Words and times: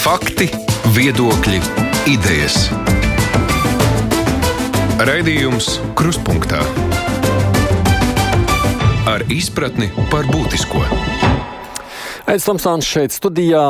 Fakti, 0.00 0.46
viedokļi, 0.96 1.58
idejas. 2.08 2.70
Raidījums 5.04 5.74
Kruspunkta 5.98 6.62
ar 9.04 9.26
izpratni 9.28 9.90
par 10.08 10.24
būtisko. 10.32 10.80
Tomsons 12.32 12.88
šeit 12.88 13.12
studijā. 13.12 13.66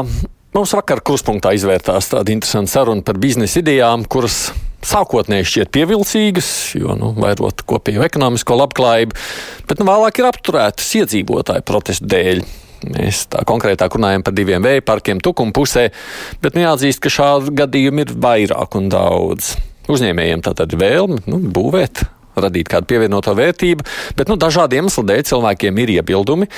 Mums 0.54 0.76
vakar 0.79 1.03
kruspunktā 1.03 1.51
izvērtās 1.58 2.12
tāda 2.15 2.31
interesanta 2.31 2.76
saruna 2.76 3.03
par 3.03 3.19
biznesa 3.19 3.58
idejām, 3.65 4.06
kuras 4.06 4.53
sākotnēji 4.87 5.51
šķiet 5.51 5.74
pievilcīgas, 5.74 6.54
jo 6.78 6.94
nu, 6.94 7.10
vairot 7.19 7.67
kopējo 7.67 8.06
ekonomisko 8.06 8.62
labklājību, 8.62 9.19
bet 9.67 9.83
nu, 9.83 9.90
vēlāk 9.90 10.22
ir 10.22 10.31
apturētas 10.31 10.94
iedzīvotāju 11.03 11.67
protestu 11.67 12.15
dēļ. 12.15 12.47
Mēs 12.88 13.26
tā 13.33 13.42
konkrētāk 13.49 13.97
runājam 13.99 14.24
par 14.24 14.37
diviem 14.37 14.65
vēja 14.65 14.85
parkiem 14.87 15.21
tukuma 15.21 15.53
pusē, 15.56 15.88
bet 16.41 16.57
nu, 16.57 16.65
jāatzīst, 16.65 17.03
ka 17.03 17.12
šādu 17.12 17.53
gadījumu 17.61 18.06
ir 18.06 18.15
vairāk 18.16 18.79
un 18.80 18.89
daudz. 18.93 19.55
Uzņēmējiem 19.91 20.45
tā 20.47 20.55
tad 20.56 20.77
vēlme 20.79 21.20
nu, 21.29 21.41
būvēt 21.53 22.05
radīt 22.39 22.70
kādu 22.70 22.89
pievienoto 22.91 23.34
vērtību, 23.37 23.87
bet 24.19 24.30
nu, 24.30 24.39
dažādu 24.41 24.79
iemeslu 24.79 25.07
dēļ 25.09 25.27
cilvēkiem 25.33 25.83
ir 25.83 25.95
iebildumi. 25.98 26.51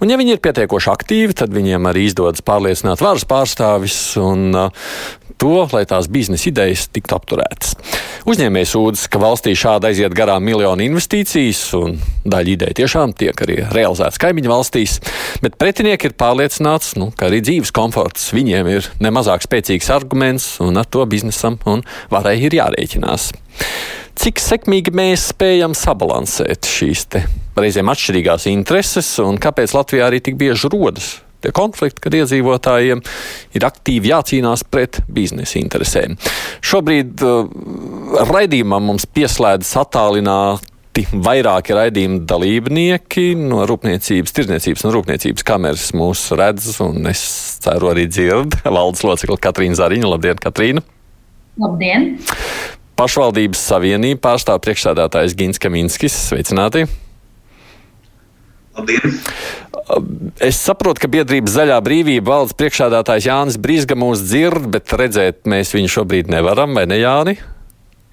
Un, 0.00 0.12
ja 0.12 0.18
viņi 0.20 0.36
ir 0.36 0.42
pietiekoši 0.44 0.92
aktīvi, 0.94 1.38
tad 1.38 1.54
viņiem 1.54 1.90
arī 1.90 2.08
izdodas 2.08 2.44
pārliecināt 2.44 3.02
varas 3.04 3.26
pārstāvis 3.28 3.98
un 4.22 4.48
uh, 4.56 4.86
to, 5.38 5.66
lai 5.72 5.84
tās 5.88 6.08
biznesa 6.10 6.48
idejas 6.50 6.86
tiktu 6.92 7.16
apturētas. 7.16 7.74
Uzņēmējs 8.28 8.72
sūdzas, 8.74 9.06
ka 9.10 9.20
valstī 9.22 9.54
šādi 9.58 9.90
aiziet 9.90 10.16
garām 10.16 10.44
miljonu 10.44 10.84
investīcijas, 10.84 11.62
un 11.78 11.96
daļa 12.28 12.54
ideja 12.54 12.78
tiešām 12.82 13.14
tiek 13.18 13.44
arī 13.46 13.60
realizētas 13.74 14.20
kaimiņu 14.22 14.52
valstīs, 14.52 14.98
bet 15.44 15.56
pretinieki 15.60 16.10
ir 16.10 16.16
pārliecināts, 16.18 16.96
nu, 17.00 17.10
ka 17.14 17.30
arī 17.30 17.40
dzīves 17.46 17.72
komforts 17.74 18.32
viņiem 18.36 18.72
ir 18.74 18.90
nemazāk 19.04 19.46
spēcīgs 19.46 19.92
arguments, 19.94 20.56
un 20.64 20.80
ar 20.80 20.90
to 20.90 21.06
biznesam 21.08 21.60
un 21.70 21.86
varai 22.12 22.38
ir 22.42 22.58
jārēķinās 22.58 23.30
cik 24.18 24.42
sekmīgi 24.42 24.92
mēs 24.96 25.30
spējam 25.32 25.76
sabalansēt 25.78 26.68
šīs 26.68 27.06
reizēm 27.58 27.90
atšķirīgās 27.92 28.48
intereses 28.50 29.14
un 29.22 29.38
kāpēc 29.42 29.74
Latvijā 29.76 30.10
arī 30.10 30.22
tik 30.24 30.38
bieži 30.40 30.70
rodas 30.72 31.16
tie 31.42 31.52
konflikti, 31.54 32.02
kad 32.02 32.16
iedzīvotājiem 32.18 33.02
ir 33.54 33.66
aktīvi 33.68 34.10
jācīnās 34.10 34.64
pret 34.66 35.00
biznesa 35.06 35.60
interesēm. 35.60 36.16
Šobrīd 36.66 37.22
uh, 37.22 37.46
raidījumam 38.26 38.90
mums 38.90 39.06
pieslēdzas 39.06 39.76
attālināti 39.84 41.06
vairāki 41.12 41.76
raidījuma 41.78 42.24
dalībnieki 42.26 43.28
no 43.38 43.62
Rūpniecības, 43.70 44.34
Tirzniecības 44.34 44.82
un 44.88 44.94
Rūpniecības 44.96 45.46
kameras 45.46 45.92
mūs 45.94 46.24
redz, 46.38 46.72
un 46.82 47.06
es 47.10 47.22
ceru 47.62 47.92
arī 47.92 48.08
dzird 48.10 48.58
valdes 48.66 49.06
locekli 49.06 49.38
Katrīna 49.46 49.78
Zariņa. 49.78 50.10
Labdien, 50.10 50.42
Katrīna! 50.42 50.82
Labdien! 51.58 52.10
Pašvaldības 52.98 53.60
savienība 53.70 54.18
pārstāv 54.26 54.58
priekšsādātājs 54.64 55.36
Gins 55.38 55.60
Kaminskis. 55.62 56.16
Sveicināti! 56.32 56.88
Labdien! 58.74 59.20
Es 60.44 60.58
saprotu, 60.60 61.04
ka 61.04 61.10
biedrības 61.10 61.54
zaļā 61.54 61.76
brīvība 61.84 62.34
valdes 62.34 62.56
priekšādātājs 62.58 63.28
Jānis 63.30 63.60
Brīsga 63.62 63.96
mūs 63.98 64.24
dzird, 64.26 64.66
bet 64.74 64.92
redzēt 64.98 65.46
mēs 65.48 65.70
viņu 65.76 65.92
šobrīd 65.94 66.32
nevaram, 66.34 66.74
vai 66.76 66.84
ne 66.90 66.98
Jāni? 66.98 67.38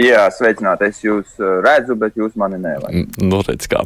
Jā, 0.01 0.25
sveicināti. 0.27 0.89
Es 0.91 0.97
jūs 1.05 1.37
uh, 1.39 1.61
redzu, 1.63 1.95
bet 1.99 2.17
jūs 2.19 2.33
mani 2.39 2.57
nevarat. 2.59 3.15
Nu, 3.21 3.39
redz 3.47 3.69
kā. 3.71 3.85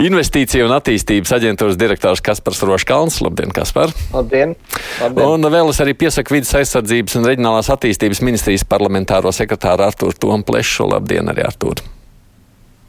Investīcija 0.00 0.64
un 0.64 0.72
attīstības 0.72 1.34
aģentūras 1.36 1.76
direktors 1.80 2.22
Kaspars 2.24 2.62
Roškalns. 2.64 3.18
Labdien, 3.20 3.52
Kaspar! 3.52 3.92
Labdien! 4.14 4.54
Labdien. 5.02 5.26
Un 5.28 5.50
vēl 5.52 5.68
es 5.68 5.82
arī 5.84 5.92
piesaku 6.00 6.38
vidas 6.38 6.54
aizsardzības 6.56 7.18
un 7.20 7.28
reģionālās 7.28 7.68
attīstības 7.74 8.22
ministrijas 8.24 8.64
parlamentāro 8.68 9.32
sekretāru 9.36 9.84
Artūru 9.84 10.16
Tomplešu. 10.24 10.88
Labdien, 10.94 11.28
arī 11.28 11.44
Artūru! 11.44 11.84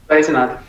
Sveicināti! 0.08 0.64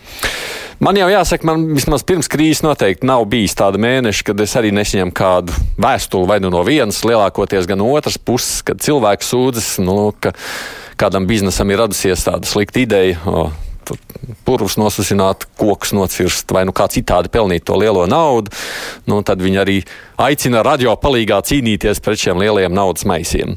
Man 0.84 0.94
jau 1.00 1.08
jāsaka, 1.10 1.48
man 1.48 1.64
vismaz 1.74 2.04
pirms 2.06 2.28
krīzes 2.30 2.62
noteikti 2.62 3.08
nav 3.10 3.24
bijis 3.32 3.56
tāda 3.58 3.80
mēneša, 3.82 4.28
kad 4.28 4.44
es 4.44 4.52
arī 4.60 4.70
nesaņemu 4.78 5.16
kādu 5.18 5.56
vēstuli 5.82 6.30
vai 6.30 6.38
nu 6.44 6.52
no 6.54 6.62
vienas, 6.68 7.00
lielākoties 7.08 7.66
gan 7.70 7.82
otras 7.82 8.20
puses, 8.22 8.60
kad 8.68 8.84
cilvēks 8.86 9.32
sūdzas, 9.34 9.72
nu, 9.82 10.12
ka 10.22 10.36
kādam 11.00 11.28
biznesam 11.30 11.72
ir 11.72 11.82
radusies 11.84 12.26
tāda 12.28 12.50
slikta 12.50 12.84
ideja. 12.84 13.22
O, 13.26 13.48
purvus 14.44 14.78
nosasināt, 14.80 15.46
kokus 15.60 15.94
nocirst 15.96 16.52
vai 16.52 16.66
nu 16.68 16.74
kā 16.76 16.88
citādi 16.92 17.32
pelnīt 17.32 17.64
to 17.68 17.78
lielo 17.80 18.06
naudu, 18.10 18.52
nu, 19.08 19.22
tad 19.24 19.42
viņi 19.44 19.62
arī 19.62 19.78
aicina 20.24 20.64
radio 20.66 20.96
palīgā 21.00 21.40
cīnīties 21.48 22.02
pret 22.04 22.22
šiem 22.22 22.42
lielajiem 22.42 22.76
naudas 22.76 23.08
maisiem. 23.08 23.56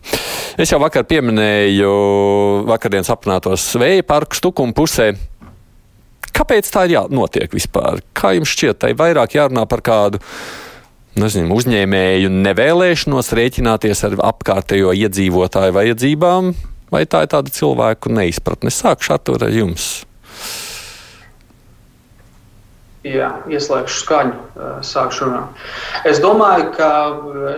Es 0.60 0.72
jau 0.72 0.80
vakar 0.82 1.06
pieminēju 1.10 1.90
vakardienas 2.70 3.12
aprunātos 3.14 3.66
vēja 3.80 4.06
parku 4.06 4.38
stukuma 4.38 4.76
pusē. 4.76 5.12
Kāpēc 6.30 6.70
tā 6.70 6.86
ir 6.86 6.98
jānotiek 6.98 7.52
vispār? 7.52 8.02
Kā 8.16 8.34
jums 8.36 8.52
šķiet, 8.54 8.82
tai 8.84 8.94
vairāk 8.98 9.34
jārunā 9.34 9.66
par 9.70 9.82
kādu 9.84 10.20
nezinu, 11.20 11.50
uzņēmēju 11.58 12.30
nevēlēšanos 12.32 13.32
rēķināties 13.36 14.04
ar 14.06 14.14
apkārtējo 14.30 14.94
iedzīvotāju 14.94 15.74
vajadzībām, 15.74 16.52
vai 16.92 17.06
tā 17.06 17.24
ir 17.24 17.32
tāda 17.32 17.52
cilvēku 17.54 18.12
neizpratne? 18.12 18.72
Sākšu 18.74 19.16
ar 19.16 19.50
jums. 19.54 19.90
Jā, 23.00 23.30
ieslēgšu 23.48 24.02
skaņu, 24.02 24.40
sākšu 24.84 25.24
runāt. 25.24 25.60
Es 26.04 26.18
domāju, 26.20 26.66
ka 26.74 26.90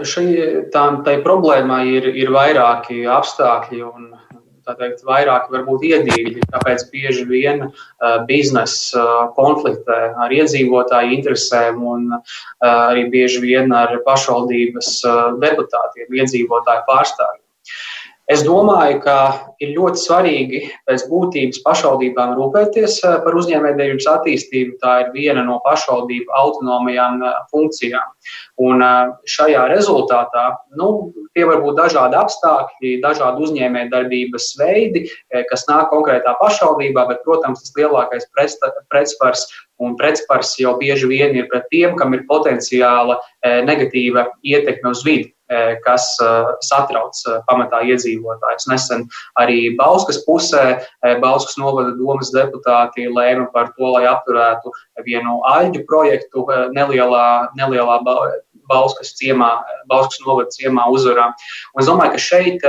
šai 0.06 0.26
tā, 0.70 0.84
tai 1.02 1.16
problēmai 1.24 1.82
ir, 1.96 2.06
ir 2.14 2.30
vairāki 2.30 3.00
apstākļi 3.10 3.82
un 3.88 4.12
teikt, 4.70 5.02
vairāki 5.02 5.50
varbūt 5.56 5.82
iedīgļi, 5.88 6.46
kāpēc 6.52 6.86
bieži 6.92 7.26
vien 7.26 7.64
biznesa 8.28 9.32
konfliktē 9.34 10.12
ar 10.14 10.30
iedzīvotāju 10.30 11.16
interesēm 11.18 11.82
un 11.82 12.08
arī 12.62 13.08
bieži 13.10 13.42
vien 13.42 13.74
ar 13.74 13.98
pašvaldības 14.06 14.94
deputātiem, 15.42 16.18
iedzīvotāju 16.22 16.86
pārstāvjiem. 16.86 17.41
Es 18.32 18.40
domāju, 18.46 19.00
ka 19.04 19.14
ir 19.60 19.74
ļoti 19.76 20.00
svarīgi 20.00 20.60
pēc 20.88 21.02
būtības 21.10 21.58
pašvaldībām 21.66 22.30
rūpēties 22.38 22.94
eh, 23.04 23.16
par 23.24 23.34
uzņēmējdarbības 23.36 24.06
attīstību. 24.08 24.76
Tā 24.80 24.92
ir 25.02 25.10
viena 25.12 25.42
no 25.44 25.58
pašvaldību 25.66 26.32
autonomajām 26.38 27.20
eh, 27.26 27.34
funkcijām. 27.52 28.14
Un 28.64 28.84
eh, 28.86 29.10
šajā 29.34 29.66
rezultātā 29.74 30.46
nu, 30.80 30.88
tie 31.36 31.44
var 31.50 31.60
būt 31.64 31.76
dažādi 31.82 32.18
apstākļi, 32.22 32.94
dažādi 33.04 33.44
uzņēmējdarbības 33.48 34.48
veidi, 34.60 35.04
kas 35.50 35.66
nāk 35.68 35.90
konkrētā 35.92 36.34
pašvaldībā, 36.40 37.04
bet, 37.10 37.20
protams, 37.26 37.64
tas 37.64 37.76
lielākais 37.76 38.28
pretspars 38.92 39.46
un 39.82 39.96
pretspars 39.98 40.54
jau 40.60 40.76
bieži 40.80 41.08
vien 41.10 41.36
ir 41.36 41.48
pret 41.52 41.68
tiem, 41.72 41.96
kam 41.98 42.12
ir 42.16 42.26
potenciāla 42.28 43.16
negatīva 43.66 44.28
ietekme 44.44 44.92
uz 44.92 45.02
vidi. 45.08 45.32
Kas 45.84 46.06
satrauc 46.64 47.18
pamatā 47.48 47.82
iedzīvotājus. 47.90 48.68
Nesen 48.70 49.06
arī 49.40 49.72
Bauskas 49.78 50.22
pusē 50.26 50.80
Bauskas 51.22 51.58
novada 51.60 51.94
domas 51.98 52.32
deputāti 52.34 53.08
lēma 53.10 53.48
par 53.54 53.72
to, 53.76 53.90
lai 53.96 54.06
apturētu 54.10 54.72
vienu 55.06 55.40
aļģu 55.52 55.84
projektu 55.88 56.46
nelielā, 56.76 57.26
nelielā 57.58 57.98
Bauskas 58.70 59.12
ciemā, 59.18 59.50
Bauskas 59.90 60.22
novada 60.24 60.54
ciemā 60.54 60.86
uzvarā. 60.94 61.32
Un 61.74 61.82
es 61.82 61.90
domāju, 61.90 62.14
ka 62.14 62.22
šeit 62.22 62.66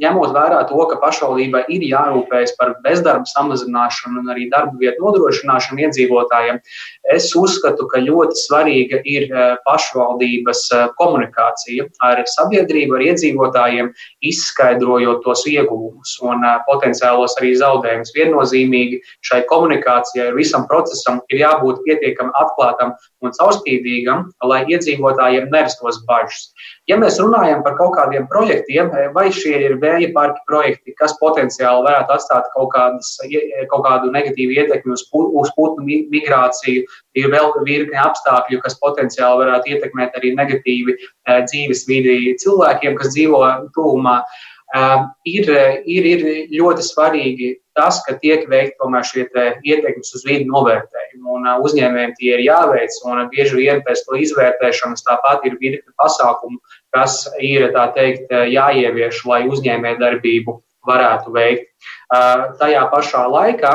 ņemot 0.00 0.32
vērā 0.32 0.62
to, 0.70 0.78
ka 0.88 0.96
pašvaldībai 1.02 1.62
ir 1.72 1.84
jārūpējas 1.84 2.54
par 2.56 2.74
bezdarba 2.84 3.28
samazināšanu 3.28 4.22
un 4.22 4.30
arī 4.32 4.48
darba 4.52 4.72
vietu 4.80 5.04
nodrošināšanu 5.04 5.84
iedzīvotājiem, 5.86 6.60
es 7.12 7.28
uzskatu, 7.36 7.86
ka 7.90 8.00
ļoti 8.00 8.40
svarīga 8.40 9.02
ir 9.04 9.28
eh, 9.28 9.54
pašvaldības 9.66 10.62
eh, 10.72 10.86
komunikācija 11.00 11.88
ar 12.08 12.22
sabiedrību, 12.34 12.96
ar 12.96 13.06
iedzīvotājiem, 13.10 13.92
izskaidrojot 14.32 15.20
tos 15.26 15.44
ieguvumus 15.50 16.16
un 16.24 16.46
eh, 16.48 16.56
potenciālos 16.68 17.36
arī 17.40 17.52
zaudējumus. 17.60 18.14
Viennozīmīgi 18.16 19.02
šai 19.28 19.42
komunikācijai 19.50 20.30
ar 20.30 20.38
visam 20.40 20.64
procesam 20.70 21.20
ir 21.28 21.44
jābūt 21.44 21.84
pietiekami 21.84 22.32
atklātam 22.40 22.96
un 23.22 23.36
caurspīdīgam, 23.36 24.30
lai 24.48 24.64
iedzīvotājiem 24.72 25.52
nerastos 25.52 26.00
bažas. 26.08 26.48
Ja 26.90 26.96
mēs 26.98 27.20
runājam 27.20 27.60
par 27.62 27.76
kaut 27.78 27.94
kādiem 27.98 28.24
projektiem, 28.30 28.90
vai 29.14 29.28
šie 29.34 29.54
ir 29.68 29.76
vēja 29.82 30.12
parki 30.14 30.40
projekti, 30.48 30.94
kas 30.98 31.14
potenciāli 31.20 31.84
varētu 31.86 32.14
atstāt 32.16 32.48
kaut, 32.54 32.70
kādas, 32.74 33.16
kaut 33.72 33.84
kādu 33.86 34.12
negatīvu 34.14 34.56
ietekmi 34.60 34.94
uz, 34.96 35.04
uz 35.12 35.52
putnu 35.56 35.84
migrāciju, 36.12 36.86
ir 37.18 37.28
vēl 37.34 37.52
virkne 37.66 38.00
apstākļu, 38.04 38.62
kas 38.64 38.78
potenciāli 38.80 39.44
varētu 39.44 39.74
ietekmēt 39.74 40.16
arī 40.20 40.32
negatīvi 40.38 40.96
eh, 40.96 41.42
dzīves 41.50 41.86
vidi 41.90 42.36
cilvēkiem, 42.42 42.98
kas 43.00 43.14
dzīvo 43.16 43.44
tuvumā. 43.76 44.22
Uh, 44.72 45.04
ir, 45.28 45.50
ir, 45.84 46.06
ir 46.08 46.22
ļoti 46.56 46.84
svarīgi 46.86 47.48
tas, 47.78 48.00
ka 48.06 48.16
tiek 48.20 48.44
veikti 48.50 48.78
tomēr 48.80 49.06
šie 49.06 49.26
ietekmes 49.64 50.12
uz 50.16 50.24
vidi 50.28 50.48
novērtējumi. 50.50 51.22
Un 51.36 51.48
uzņēmējiem 51.66 52.12
tie 52.18 52.34
ir 52.34 52.44
jāveic, 52.46 52.98
un 53.08 53.24
bieži 53.32 53.58
vien 53.60 53.82
pēc 53.86 54.04
to 54.06 54.18
izvērtēšanas 54.20 55.06
tāpat 55.06 55.46
ir 55.48 55.56
virkne 55.60 55.92
pasākumu, 56.00 56.60
kas 56.96 57.24
ir 57.40 57.70
teikt, 57.96 58.30
jāievieš, 58.30 59.24
lai 59.28 59.46
uzņēmē 59.48 59.96
darbību 60.02 60.60
varētu 60.88 61.32
veikt. 61.34 61.68
Tajā 62.60 62.86
pašā 62.92 63.26
laikā 63.30 63.74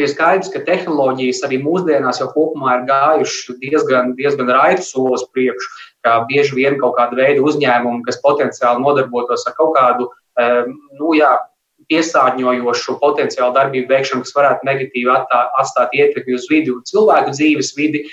ir 0.00 0.08
skaidrs, 0.08 0.48
ka 0.52 0.62
tehnoloģijas 0.64 1.42
arī 1.46 1.60
mūsdienās 1.62 2.22
jau 2.22 2.30
kopumā 2.32 2.78
ir 2.78 2.86
gājušas 2.88 3.60
diezgan, 3.60 4.14
diezgan 4.16 4.48
raitu 4.48 4.86
solis 4.86 5.26
priekšu. 5.34 5.70
Kā 6.06 6.22
bieži 6.30 6.56
vien 6.56 6.78
kaut 6.80 6.96
kāda 6.96 7.18
veida 7.18 7.44
uzņēmumi, 7.44 8.06
kas 8.06 8.22
potenciāli 8.24 8.80
nodarbotos 8.80 9.44
ar 9.46 9.56
kaut 9.58 9.74
kādu 9.76 10.08
nu, 10.96 11.12
jā, 11.18 11.34
piesārņojošu 11.90 12.96
potenciālu 13.02 13.54
darbību 13.56 13.90
veikšanu, 13.90 14.24
kas 14.24 14.36
varētu 14.36 14.68
negatīvi 14.68 15.10
attā, 15.14 15.40
atstāt 15.60 15.94
ietekmi 15.96 16.36
uz 16.38 16.46
vidi 16.50 16.72
un 16.74 16.84
cilvēku 16.86 17.34
dzīves 17.34 17.72
vidi, 17.78 18.04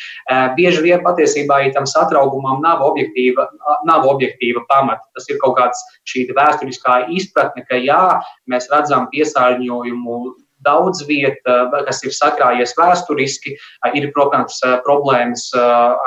bieži 0.58 0.84
vien 0.86 1.04
patiesībā 1.06 1.62
ja 1.66 1.76
tam 1.76 1.88
satraugumam 1.90 2.64
nav 2.66 2.84
objektīva, 2.88 3.48
nav 3.90 4.08
objektīva 4.10 4.66
pamata. 4.72 5.06
Tas 5.18 5.30
ir 5.30 5.40
kaut 5.44 5.58
kāds 5.60 5.84
šī 6.10 6.28
vēsturiskā 6.34 7.04
izpratne, 7.20 7.66
ka 7.70 7.80
jā, 7.82 8.02
mēs 8.50 8.70
redzam 8.74 9.08
piesārņojumu 9.14 10.20
daudz 10.68 11.04
vieta, 11.08 11.58
kas 11.88 12.04
ir 12.06 12.14
sakrājies 12.16 12.76
vēsturiski. 12.78 13.56
Ir, 13.98 14.10
protams, 14.16 14.60
problēmas 14.86 15.48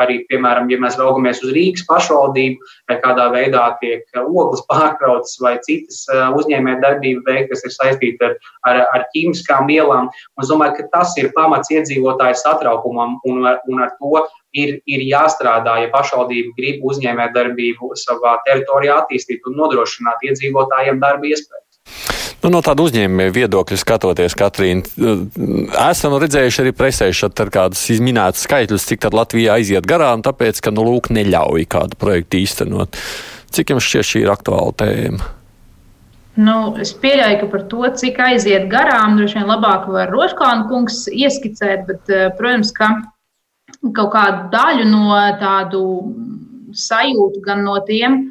arī, 0.02 0.20
piemēram, 0.30 0.70
ja 0.72 0.78
mēs 0.82 0.98
raugamies 1.00 1.42
uz 1.44 1.54
Rīgas 1.56 1.86
pašvaldību, 1.88 2.70
kādā 3.04 3.30
veidā 3.34 3.66
tiek 3.82 4.04
ogles 4.20 4.62
pārkrautas 4.70 5.38
vai 5.42 5.56
citas 5.66 6.04
uzņēmējdarbība 6.10 7.24
veikta, 7.26 7.54
kas 7.54 7.64
ir 7.66 7.76
saistīta 7.76 8.30
ar, 8.30 8.36
ar, 8.68 8.82
ar 8.96 9.06
ķīmiskām 9.14 9.70
vielām. 9.70 10.10
Un 10.10 10.44
es 10.44 10.52
domāju, 10.52 10.78
ka 10.78 10.90
tas 10.98 11.16
ir 11.20 11.32
pamats 11.36 11.72
iedzīvotāju 11.72 12.38
satraukumam, 12.42 13.18
un, 13.28 13.42
un 13.46 13.82
ar 13.84 13.96
to 13.96 14.24
ir, 14.56 14.76
ir 14.86 15.06
jāstrādā, 15.06 15.78
ja 15.84 15.90
pašvaldība 15.94 16.54
grib 16.58 16.86
uzņēmējdarbību 16.90 17.92
savā 18.04 18.36
teritorijā 18.46 19.00
attīstīt 19.04 19.46
un 19.50 19.58
nodrošināt 19.62 20.24
iedzīvotājiem 20.30 21.02
darba 21.02 21.30
iespējas. 21.30 21.69
Nu, 22.40 22.48
no 22.54 22.62
tāda 22.64 22.86
uzņēmēja 22.86 23.34
viedokļa 23.36 23.76
skatoties, 23.82 24.36
Katrīna, 24.38 24.86
esam 25.90 26.14
redzējuši 26.22 26.62
arī 26.62 26.70
presē 26.76 27.10
šeit 27.12 27.42
kādus 27.52 27.82
izminētus 27.92 28.46
skaitļus, 28.46 28.86
cik 28.88 29.02
tad 29.04 29.16
Latvijā 29.16 29.58
aiziet 29.58 29.88
garām, 29.88 30.24
tāpēc, 30.24 30.62
ka, 30.64 30.72
nu, 30.72 30.86
lūk, 30.88 31.10
neļauj 31.12 31.66
kādu 31.68 32.00
projektu 32.00 32.40
īstenot. 32.40 32.96
Cik 33.52 33.74
jums 33.74 33.84
šķiet 33.84 34.08
šī 34.08 34.24
ir 34.24 34.32
aktuāla 34.32 34.72
tēma? 34.80 35.28
Nu, 36.40 36.56
es 36.80 36.94
pieļauju, 36.96 37.38
ka 37.42 37.50
par 37.52 37.64
to, 37.68 37.84
cik 38.00 38.20
aiziet 38.24 38.68
garām, 38.72 39.18
droši 39.18 39.40
vien 39.40 39.48
labāk 39.50 39.88
var 39.92 40.12
Roškāna 40.14 40.68
kungs 40.70 41.02
ieskicēt, 41.12 41.84
bet, 41.88 42.02
eh, 42.08 42.30
protams, 42.38 42.72
ka 42.72 42.94
kaut 43.82 44.12
kādu 44.14 44.48
daļu 44.54 44.86
no 44.88 45.18
tādu 45.40 45.82
sajūtu 46.72 47.42
gan 47.44 47.64
no 47.66 47.76
tiem, 47.84 48.22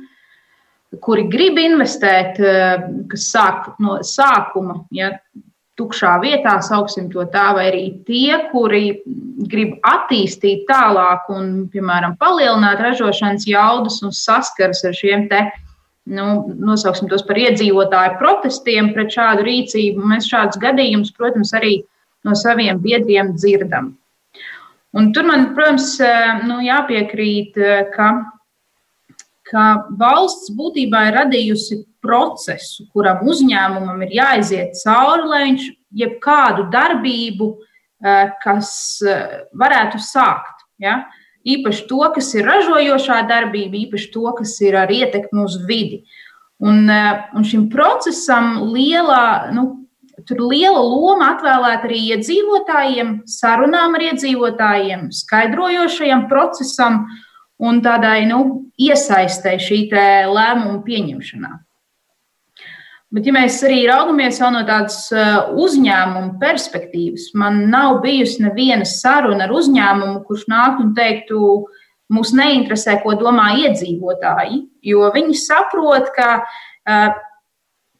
kuri 0.97 1.27
grib 1.29 1.59
investēt, 1.61 2.39
eh, 2.39 2.81
kas 3.09 3.29
sāk 3.29 3.73
no 3.79 3.99
sākuma, 4.01 4.85
ja 4.91 5.11
tukšā 5.79 6.17
vietā, 6.19 6.57
sauksim 6.65 7.07
to 7.11 7.23
tā, 7.31 7.53
vai 7.55 7.69
arī 7.71 7.83
tie, 8.05 8.49
kuri 8.51 9.01
grib 9.47 9.77
attīstīt 9.85 10.65
tālāk 10.67 11.29
un, 11.29 11.69
piemēram, 11.71 12.17
palielināt 12.19 12.81
ražošanas 12.83 13.47
jaudas 13.47 14.01
un 14.03 14.11
saskaras 14.11 14.83
ar 14.83 14.97
šiem 14.97 15.29
te. 15.29 15.45
Nu, 16.09 16.49
nosauksim 16.57 17.07
tos 17.07 17.21
par 17.21 17.37
iedzīvotāju 17.37 18.17
protestiem 18.17 18.93
pret 18.95 19.13
šādu 19.13 19.45
rīcību. 19.45 20.07
Mēs 20.09 20.27
šādus 20.31 20.57
gadījumus, 20.57 21.13
protams, 21.13 21.53
arī 21.53 21.83
no 22.25 22.33
saviem 22.35 22.81
biedriem 22.81 23.35
dzirdam. 23.37 23.93
Un 24.97 25.11
tur 25.13 25.27
man, 25.29 25.51
protams, 25.53 25.99
eh, 26.01 26.41
nu, 26.49 26.57
jāpiekrīt, 26.65 27.57
eh, 27.57 27.91
ka 27.93 28.09
ka 29.49 29.65
valsts 29.99 30.51
būtībā 30.55 31.07
ir 31.09 31.17
radījusi 31.23 31.81
procesu, 32.03 32.87
kuram 32.93 33.25
uzņēmumam 33.27 34.03
ir 34.05 34.15
jāiziet 34.19 34.77
cauri, 34.83 35.25
lai 35.29 35.41
viņš 35.47 35.65
jebkādu 36.03 36.67
darbību, 36.73 37.49
eh, 38.03 38.31
kas 38.43 38.71
eh, 39.05 39.41
varētu 39.57 40.01
sākt. 40.03 40.67
Ja? 40.79 41.03
Īpaši 41.47 41.87
to, 41.89 42.03
kas 42.15 42.33
ir 42.35 42.47
ražojošā 42.47 43.23
darbība, 43.29 43.85
īpaši 43.87 44.11
to, 44.13 44.27
kas 44.37 44.55
ir 44.61 44.77
ar 44.79 44.91
ietekmi 44.91 45.43
uz 45.43 45.57
vidi. 45.67 46.03
Un, 46.59 46.89
eh, 46.89 47.25
un 47.33 47.43
šim 47.43 47.69
procesam 47.71 48.71
lielā, 48.73 49.51
nu, 49.55 49.87
tur 50.27 50.43
liela 50.43 50.81
loma 50.83 51.33
atvēlēta 51.33 51.87
arī 51.87 51.99
iedzīvotājiem, 52.13 53.21
sarunām 53.25 53.95
ar 53.95 54.03
iedzīvotājiem, 54.11 55.07
skaidrojošajam 55.15 56.25
procesam, 56.27 57.05
uh, 57.05 57.28
un 57.59 57.81
tādai 57.83 58.23
nu, 58.29 58.43
iesaistē 58.79 59.57
šī 59.59 59.87
lēmuma 59.91 60.79
pieņemšanā. 60.85 61.57
Bet, 63.09 63.25
ja 63.25 63.33
mēs 63.33 63.55
arī 63.65 63.79
raugamies 63.89 64.37
no 64.53 64.61
tādas 64.67 65.07
uh, 65.09 65.49
uzņēmuma 65.57 66.35
perspektīvas, 66.41 67.31
man 67.33 67.63
nav 67.71 68.03
bijusi 68.03 68.43
neviena 68.45 68.85
saruna 68.85 69.47
ar 69.47 69.53
uzņēmumu, 69.57 70.19
kurš 70.27 70.43
nāktu 70.51 70.85
un 70.85 70.91
teiktu, 70.97 71.39
mūs 72.13 72.35
neinteresē, 72.37 72.99
ko 73.01 73.15
domā 73.17 73.47
iedzīvotāji, 73.63 74.61
jo 74.91 75.09
viņi 75.15 75.39
saprot, 75.41 76.13
ka, 76.13 76.29
uh, 76.45 77.17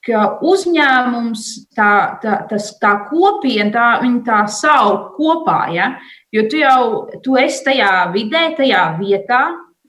ka 0.06 0.26
uzņēmums, 0.46 1.46
tā, 1.76 1.94
tā, 2.24 2.36
tas, 2.50 2.72
tā 2.82 2.94
kopiena, 3.10 3.72
tā, 3.74 3.88
viņi 4.04 4.22
tā 4.28 4.44
savu 4.52 5.16
kopā. 5.18 5.62
Ja? 5.76 5.94
Jo 6.34 6.46
tu 6.50 6.62
jau 6.62 6.84
tu 7.26 7.38
esi 7.40 7.66
tajā 7.68 7.94
vidē, 8.14 8.50
tajā 8.58 8.84
vietā, 9.00 9.42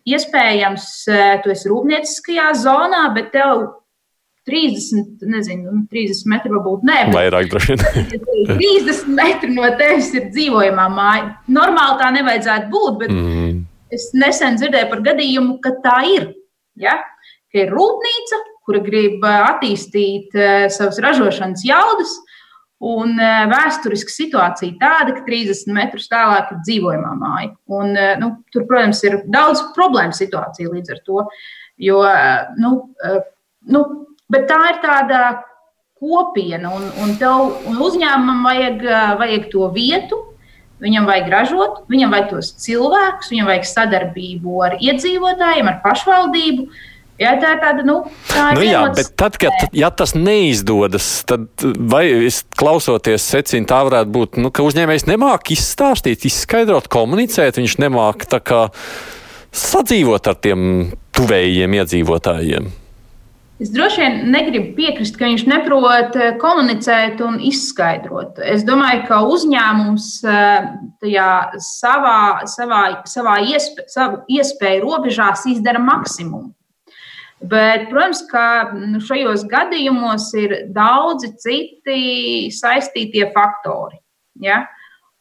iespējams, 0.09 0.87
eh, 1.13 1.37
tu 1.45 1.53
esi 1.53 1.71
rūpnieciskajā 1.71 2.51
zonā, 2.59 3.05
bet 3.15 3.31
tev 3.37 3.69
30, 4.49 5.21
nezinu, 5.31 5.85
30 5.93 6.25
nu, 6.25 6.33
metri 6.33 6.53
varbūt 6.55 6.85
ne. 6.89 6.99
Vairāk 7.15 7.51
droši 7.53 7.77
vien. 7.77 8.23
30 8.61 9.11
metri 9.15 9.53
no 9.55 9.69
tevis 9.79 10.11
ir 10.17 10.31
dzīvojamā 10.33 10.87
māja. 10.95 11.27
Normāli 11.53 11.99
tā 12.01 12.11
nevajadzētu 12.17 12.71
būt, 12.73 12.99
bet 13.05 13.15
mm. 13.15 13.59
es 13.95 14.09
nesen 14.17 14.59
dzirdēju 14.59 14.91
par 14.91 15.05
gadījumu, 15.11 15.59
ka 15.63 15.77
tā 15.85 15.99
ir. 16.17 16.31
Ja? 16.81 16.97
Ka 17.53 17.63
ir 17.63 17.75
rūpnīca, 17.75 18.41
kura 18.71 18.87
grib 18.87 19.27
eh, 19.27 19.39
attīstīt 19.51 20.39
uh, 20.39 20.69
savas 20.71 21.03
ražošanas 21.03 21.67
jaudas, 21.67 22.15
Un 22.81 23.19
eh, 23.21 23.43
vēsturiski 23.51 24.13
situācija 24.15 24.79
tāda, 24.81 25.13
ka 25.13 25.27
30 25.27 25.69
metrus 25.77 26.09
tālāk 26.09 26.55
ir 26.55 26.63
dzīvojamā 26.65 27.11
māja. 27.21 27.51
Un, 27.77 27.93
eh, 27.93 28.15
nu, 28.21 28.33
tur, 28.55 28.65
protams, 28.71 29.03
ir 29.05 29.19
daudz 29.29 29.61
problēmu 29.77 30.17
situācija 30.17 30.73
līdz 30.73 30.95
ar 30.95 31.03
to. 31.05 31.27
Jo, 31.81 32.01
eh, 32.09 32.49
nu, 32.61 32.73
nu, 33.69 33.85
bet 34.33 34.49
tā 34.49 34.61
ir 34.71 34.81
tāda 34.81 35.21
kopiena, 36.01 36.73
un, 36.73 36.89
un, 37.05 37.13
tev, 37.21 37.53
un 37.69 37.83
uzņēmumam 37.85 38.49
vajag, 38.49 38.85
vajag 39.21 39.51
to 39.53 39.69
vietu, 39.75 40.23
viņam 40.81 41.05
vajag 41.11 41.29
ražot, 41.35 41.83
viņam 41.93 42.15
vajag 42.17 42.31
tos 42.31 42.55
cilvēkus, 42.65 43.29
viņam 43.35 43.51
vajag 43.53 43.69
sadarbību 43.69 44.63
ar 44.65 44.79
iedzīvotājiem, 44.81 45.69
ar 45.69 45.83
pašvaldību. 45.85 46.71
Jā, 47.21 47.35
tā 47.37 47.51
ir 47.53 47.59
tāda, 47.61 47.85
nu, 47.85 47.99
tā 48.31 48.47
ir. 48.55 48.57
Nu, 48.57 48.65
jā, 48.65 48.81
bet 48.97 49.11
tad, 49.21 49.37
kad 49.41 49.77
ja 49.77 49.91
tas 49.93 50.15
neizdodas, 50.17 51.09
tad 51.29 51.65
vai 51.77 52.07
es 52.25 52.41
klausoties 52.57 53.27
secinu, 53.35 53.69
tā 53.69 53.83
varētu 53.85 54.15
būt, 54.15 54.39
nu, 54.41 54.49
ka 54.49 54.65
uzņēmējs 54.65 55.05
nemāk 55.11 55.53
izstāstīt, 55.53 56.25
izskaidrot, 56.31 56.89
komunicēt, 56.89 57.61
viņš 57.61 57.75
nemāk 57.85 58.25
tā 58.31 58.41
kā 58.41 58.63
sadzīvot 59.53 60.31
ar 60.33 60.39
tiem 60.41 60.63
tuvējiem 61.17 61.77
iedzīvotājiem. 61.83 62.71
Es 63.61 63.69
droši 63.75 64.01
vien 64.01 64.15
negribu 64.33 64.71
piekrist, 64.79 65.19
ka 65.21 65.29
viņš 65.29 65.43
neprot 65.51 66.17
eh, 66.17 66.31
komunicēt 66.41 67.21
un 67.21 67.37
izskaidrot. 67.45 68.41
Es 68.41 68.65
domāju, 68.65 69.03
ka 69.11 69.19
uzņēmums 69.29 70.07
eh, 70.25 70.71
tajā 71.05 71.29
savā, 71.61 72.23
savā, 72.49 72.81
savā 73.05 73.37
iespē, 73.45 73.85
savu 73.93 74.23
iespēju 74.33 74.87
robežās 74.87 75.45
izdara 75.53 75.85
maksimumu. 75.85 76.55
Bet, 77.41 77.87
protams, 77.89 78.21
ka 78.29 78.71
nu, 78.77 78.99
šajos 79.01 79.47
gadījumos 79.49 80.27
ir 80.37 80.53
daudzi 80.77 81.31
citi 81.41 82.51
saistītie 82.53 83.31
faktori. 83.33 83.97
Ja? 84.45 84.67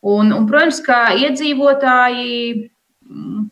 Un, 0.03 0.33
un, 0.35 0.47
protams, 0.49 0.81
ka 0.83 1.13
iedzīvotāji, 1.15 2.65
mm, 3.07 3.45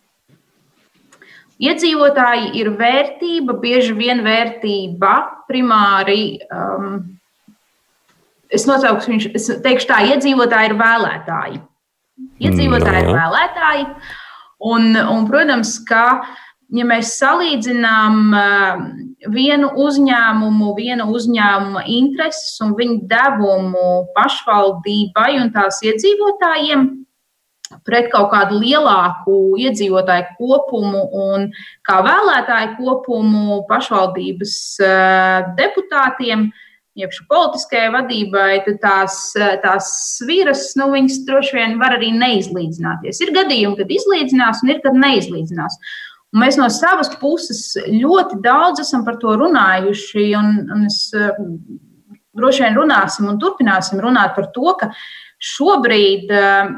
iedzīvotāji 1.63 2.51
ir 2.59 2.73
vērtība, 2.75 3.55
bieži 3.61 3.95
vien 3.95 4.19
vērtība 4.25 5.13
primāri. 5.47 6.41
Um, 6.51 6.99
es 8.51 8.67
nosaukšu, 8.67 9.13
viņš, 9.13 9.29
es 9.39 9.47
teikšu 9.63 9.91
tā, 9.93 10.01
iedzīvotāji 10.11 10.73
ir 10.73 10.75
vēlētāji. 10.83 11.61
Iedzīvotāji 12.43 13.05
ir 13.05 13.15
vēlētāji. 13.15 13.87
Un, 14.67 14.91
un 14.97 15.27
protams, 15.29 15.75
ka 15.87 16.03
uh, 16.17 16.35
ja 16.75 16.85
mēs 16.87 17.15
salīdzinām, 17.21 18.19
eh, 18.35 18.83
vienu 19.33 19.71
uzņēmumu, 19.85 20.75
viena 20.77 21.07
uzņēmuma 21.07 21.83
intereses 21.87 22.59
un 22.61 22.75
viņu 22.75 23.01
devumu 23.07 24.07
pašvaldībai 24.15 25.41
un 25.41 25.51
tās 25.51 25.81
iedzīvotājiem 25.83 26.87
pret 27.87 28.11
kaut 28.11 28.31
kādu 28.31 28.59
lielāku 28.61 29.57
iedzīvotāju 29.59 30.37
kopumu 30.37 31.03
un 31.11 31.49
kā 31.87 31.99
vēlētāju 32.05 32.77
kopumu 32.79 33.63
pašvaldības 33.69 34.55
eh, 34.83 35.51
deputātiem. 35.59 36.49
Jeb 36.97 37.11
politiskajai 37.29 37.91
vadībai, 37.93 38.53
tad 38.65 38.79
tās, 38.81 39.17
eh, 39.37 39.59
tās 39.61 39.91
sviras, 40.17 40.71
nu, 40.79 40.89
viņas 40.95 41.19
droši 41.27 41.53
vien 41.59 41.75
var 41.77 41.93
arī 41.99 42.09
neizlīdzināties. 42.15 43.21
Ir 43.21 43.35
gadījumi, 43.35 43.77
kad 43.77 43.93
izlīdzinās, 43.93 44.63
un 44.63 44.73
ir, 44.73 44.81
kad 44.81 44.97
neizlīdzinās. 44.97 45.77
Un 46.35 46.43
mēs 46.43 46.57
no 46.59 46.67
savas 46.73 47.13
puses 47.21 47.77
ļoti 47.87 48.41
daudz 48.43 48.81
esam 48.83 49.05
par 49.07 49.15
to 49.21 49.35
runājuši, 49.39 50.25
un, 50.37 50.57
un 50.75 50.83
es 50.89 51.05
eh, 51.15 51.31
droši 52.37 52.65
vien 52.65 52.75
runāsim 52.77 53.29
un 53.31 53.39
turpināsim 53.41 54.01
runāt 54.03 54.35
par 54.35 54.51
to, 54.53 54.73
ka 54.77 54.91
uh, 54.91 54.99
Šobrīd 55.37 56.31
eh, 56.33 56.69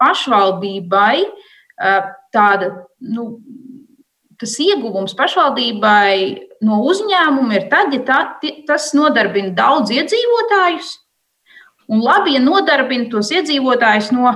pašvaldībai 0.00 1.16
eh, 1.22 2.08
tāda, 2.34 2.70
nu, 3.06 3.26
tas 4.40 4.56
ieguvums 4.64 5.14
pašvaldībai 5.18 6.14
no 6.66 6.80
uzņēmuma 6.90 7.54
ir 7.54 7.68
tad, 7.70 7.94
ja 7.94 8.02
tā, 8.08 8.20
tas 8.66 8.90
nodarbina 8.98 9.54
daudz 9.54 9.94
iedzīvotājus, 9.94 10.96
un 11.90 12.02
labi, 12.02 12.34
ja 12.34 12.42
nodarbina 12.42 13.06
tos 13.12 13.30
iedzīvotājus 13.36 14.10
no, 14.16 14.34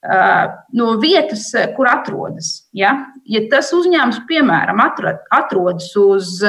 eh, 0.00 0.56
no 0.80 0.94
vietas, 1.02 1.50
kur 1.76 1.92
atrodas. 1.92 2.70
Ja, 2.72 2.96
ja 3.30 3.44
tas 3.52 3.70
uzņēmums, 3.76 4.24
piemēram, 4.28 4.82
atrodas 5.30 5.92
uz 5.98 6.40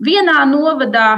vienā 0.00 0.40
novadā, 0.50 1.10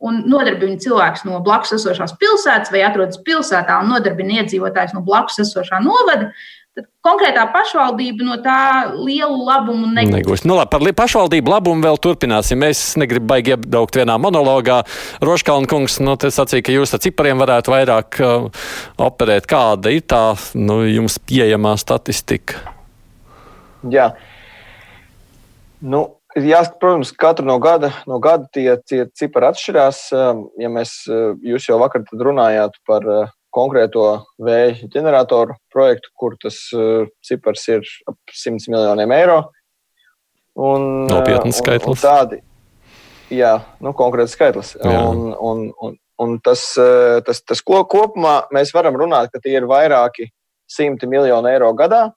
un 0.00 0.22
nodarbina 0.30 0.80
cilvēks 0.80 1.26
no 1.28 1.42
blakus 1.44 1.74
esošās 1.76 2.16
pilsētas 2.20 2.72
vai 2.72 2.86
atrodas 2.86 3.20
pilsētā 3.24 3.82
un 3.82 3.92
nodarbina 3.92 4.40
iedzīvotājs 4.40 4.94
no 4.96 5.04
blakus 5.04 5.42
esošā 5.44 5.82
novada, 5.84 6.30
tad 6.76 6.86
konkrētā 7.04 7.44
pašvaldība 7.52 8.24
no 8.24 8.38
tā 8.40 8.60
lielu 8.94 9.36
labumu 9.44 9.90
negūs. 9.92 10.46
Nu, 10.48 10.56
labi, 10.56 10.72
par 10.72 10.86
pašvaldību 11.02 11.52
labumu 11.52 11.84
vēl 11.84 12.00
turpināsim. 12.00 12.64
Es 12.64 12.82
negribu 13.00 13.28
baigi 13.34 13.56
iebraukt 13.56 14.00
vienā 14.00 14.16
monologā. 14.22 14.80
Roškalna 15.24 15.68
kungs, 15.70 15.98
nu, 16.00 16.16
sacīja, 16.16 16.64
ka 16.64 16.76
jūs 16.78 16.96
ar 16.96 17.04
cipariem 17.04 17.42
varētu 17.42 17.76
vairāk 17.76 18.20
uh, 18.24 18.68
operēt. 19.02 19.50
Kāda 19.50 19.92
ir 19.92 20.06
tā 20.08 20.24
nu, 20.56 20.82
jums 20.88 21.20
pieejamā 21.20 21.76
statistika? 21.80 22.79
Jā. 23.88 24.10
Nu, 25.80 26.20
Jāsaka, 26.38 26.78
protams, 26.78 27.10
katru 27.18 27.46
no 27.48 27.56
gada, 27.58 27.88
no 28.06 28.20
gada 28.22 28.46
tie, 28.54 28.76
tie 28.86 29.02
cipari 29.18 29.48
atšķirās. 29.48 30.02
Um, 30.14 30.44
ja 30.62 30.68
mēs, 30.70 30.92
uh, 31.10 31.32
jūs 31.42 31.66
jau 31.66 31.78
vakar 31.80 32.04
runājāt 32.14 32.76
par 32.86 33.06
uh, 33.08 33.32
konkrēto 33.50 34.04
vēja 34.38 34.90
ģeneratoru 34.92 35.56
projektu, 35.74 36.12
kur 36.14 36.36
tas 36.38 36.60
uh, 36.76 37.08
cipars 37.26 37.66
ir 37.72 37.82
ap 38.06 38.14
100 38.30 38.70
miljoniem 38.70 39.16
eiro. 39.16 39.40
Un, 40.54 41.08
Nopietns 41.10 41.58
skaitlis. 41.58 41.88
Un, 41.88 41.98
un 41.98 42.04
tādi, 42.04 42.38
jā, 43.34 43.56
nu, 43.82 43.90
konkrēts 43.98 44.36
skaitlis. 44.38 44.76
Jā. 44.78 45.02
Un, 45.10 45.32
un, 45.34 45.66
un, 45.82 45.98
un 46.22 46.38
tas, 46.46 46.62
tas, 47.26 47.42
tas 47.42 47.62
ko, 47.66 47.82
kopumā 47.90 48.44
mēs 48.54 48.70
varam 48.76 48.98
runāt, 49.02 49.32
ka 49.34 49.42
tie 49.42 49.56
ir 49.56 49.66
vairāki 49.70 50.28
simti 50.70 51.10
miljoni 51.10 51.56
eiro 51.56 51.72
gadā. 51.74 52.10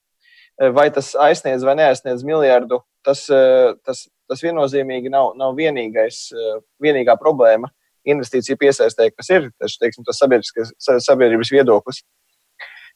Vai 0.54 0.92
tas 0.94 1.16
aizsniedz 1.18 1.64
vai 1.66 1.74
neaizsniedz 1.80 2.22
miljardu, 2.24 2.84
tas, 3.04 3.26
eh, 3.30 3.74
tas, 3.86 4.06
tas 4.30 4.44
viennozīmīgi 4.44 5.12
nav, 5.12 5.34
nav 5.40 5.56
vienīgais, 5.58 6.28
eh, 6.34 6.60
vienīgā 6.84 7.18
problēma 7.20 7.72
investīciju 8.08 8.60
piesaistē, 8.60 9.10
kas 9.16 9.30
ir 9.32 9.50
tas, 9.60 9.78
teiksim, 9.82 10.06
tas 10.06 10.20
sabiedrības 11.08 11.52
viedoklis. 11.54 12.04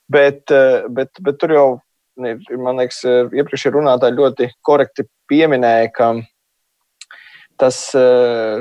Bet, 0.10 0.52
eh, 0.52 0.88
bet, 0.90 1.10
bet 1.22 1.40
tur 1.40 1.56
jau, 1.56 1.68
man 2.18 2.80
liekas, 2.80 3.04
iepriekšējā 3.06 3.74
runātāji 3.76 4.18
ļoti 4.18 4.50
korekti 4.66 5.08
pieminēja, 5.30 5.92
ka 5.94 6.14
tas, 7.58 7.78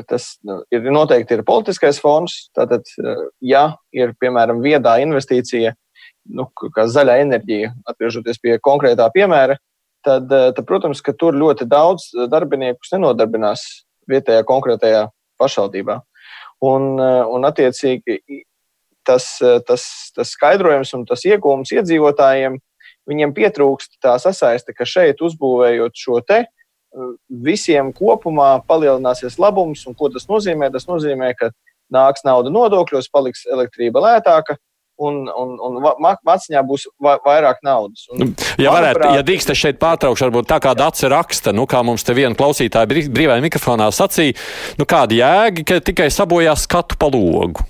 tas 0.08 0.26
nu, 0.44 0.62
ir 0.72 0.88
noteikti 0.92 1.36
ir 1.36 1.42
politiskais 1.44 2.00
fons. 2.00 2.50
Tātad, 2.56 2.84
ja 3.40 3.76
ir, 3.92 4.12
piemēram, 4.20 4.60
viedā 4.64 4.96
investīcija, 5.00 5.72
nu, 6.28 6.46
kā 6.74 6.86
zaļā 6.90 7.20
enerģija, 7.24 7.72
atgriežoties 7.88 8.40
pie 8.42 8.56
konkrētā 8.62 9.08
piemēra, 9.14 9.56
tad, 10.06 10.32
eh, 10.32 10.50
tad, 10.54 10.64
protams, 10.66 11.02
ka 11.02 11.12
tur 11.12 11.36
ļoti 11.36 11.66
daudz 11.68 12.10
darbiniekus 12.30 12.92
nenodarbinās 12.94 13.64
vietējā 14.10 14.44
konkrētajā 14.46 15.06
pašvaldībā. 15.40 16.00
Un, 16.62 16.98
eh, 17.00 17.22
un 17.36 17.48
attiecīgi, 17.48 18.20
tas, 19.04 19.40
eh, 19.42 19.60
tas, 19.66 20.12
tas 20.14 20.34
skaidrojums 20.34 20.94
un 20.94 21.04
tas 21.04 21.22
iegūms 21.22 21.72
iedzīvotājiem, 21.78 22.58
viņiem 23.08 23.34
pietrūkst 23.34 23.98
tā 24.02 24.16
sasaiste, 24.18 24.74
ka 24.74 24.84
šeit 24.84 25.22
uzbūvējot 25.22 25.94
šo 25.94 26.20
te, 26.26 26.46
visiem 27.28 27.92
kopumā 27.92 28.64
palielināsies 28.66 29.38
labums. 29.38 29.86
Un 29.86 29.94
ko 29.94 30.08
tas 30.08 30.24
nozīmē? 30.26 30.72
Tas 30.72 30.86
nozīmē, 30.86 31.34
ka 31.36 31.50
nāks 31.92 32.24
nauda 32.24 32.50
nodokļos, 32.50 33.10
paliks 33.12 33.44
elektrība 33.52 34.00
lētāka, 34.00 34.56
un, 34.98 35.26
un, 35.28 35.54
un 35.60 35.78
maciņā 36.26 36.62
būs 36.66 36.86
vairāk 37.02 37.62
naudas. 37.66 38.06
Un, 38.12 38.22
nu, 38.22 38.28
ja 38.60 38.72
varētu, 38.72 39.00
manuprāt, 39.00 39.18
ja 39.18 39.26
drīkst 39.26 39.54
šeit 39.58 39.80
pārtraukšu, 39.82 40.26
varbūt 40.28 40.50
tā 40.50 40.58
kā 40.64 40.74
Dācis 40.78 41.10
raksta, 41.12 41.54
nu, 41.56 41.66
kā 41.70 41.82
mums 41.86 42.06
te 42.06 42.16
viena 42.16 42.36
klausītāja 42.38 42.88
brīvajā 42.88 43.38
mikrofonā 43.44 43.88
sacīja, 43.94 44.36
nu, 44.80 44.88
kāda 44.88 45.18
jēga, 45.20 45.66
ka 45.68 45.80
tikai 45.90 46.10
sabojās 46.14 46.66
skatu 46.68 46.98
pa 47.00 47.10
logu. 47.12 47.66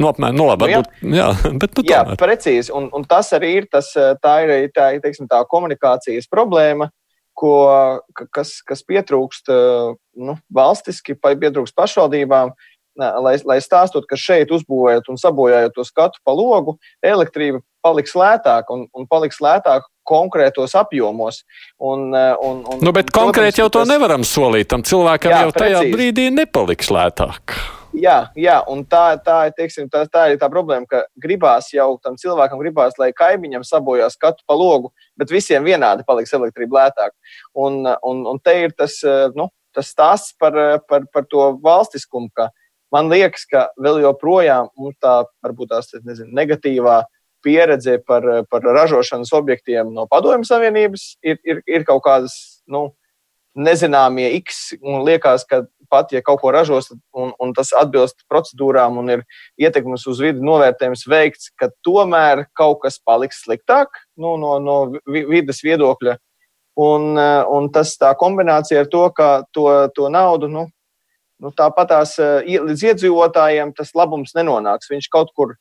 Nu, 0.00 0.08
apmēram, 0.08 0.36
nu, 0.38 0.46
labi, 0.48 0.70
nu, 0.70 0.80
varbūt, 0.80 1.18
jā, 1.18 1.28
bet, 1.60 1.76
nu, 1.76 1.84
jā, 1.90 2.00
precīzi. 2.20 2.72
Un, 2.76 2.88
un 2.96 3.04
tas 3.08 3.28
arī 3.36 3.52
ir 3.60 3.68
tas, 3.72 3.90
tā 4.22 4.34
ir 4.46 4.70
tā, 4.72 4.92
teiksim, 5.02 5.28
tā 5.28 5.42
komunikācijas 5.50 6.30
problēma, 6.30 6.88
ko, 7.36 7.54
kas, 8.34 8.58
kas 8.66 8.84
pietrūkst 8.86 9.52
nu, 10.20 10.36
valstiski, 10.54 11.16
pietrūkst 11.20 11.76
pašvaldībām. 11.76 12.54
Lai, 12.98 13.36
lai 13.46 13.60
stāstot, 13.62 14.04
ka 14.10 14.18
šeit 14.18 14.50
uzbūvējot 14.52 15.08
un 15.12 15.18
sabojājot 15.20 15.76
to 15.76 15.84
skatu 15.86 16.18
pa 16.26 16.34
logu, 16.34 16.74
elektrība 17.06 17.62
paliks 17.84 18.16
lētāka 18.18 18.74
un, 18.74 18.86
un 18.92 19.06
paliks 19.08 19.40
lētāka 19.40 19.86
konkrētos 20.10 20.74
apjomos. 20.78 21.44
Un, 21.78 22.10
un, 22.12 22.62
un, 22.66 22.80
nu, 22.82 22.92
bet 22.94 23.12
konkrēti 23.14 23.62
jau 23.62 23.68
to 23.70 23.84
tas... 23.84 23.92
nevaram 23.92 24.26
solīt. 24.26 24.68
Tam 24.72 24.84
cilvēkam 24.86 25.32
jā, 25.32 25.42
jau 25.44 25.52
tajā 25.54 25.76
precīzi. 25.78 25.94
brīdī 25.94 26.26
nepaliks 26.34 26.90
lētāk. 26.92 27.60
Jā, 27.96 28.28
jā, 28.38 28.60
un 28.70 28.84
tā, 28.86 29.16
tā, 29.18 29.38
teiksim, 29.54 29.88
tā, 29.90 30.04
tā 30.06 30.28
ir 30.30 30.38
tā 30.38 30.46
problēma, 30.50 30.86
ka 30.86 31.02
gribās 31.18 31.72
jau 31.74 31.96
tam 32.02 32.14
cilvēkam, 32.20 32.60
gribās, 32.62 32.94
lai 33.02 33.10
kaimiņam 33.16 33.64
sabojās 33.66 34.14
skatu 34.14 34.46
pa 34.46 34.54
logu, 34.54 34.92
bet 35.18 35.32
visiem 35.34 35.66
vienādi 35.66 36.06
paliks 36.06 36.34
elektrība 36.38 36.84
lētāk. 36.84 37.16
Un, 37.58 37.82
un, 38.06 38.22
un 38.30 38.38
te 38.38 38.54
ir 38.62 38.76
tas, 38.78 39.00
nu, 39.34 39.48
tas 39.74 39.90
stāsts 39.90 40.36
par, 40.38 40.54
par, 40.86 41.08
par 41.10 41.26
to 41.30 41.50
valstiskumu, 41.64 42.30
ka 42.34 42.50
man 42.94 43.10
liekas, 43.12 43.46
ka 43.50 43.68
vēl 43.80 44.02
joprojām 44.04 44.70
mums 44.78 44.98
tā 45.02 45.22
varbūt 45.44 45.72
tās 45.72 45.92
nezinu, 46.04 46.30
negatīvā 46.36 47.02
pieredze 47.44 47.98
par, 48.04 48.24
par 48.50 48.64
ražošanas 48.64 49.32
objektiem 49.32 49.92
no 49.94 50.06
Padomju 50.10 50.48
Savienības 50.48 51.14
ir, 51.24 51.38
ir, 51.44 51.62
ir 51.66 51.86
kaut 51.88 52.02
kādas 52.04 52.34
nu, 52.68 52.90
nezināmie 53.56 54.28
X. 54.40 54.74
Un 54.80 55.04
liekas, 55.06 55.46
ka 55.48 55.64
pat 55.90 56.12
ja 56.14 56.22
kaut 56.22 56.40
ko 56.42 56.52
ražos 56.54 56.92
un, 56.92 57.32
un 57.42 57.52
tas 57.56 57.72
atbilst 57.76 58.22
procedūrām 58.30 59.00
un 59.00 59.10
ir 59.16 59.24
ietekmes 59.60 60.06
uz 60.10 60.20
vidi 60.22 60.44
novērtējums 60.46 61.06
veikts, 61.10 61.50
ka 61.58 61.70
tomēr 61.86 62.46
kaut 62.56 62.84
kas 62.84 63.00
paliks 63.02 63.42
sliktāk 63.44 63.90
nu, 64.20 64.36
no, 64.40 64.58
no 64.62 64.76
vidas 65.06 65.64
viedokļa. 65.66 66.16
Un, 66.80 67.18
un 67.18 67.66
tas 67.74 67.96
tā 67.98 68.12
kombinācija 68.16 68.84
ar 68.84 68.88
to, 68.88 69.02
ka 69.12 69.30
to, 69.52 69.66
to 69.96 70.06
naudu 70.12 70.48
nu, 70.48 70.68
nu, 71.40 71.52
tāpat 71.56 71.90
tās 71.94 72.14
eh, 72.20 72.52
līdz 72.60 72.86
iedzīvotājiem 72.92 73.74
tas 73.76 73.94
labums 73.96 74.34
nenonāks. 74.36 74.90
Viņš 74.92 75.08
kaut 75.12 75.32
kur 75.36 75.56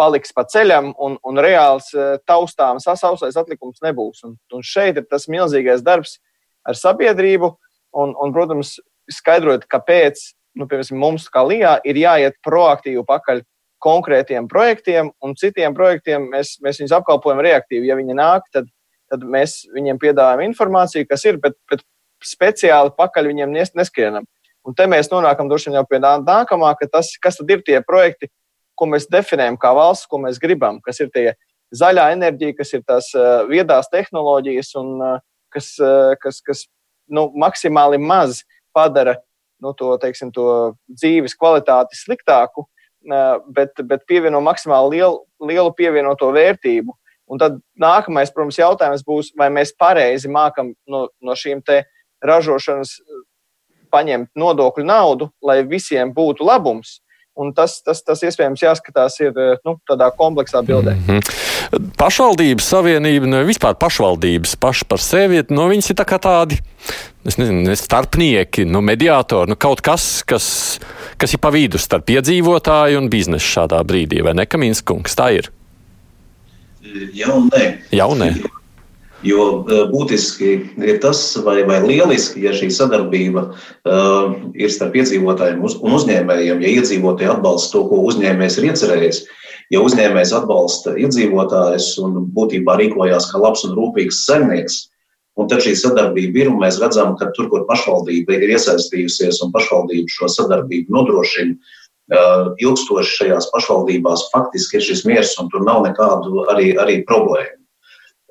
paliks 0.00 0.34
pa 0.34 0.46
ceļam, 0.50 0.92
un, 0.98 1.18
un 1.26 1.42
reāls 1.42 1.90
eh, 1.94 2.16
taustāms 2.26 2.86
sasausais 2.88 3.36
atlikums 3.40 3.82
nebūs. 3.84 4.24
Un, 4.26 4.38
un 4.54 4.64
šeit 4.66 4.98
ir 5.00 5.08
tas 5.10 5.28
milzīgais 5.30 5.84
darbs 5.86 6.18
ar 6.64 6.78
sabiedrību, 6.78 7.52
un, 8.00 8.14
un 8.18 8.34
protams, 8.34 8.78
skaidrot, 9.12 9.66
kāpēc 9.70 10.22
nu, 10.58 10.68
piemēram, 10.70 11.00
mums, 11.00 11.26
kā 11.32 11.42
Lijā, 11.46 11.76
ir 11.86 11.98
jāiet 11.98 12.38
proaktīvi 12.46 13.02
pakaļ 13.06 13.42
konkrētiem 13.84 14.46
projektiem, 14.48 15.10
un 15.20 15.34
citiem 15.36 15.74
projektiem 15.76 16.30
mēs, 16.32 16.54
mēs 16.64 16.80
viņus 16.80 16.94
apkalpojam 17.00 17.42
reaktīvi. 17.44 17.90
Ja 17.90 17.98
viņi 17.98 18.16
nāk, 18.16 18.46
tad, 18.54 18.70
tad 19.12 19.26
mēs 19.28 19.64
viņiem 19.74 20.00
piedāvājam 20.00 20.46
informāciju, 20.46 21.08
kas 21.10 21.26
ir, 21.28 21.40
bet, 21.42 21.58
bet 21.70 21.84
speciāli 22.24 22.94
pakaļ 22.96 23.28
viņiem 23.32 23.52
neskrienam. 23.76 24.24
Un 24.64 24.76
te 24.76 24.86
mēs 24.88 25.10
nonākam 25.12 25.48
droši 25.50 25.70
vien 25.70 25.78
jau 25.78 25.84
pie 25.88 26.00
nākamā, 26.00 26.72
ka 26.80 26.88
tas, 26.88 27.12
kas 27.20 27.36
tad 27.40 27.50
ir 27.52 27.62
tie 27.66 27.80
projekti, 27.84 28.30
ko 28.74 28.88
mēs 28.90 29.06
definējam 29.12 29.58
kā 29.60 29.74
valsts, 29.76 30.08
ko 30.10 30.18
mēs 30.22 30.40
gribam, 30.42 30.80
kas 30.84 31.00
ir 31.04 31.10
tie 31.14 31.34
zaļā 31.74 32.08
enerģija, 32.14 32.56
kas 32.58 32.72
ir 32.74 32.82
tās 32.86 33.10
uh, 33.16 33.44
viedās 33.50 33.90
tehnoloģijas 33.92 34.74
un 34.80 34.90
uh, 35.02 35.20
kas, 35.54 35.74
uh, 35.82 36.14
kas, 36.22 36.40
kas 36.44 36.64
nu, 37.10 37.28
maksimāli 37.38 38.00
maz 38.00 38.42
padara 38.74 39.18
nu, 39.62 39.72
to, 39.78 39.94
teiksim, 40.00 40.32
to 40.34 40.74
dzīves 40.90 41.36
kvalitāti 41.38 41.96
sliktāku, 41.96 42.66
bet, 43.54 43.80
bet 43.84 44.04
pievieno 44.08 44.40
maksimāli 44.44 44.98
lielu, 44.98 45.18
lielu 45.44 45.72
pievienoto 45.76 46.30
vērtību. 46.34 46.94
Un 47.32 47.40
tad 47.40 47.56
nākamais, 47.80 48.32
protams, 48.34 48.58
jautājums 48.60 49.04
būs, 49.06 49.30
vai 49.38 49.48
mēs 49.52 49.72
pareizi 49.80 50.28
mākam 50.28 50.74
no, 50.88 51.06
no 51.24 51.36
šīm 51.38 51.62
ražošanas 52.24 52.98
paņemt 53.94 54.34
nodokļu 54.38 54.84
naudu, 54.90 55.30
lai 55.42 55.62
visiem 55.68 56.12
būtu 56.14 56.46
labums. 56.46 56.98
Un 57.34 57.48
tas, 57.50 57.80
tas, 57.82 57.98
tas 58.06 58.20
iespējams 58.22 58.62
jāskatās 58.62 59.16
ir, 59.18 59.34
nu, 59.66 59.74
tādā 59.90 60.06
kompleksā 60.14 60.60
bildē. 60.62 60.92
Mm 60.94 61.16
-hmm. 61.18 61.88
Pašvaldības 61.98 62.68
savienība, 62.70 63.26
nu, 63.26 63.40
vispār 63.48 63.74
pašvaldības 63.74 64.54
paši 64.62 64.86
par 64.86 65.02
sevi, 65.02 65.42
nu, 65.50 65.66
viņas 65.72 65.90
ir 65.90 65.96
tā 65.98 66.06
kā 66.06 66.20
tādi, 66.22 66.60
es 67.26 67.38
nezinu, 67.38 67.74
starpnieki, 67.76 68.68
nu, 68.70 68.80
mediātori, 68.80 69.50
nu, 69.50 69.56
kaut 69.58 69.82
kas, 69.82 70.22
kas, 70.22 70.46
kas 71.18 71.34
ir 71.34 71.42
pa 71.42 71.50
vidu 71.50 71.78
starp 71.78 72.06
iedzīvotāju 72.06 73.02
un 73.02 73.10
biznesu 73.10 73.50
šādā 73.58 73.82
brīdī, 73.82 74.22
vai 74.22 74.34
ne, 74.38 74.46
Kaminskungs, 74.46 75.18
tā 75.18 75.32
ir? 75.34 75.50
Jā 77.14 77.34
un 77.34 77.50
nē. 77.50 77.64
Jā 77.90 78.06
un 78.06 78.22
nē. 78.22 78.30
Jo 79.24 79.44
e, 79.64 79.76
būtiski 79.88 80.50
ir 80.84 80.98
tas, 81.00 81.20
vai, 81.44 81.62
vai 81.68 81.78
lieliski, 81.84 82.42
ja 82.44 82.52
šī 82.56 82.68
sadarbība 82.74 83.46
uh, 83.48 84.34
ir 84.52 84.72
starp 84.72 84.98
iedzīvotājiem 85.00 85.62
un 85.64 85.94
uzņēmējiem, 85.96 86.60
ja 86.60 86.72
iedzīvotāji 86.80 87.30
atbalsta 87.32 87.72
to, 87.72 87.84
ko 87.88 88.02
uzņēmējs 88.10 88.58
ir 88.60 88.68
iecerējis. 88.68 89.22
Ja 89.72 89.80
uzņēmējs 89.80 90.34
atbalsta 90.36 90.92
iedzīvotājus 91.00 91.94
un 92.04 92.26
būtībā 92.36 92.76
rīkojās 92.82 93.30
kā 93.32 93.40
labs 93.40 93.64
un 93.64 93.72
rūpīgs 93.78 94.20
saimnieks, 94.28 94.82
un 95.40 95.48
tad 95.48 95.64
šī 95.64 95.72
sadarbība 95.80 96.44
ir, 96.44 96.52
un 96.52 96.60
mēs 96.60 96.82
redzam, 96.82 97.16
ka 97.16 97.32
tur, 97.32 97.48
kur 97.52 97.64
pašvaldība 97.70 98.36
ir 98.36 98.54
iesaistījusies 98.58 99.40
un 99.46 99.56
pašvaldība 99.56 100.18
šo 100.18 100.28
sadarbību 100.36 100.92
nodrošina, 100.98 101.56
uh, 101.56 102.52
ilgstoši 102.60 103.18
šajās 103.22 103.48
pašvaldībās 103.56 104.28
faktiski 104.36 104.82
ir 104.82 104.88
šis 104.92 105.06
miers, 105.08 105.36
un 105.40 105.48
tur 105.48 105.64
nav 105.64 105.86
nekādu 105.88 106.44
arī, 106.52 106.74
arī 106.76 107.00
problēmu. 107.08 107.63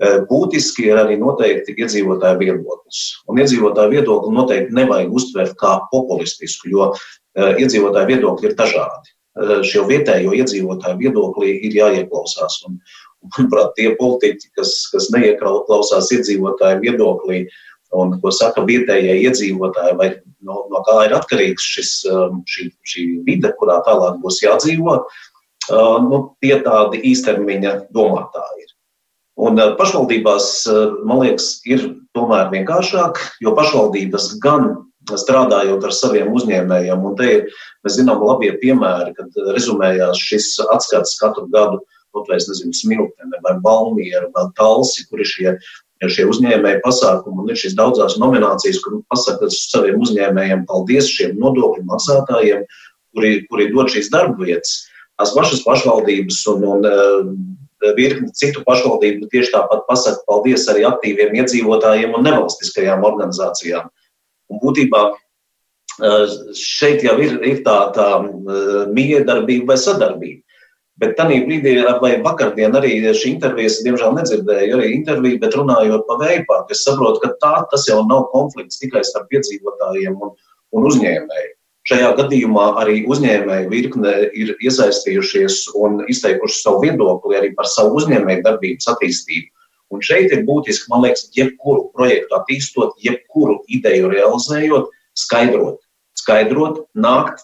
Eh, 0.02 0.24
būtiski 0.26 0.88
ir 0.90 0.98
arī 0.98 1.20
noteikti 1.22 1.76
iedzīvotāju 1.78 2.40
viedoklis. 2.40 3.02
Un 3.30 3.38
iedzīvotāju 3.44 3.92
viedokli 3.94 4.32
noteikti 4.34 4.74
nevajag 4.74 5.14
uztvert 5.14 5.54
kā 5.60 5.76
populistisku, 5.92 6.72
jo 6.74 6.88
eh, 6.90 7.60
iedzīvotāju 7.62 8.10
viedokļi 8.10 8.50
ir 8.50 8.56
dažādi. 8.58 9.14
Eh, 9.38 9.54
šo 9.70 9.86
vietējo 9.92 10.34
iedzīvotāju 10.40 10.98
viedoklī 10.98 11.54
ir 11.70 11.78
jāieklausās. 11.78 12.58
Un, 12.66 12.82
manuprāt, 13.38 13.76
tie 13.78 13.94
politiķi, 14.00 14.50
kas, 14.58 14.74
kas 14.90 15.12
neieklausās 15.14 16.10
iedzīvotāju 16.18 16.82
viedoklī 16.82 17.46
un 17.94 18.18
ko 18.18 18.34
saka 18.34 18.66
vietējie 18.66 19.20
iedzīvotāji, 19.30 19.94
vai 20.02 20.10
no, 20.42 20.64
no 20.74 20.82
kā 20.90 21.04
ir 21.06 21.14
atkarīgs 21.20 21.70
šis, 21.76 21.92
šī, 22.50 22.66
šī 22.90 23.04
vide, 23.28 23.54
kurā 23.60 23.78
tālāk 23.86 24.18
būs 24.26 24.42
jādzīvo, 24.42 24.98
nu, 26.10 26.24
tie 26.42 26.58
tādi 26.66 27.04
īstermiņa 27.14 27.76
domātāji 27.94 28.66
ir. 28.66 28.73
Un 29.42 29.58
eh, 29.58 29.74
pašvaldībās, 29.80 30.50
eh, 30.70 30.98
man 31.08 31.24
liekas, 31.24 31.58
ir 31.66 31.88
tomēr 32.18 32.52
vienkāršāk, 32.54 33.22
jo 33.42 33.54
pašvaldības 33.58 34.34
gan 34.44 34.76
strādājot 35.10 35.84
ar 35.84 35.96
saviem 35.96 36.30
uzņēmējiem, 36.32 37.02
un 37.04 37.16
te 37.20 37.30
ir, 37.38 37.48
mēs 37.84 37.98
zinām, 37.98 38.22
labie 38.24 38.54
piemēri, 38.62 39.16
kad 39.18 39.42
rezumējās 39.56 40.22
šis 40.22 40.54
atskats 40.72 41.18
katru 41.20 41.50
gadu, 41.52 41.82
kaut 42.14 42.30
vai, 42.30 42.38
es 42.38 42.48
nezinu, 42.48 42.76
Smiltene 42.78 43.42
vai 43.44 43.58
Balmiera 43.66 44.30
vai 44.36 44.46
Talsi, 44.56 45.08
kur 45.10 45.24
ir 45.24 45.28
šie, 45.28 45.56
šie 46.14 46.28
uzņēmēji 46.30 46.84
pasākumi, 46.86 47.42
un 47.42 47.52
ir 47.52 47.60
šīs 47.60 47.76
daudzās 47.80 48.16
nominācijas, 48.22 48.80
kur 48.86 49.02
pasaka 49.12 49.50
saviem 49.52 50.02
uzņēmējiem 50.04 50.66
paldies 50.70 51.10
šiem 51.10 51.36
nodokļu 51.42 51.84
maksātājiem, 51.90 52.64
kuri, 53.14 53.36
kuri 53.50 53.72
dod 53.74 53.92
šīs 53.92 54.12
darba 54.14 54.46
vietas. 54.46 54.84
Tās 55.20 55.34
pašas 55.36 55.62
pašvaldības 55.66 56.40
un, 56.54 56.64
un 56.74 56.88
eh, 56.90 57.18
virkni 57.98 58.32
citu 58.38 58.64
pašvaldību 58.68 59.28
tieši 59.32 59.54
tāpat 59.56 59.84
pasaka 59.90 60.24
paldies 60.30 60.68
arī 60.72 60.86
aktīviem 60.90 61.36
iedzīvotājiem 61.42 62.16
un 62.18 62.26
nevalstiskajām 62.28 63.04
organizācijām. 63.08 63.90
Un 64.52 64.62
būtībā 64.64 65.04
šeit 66.58 67.04
jau 67.06 67.18
ir, 67.22 67.38
ir 67.46 67.62
tā, 67.66 67.78
tā 67.94 68.08
miedarbība 68.94 69.74
vai 69.74 69.78
sadarbība. 69.78 70.42
Bet 71.02 71.16
tajā 71.18 71.40
brīdī, 71.48 71.74
vai 72.02 72.14
vakardien 72.22 72.76
arī 72.78 73.00
šī 73.18 73.34
intervija, 73.34 73.72
es 73.72 73.80
diemžēl 73.86 74.14
nedzirdēju 74.14 74.78
arī 74.78 74.92
interviju, 74.94 75.40
bet 75.42 75.58
runājot 75.58 76.06
vēju 76.22 76.44
parku, 76.48 76.76
es 76.76 76.84
saprotu, 76.86 77.20
ka 77.24 77.34
tā 77.42 77.54
tas 77.72 77.88
jau 77.90 78.04
nav 78.06 78.28
konflikts 78.34 78.78
tikai 78.82 79.02
starp 79.04 79.34
iedzīvotājiem 79.34 80.22
un, 80.22 80.36
un 80.74 80.90
uzņēmējiem. 80.92 81.58
Šajā 81.90 82.14
gadījumā 82.16 82.66
arī 82.80 83.02
uzņēmēju 83.12 83.72
virkne 83.72 84.12
ir 84.40 84.54
iesaistījušies 84.64 85.66
un 85.76 86.00
izteikuši 86.12 86.62
savu 86.62 86.86
viedokli 86.86 87.36
arī 87.36 87.50
par 87.58 87.68
savu 87.68 88.00
uzņēmēju 88.00 88.46
darbības 88.46 88.88
attīstību. 88.94 89.50
Un 89.94 90.02
šeit 90.02 90.32
ir 90.32 90.46
būtiski, 90.48 90.88
man 90.90 91.04
liekas, 91.04 91.28
jebkuru 91.36 91.90
projektu 91.94 92.38
attīstot, 92.40 92.96
jebkuru 93.04 93.60
ideju 93.68 94.14
realizējot, 94.14 94.88
skaidrot, 95.20 95.82
skaidrot, 96.18 96.86
nākt, 96.96 97.44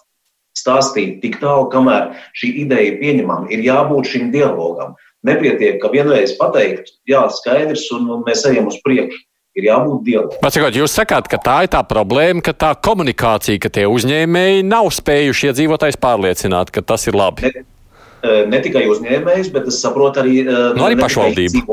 stāstīt 0.56 1.20
tik 1.22 1.36
tālu, 1.44 1.68
kamēr 1.70 2.10
šī 2.40 2.54
ideja 2.64 2.94
ir 2.94 2.98
pieņemama. 3.02 3.52
Ir 3.52 3.62
jābūt 3.68 4.08
šim 4.14 4.32
dialogam. 4.34 4.96
Nepietiek, 5.28 5.76
ka 5.82 5.92
vienreiz 5.92 6.32
pateikt, 6.40 6.94
jā, 7.06 7.26
skaidrs, 7.36 7.84
un 7.92 8.08
mēs 8.24 8.46
ejam 8.48 8.72
uz 8.72 8.80
priekšu 8.86 9.20
ir 9.58 9.66
jābūt 9.66 10.04
dialogam. 10.06 10.52
Sakot, 10.54 10.78
jūs 10.78 10.94
sakāt, 10.94 11.28
ka 11.30 11.40
tā 11.42 11.56
ir 11.66 11.72
tā 11.72 11.82
problēma, 11.86 12.42
ka 12.44 12.54
tā 12.54 12.70
komunikācija, 12.86 13.60
ka 13.62 13.72
tie 13.74 13.86
uzņēmēji 13.90 14.64
nav 14.68 14.90
spējuši 14.94 15.50
iedzīvotājs 15.50 16.00
pārliecināt, 16.00 16.72
ka 16.74 16.84
tas 16.86 17.06
ir 17.10 17.18
labi. 17.18 17.50
Ne, 17.50 17.64
e, 18.22 18.36
ne 18.50 18.60
tikai 18.62 18.86
uzņēmējs, 18.92 19.52
bet 19.54 19.70
es 19.72 19.80
saprotu 19.82 20.22
arī, 20.22 20.42
e, 20.44 20.58
nu, 20.78 20.86
arī 20.86 20.98
pašvaldību. 21.00 21.64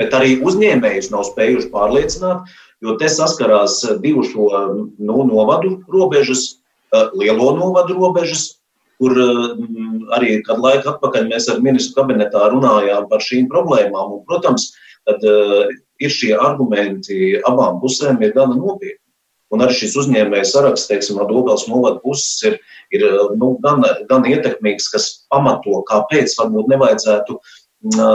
Bet 0.00 0.16
arī 0.18 0.38
uzņēmējus 0.44 1.12
nav 1.14 1.26
spējuši 1.30 1.70
pārliecināt, 1.72 2.56
jo 2.84 2.96
te 3.00 3.10
saskarās 3.12 3.80
divu 4.02 4.26
šo 4.28 4.50
nu, 4.98 5.22
novadu 5.28 5.78
robežas, 5.92 6.58
lielo 7.16 7.54
novadu 7.56 7.96
robežas, 7.96 8.58
kur 9.00 9.16
arī 10.14 10.36
kādu 10.46 10.62
laiku 10.62 10.92
atpakaļ 10.92 11.24
mēs 11.30 11.48
ar 11.50 11.62
ministru 11.64 11.96
kabinetā 11.96 12.44
runājām 12.52 13.08
par 13.10 13.24
šīm 13.24 13.48
problēmām. 13.50 14.18
Un, 14.18 14.20
protams, 14.28 14.68
tad 15.08 15.24
ir 16.02 16.12
šie 16.12 16.32
argumenti 16.36 17.38
abām 17.48 17.80
pusēm 17.82 18.20
ir 18.22 18.34
gana 18.36 18.56
nopietni. 18.58 18.98
Un 19.52 19.60
arī 19.60 19.74
šis 19.76 19.94
uzņēmējs 20.00 20.54
saraksts, 20.54 20.88
teiksim, 20.88 21.18
no 21.20 21.26
Dobels 21.28 21.66
novada 21.68 22.00
puses 22.00 22.40
ir, 22.48 22.54
ir 22.96 23.02
nu, 23.36 23.52
gan, 23.64 23.84
gan 24.08 24.24
ietekmīgs, 24.24 24.88
kas 24.94 25.08
pamato, 25.32 25.82
kāpēc 25.90 26.32
varbūt 26.38 26.70
nevajadzētu 26.72 27.36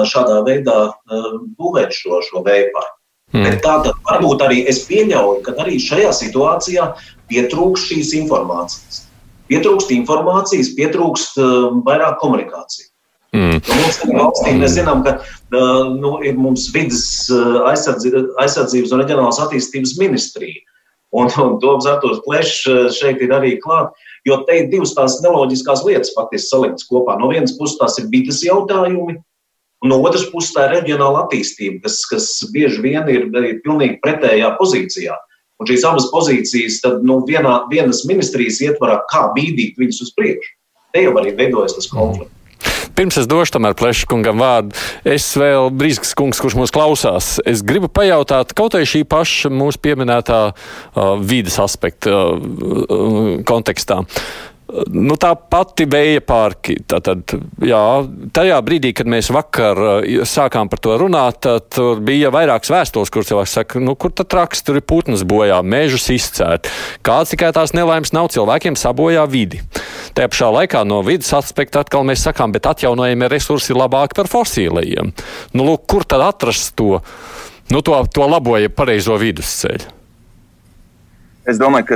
šādā 0.10 0.40
veidā 0.48 0.78
būvēt 1.60 1.94
šo, 1.94 2.24
šo 2.26 2.42
parku. 2.42 2.94
Mm. 3.36 3.58
Tātad 3.60 3.98
varbūt 4.08 4.42
arī 4.46 4.62
es 4.72 4.86
pieļauju, 4.88 5.42
ka 5.44 5.54
arī 5.60 5.76
šajā 5.84 6.14
situācijā 6.16 6.86
pietrūkst 7.28 7.92
šīs 7.92 8.14
informācijas. 8.22 9.02
Pietrūkst 9.52 9.92
informācijas, 9.96 10.72
pietrūkst 10.76 11.38
uh, 11.40 11.76
vairāk 11.84 12.18
komunikācijas. 12.24 12.87
Mm. 13.38 13.60
Mums 13.62 14.00
valstī 14.10 14.54
mēs 14.58 14.74
zinām, 14.78 15.04
ka 15.06 15.18
nu, 16.00 16.16
ir 16.26 16.40
mums 16.40 16.68
vidas 16.74 17.04
aizsardzības, 17.70 18.32
aizsardzības 18.42 18.96
un 18.96 19.04
reģionālās 19.04 19.40
attīstības 19.44 19.98
ministrija. 20.02 20.64
Un, 21.16 21.30
un 21.40 21.56
Toms 21.62 21.88
Artūrs 21.88 22.24
Plešs 22.26 22.66
šeit 22.98 23.22
ir 23.24 23.32
arī 23.36 23.54
klāt, 23.64 23.94
jo 24.28 24.42
te 24.48 24.58
ir 24.60 24.72
divas 24.74 24.92
tās 24.98 25.20
neloģiskās 25.24 25.86
lietas 25.88 26.12
faktiski 26.18 26.50
saliktas 26.50 26.88
kopā. 26.90 27.16
No 27.22 27.30
vienas 27.32 27.56
puses 27.60 27.78
tās 27.80 27.96
ir 28.02 28.10
vidas 28.12 28.42
jautājumi, 28.44 29.16
un 29.86 29.94
no 29.94 30.02
otras 30.04 30.28
puses 30.34 30.52
tā 30.56 30.68
ir 30.68 30.76
reģionāla 30.80 31.24
attīstība, 31.26 31.86
kas, 31.86 32.02
kas 32.10 32.28
bieži 32.52 32.84
vien 32.84 33.08
ir, 33.14 33.30
ir 33.30 33.62
pilnīgi 33.64 34.02
pretējā 34.04 34.52
pozīcijā. 34.60 35.16
Un 35.58 35.70
šīs 35.70 35.86
abas 35.90 36.10
pozīcijas 36.12 36.82
tad 36.84 37.06
nu, 37.08 37.22
vienā, 37.26 37.64
vienas 37.72 38.04
ministrijas 38.10 38.60
ietvarā, 38.68 39.00
kā 39.14 39.30
bīdīt 39.38 39.80
viņus 39.80 40.04
uz 40.06 40.12
priekšu. 40.18 40.54
Te 40.94 41.08
jau 41.08 41.16
arī 41.22 41.34
veidojas 41.38 41.78
tas 41.78 41.90
konflikts. 41.90 42.37
Pirms 42.98 43.20
es 43.22 43.28
došu 43.30 43.54
tomēr 43.54 43.76
Pleškungam 43.78 44.40
vārdu, 44.42 44.74
es 45.06 45.28
vēl 45.38 45.70
Brīskas 45.70 46.16
kungs, 46.18 46.40
kurš 46.42 46.56
mūs 46.58 46.74
klausās, 46.74 47.36
es 47.46 47.62
gribu 47.62 47.92
pajautāt 47.94 48.56
kaut 48.58 48.74
vai 48.74 48.88
šī 48.90 49.04
paša 49.06 49.52
mūsu 49.54 49.78
pieminētā 49.86 50.40
uh, 50.50 51.12
vīdes 51.22 51.60
aspekta 51.62 52.16
uh, 52.34 53.38
kontekstā. 53.46 54.02
Nu, 54.68 55.16
tā 55.16 55.30
pati 55.40 55.86
vēja 55.88 56.20
parki. 56.28 56.76
Tātad, 56.92 57.24
jā, 57.64 57.80
tajā 58.36 58.58
brīdī, 58.68 58.92
kad 58.98 59.08
mēs 59.08 59.30
vakar 59.32 59.80
sākām 60.28 60.68
par 60.68 60.82
to 60.84 60.98
runāt, 61.00 61.48
tur 61.72 62.02
bija 62.04 62.32
vairākas 62.36 62.74
vēstules, 62.74 63.12
kur 63.14 63.24
cilvēks 63.28 63.56
saka, 63.62 63.80
nu, 63.84 63.96
kur 63.96 64.12
tad 64.12 64.28
traks, 64.34 64.66
tur 64.68 64.82
ir 64.82 64.84
putnas 64.84 65.24
bojā, 65.28 65.62
mežus 65.64 66.10
izcērt. 66.12 66.68
Kāds 67.06 67.32
tikai 67.32 67.54
tās 67.56 67.72
nelaimes 67.78 68.12
nav 68.16 68.28
cilvēkiem 68.36 68.76
sabojā 68.76 69.24
vidi. 69.32 69.64
Tajā 70.18 70.34
pašā 70.36 70.52
laikā 70.60 70.84
no 70.90 71.00
vidas 71.08 71.32
aspekta 71.38 71.86
atkal 71.86 72.04
mēs 72.08 72.28
sakām, 72.28 72.52
bet 72.52 72.68
atjaunojamie 72.68 73.32
resursi 73.32 73.72
ir 73.72 73.80
labāki 73.80 74.20
par 74.20 74.28
fosīlajiem. 74.32 75.16
Nu, 75.56 75.70
lūk, 75.72 75.88
kur 75.88 76.04
tad 76.04 76.28
atrast 76.28 76.76
to, 76.76 76.98
nu, 77.72 77.80
to, 77.80 78.02
to 78.12 78.28
labo, 78.28 78.60
ja 78.60 78.74
pareizo 78.74 79.16
vidusceļu? 79.22 79.97
Es 81.48 81.56
domāju, 81.56 81.86
ka 81.88 81.96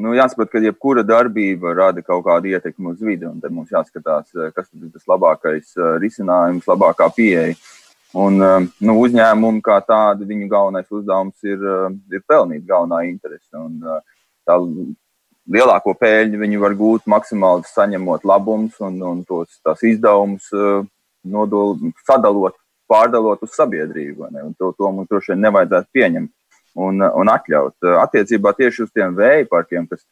nu, 0.00 0.14
jāsaprot, 0.16 0.48
ka 0.48 0.60
jebkura 0.64 1.02
darbība 1.04 1.74
rada 1.76 2.00
kaut 2.00 2.22
kādu 2.24 2.48
ietekmi 2.54 2.94
uz 2.94 3.02
vidi, 3.04 3.26
un 3.28 3.36
tad 3.42 3.52
mums 3.52 3.68
jāskatās, 3.74 4.30
kas 4.56 4.70
ir 4.72 4.88
tas 4.94 5.04
labākais 5.12 5.74
risinājums, 6.00 6.68
labākā 6.70 7.10
pieeja. 7.12 7.52
Un, 8.16 8.40
nu, 8.40 8.96
uzņēmumi 9.04 9.60
kā 9.64 9.76
tādi, 9.84 10.24
viņu 10.28 10.48
galvenais 10.48 10.88
uzdevums 10.88 11.44
ir, 11.44 11.60
ir 12.12 12.24
pelnīt 12.28 12.64
galvenā 12.68 13.04
interese. 13.10 13.52
Un, 13.60 13.76
tā 14.48 14.56
lielāko 15.52 15.92
pēļņu 16.00 16.40
viņi 16.40 16.64
var 16.64 16.76
gūt 16.80 17.08
maksimāli 17.12 17.68
saņemot 17.68 18.24
labumus 18.24 18.80
un, 18.80 19.00
un 19.04 19.24
tos 19.28 19.84
izdevumus 19.84 20.48
nodol, 21.28 21.76
sadalot, 22.08 22.56
pārdalot 22.88 23.44
uz 23.44 23.52
sabiedrību. 23.52 24.32
To, 24.56 24.72
to 24.72 24.92
mums 24.96 25.12
droši 25.12 25.34
vien 25.34 25.50
nevajadzētu 25.50 25.92
pieņemt 25.92 26.32
un, 26.78 27.02
un 27.02 27.30
atļaut. 27.32 27.76
Attiecībā 28.02 28.52
tieši 28.56 28.86
uz 28.86 28.90
tiem 28.94 29.14
vēja 29.18 29.46
parkiem, 29.50 29.86
kas, 29.90 30.04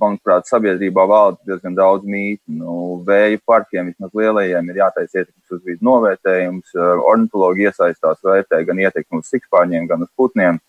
manuprāt, 0.00 0.48
sabiedrībā 0.48 1.04
valda 1.08 1.38
diezgan 1.46 1.74
daudz 1.76 2.06
mītu. 2.08 2.42
Nu, 2.60 2.98
vēja 3.06 3.38
parkiem, 3.46 3.90
vismaz 3.92 4.14
lielajiem, 4.16 4.70
ir 4.70 4.80
jātaisa 4.82 5.22
ietekmes 5.22 5.56
uz 5.58 5.64
vidu 5.66 5.84
novērtējums. 5.90 6.76
Ornitologi 7.04 7.68
iesaistās 7.68 8.22
vērtē 8.24 8.62
gan 8.68 8.80
ietekmi 8.86 9.20
uz 9.20 9.28
sikspārņiem, 9.32 9.88
gan 9.90 10.06
uz 10.06 10.12
putniem. 10.16 10.60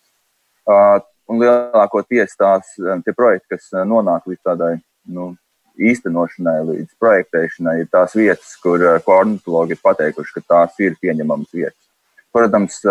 Un 1.30 1.38
lielākoties 1.38 2.34
tās 2.36 2.74
tie 2.76 3.14
projekti, 3.16 3.54
kas 3.54 3.70
nonāk 3.86 4.26
līdz 4.28 4.42
tādai 4.50 4.72
nu, 5.14 5.32
īstenošanai, 5.80 6.58
līdz 6.68 6.96
projektēšanai, 7.00 7.76
ir 7.80 7.88
tās 7.88 8.12
vietas, 8.18 8.52
kur 8.60 8.82
ornitologi 8.84 9.76
ir 9.76 9.80
pateikuši, 9.80 10.34
ka 10.36 10.42
tās 10.44 10.80
ir 10.82 10.98
pieņemamas 11.00 11.54
vietas. 11.54 11.78
Protams, 12.34 12.82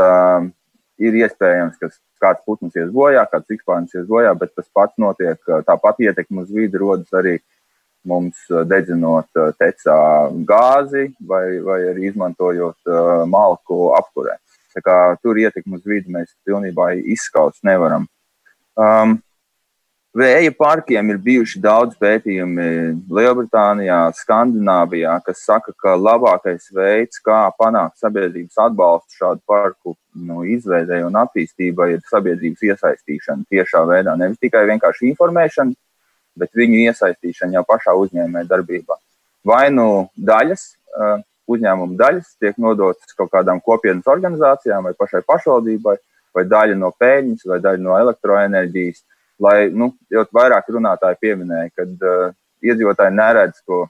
ir 0.98 1.20
iespējams, 1.22 1.78
ka 1.78 1.92
kāds 2.22 2.44
putns 2.46 2.76
ies 2.78 2.92
bojā, 2.94 3.24
kāds 3.32 3.56
ikspārnis 3.56 3.96
ies 3.96 4.08
bojā, 4.10 4.34
bet 4.40 4.54
tas 4.56 4.68
pats 4.74 4.98
notiek. 5.02 5.40
Tāpat 5.68 6.04
ietekme 6.06 6.44
uz 6.46 6.52
vidi 6.54 6.82
rodas 6.82 7.12
arī 7.16 7.38
mums 8.08 8.40
dedzinot 8.70 9.28
tecā 9.60 9.98
gāzi 10.48 11.10
vai, 11.20 11.60
vai 11.64 11.80
arī 11.92 12.10
izmantojot 12.10 12.94
malku 13.28 13.90
apkurē. 13.98 14.38
Tur 15.24 15.40
ietekmi 15.42 15.80
uz 15.80 15.88
vidi 15.88 16.14
mēs 16.14 16.32
pilnībā 16.48 16.94
izskaust 17.16 17.66
nevaram. 17.68 18.08
Um, 18.80 19.18
Vēja 20.10 20.50
parkiem 20.58 21.12
ir 21.14 21.20
bijuši 21.22 21.60
daudz 21.62 21.94
pētījumi 22.02 22.64
Lielbritānijā, 23.14 24.00
Skandināvijā, 24.18 25.12
kas 25.22 25.44
saka, 25.46 25.70
ka 25.78 25.94
labākais 25.94 26.72
veids, 26.74 27.20
kā 27.22 27.44
panākt 27.60 28.02
sabiedrības 28.02 28.58
atbalstu 28.66 29.20
šādu 29.20 29.44
parku 29.46 29.94
nu, 30.18 30.42
izveidēji 30.50 31.06
un 31.06 31.20
attīstībai, 31.22 31.92
ir 31.94 32.02
sabiedrības 32.10 32.66
iesaistīšana 32.72 33.46
tiešā 33.54 33.84
veidā. 33.86 34.16
Nevis 34.18 34.42
tikai 34.42 34.64
vienkārši 34.72 35.12
informēšana, 35.12 35.78
bet 36.42 36.58
viņu 36.58 36.82
iesaistīšana 36.88 37.60
jau 37.60 37.64
pašā 37.70 37.94
uzņēmē 38.02 38.48
darbībā. 38.50 38.98
Vai 39.46 39.68
nu 39.70 40.10
daļas, 40.18 40.66
uzņēmuma 41.54 42.00
daļas 42.02 42.34
tiek 42.42 42.58
nodotas 42.58 43.14
kaut 43.14 43.30
kādām 43.38 43.62
kopienas 43.62 44.10
organizācijām 44.10 44.90
vai 44.90 44.98
pašai 44.98 45.22
pašvaldībai, 45.30 45.96
vai 46.34 46.48
daļa 46.50 46.82
no 46.82 46.90
peļņas, 46.98 47.46
vai 47.54 47.62
daļa 47.62 47.86
no 47.86 48.02
elektroenerģijas 48.02 49.06
lai 49.40 49.70
nu, 49.72 49.94
jau 50.12 50.26
vairāk 50.36 50.70
runātāji 50.74 51.20
pieminēja, 51.24 51.72
ka 51.76 51.88
uh, 51.88 52.36
iedzīvotāji 52.66 53.16
neredz 53.16 53.64
to 53.66 53.86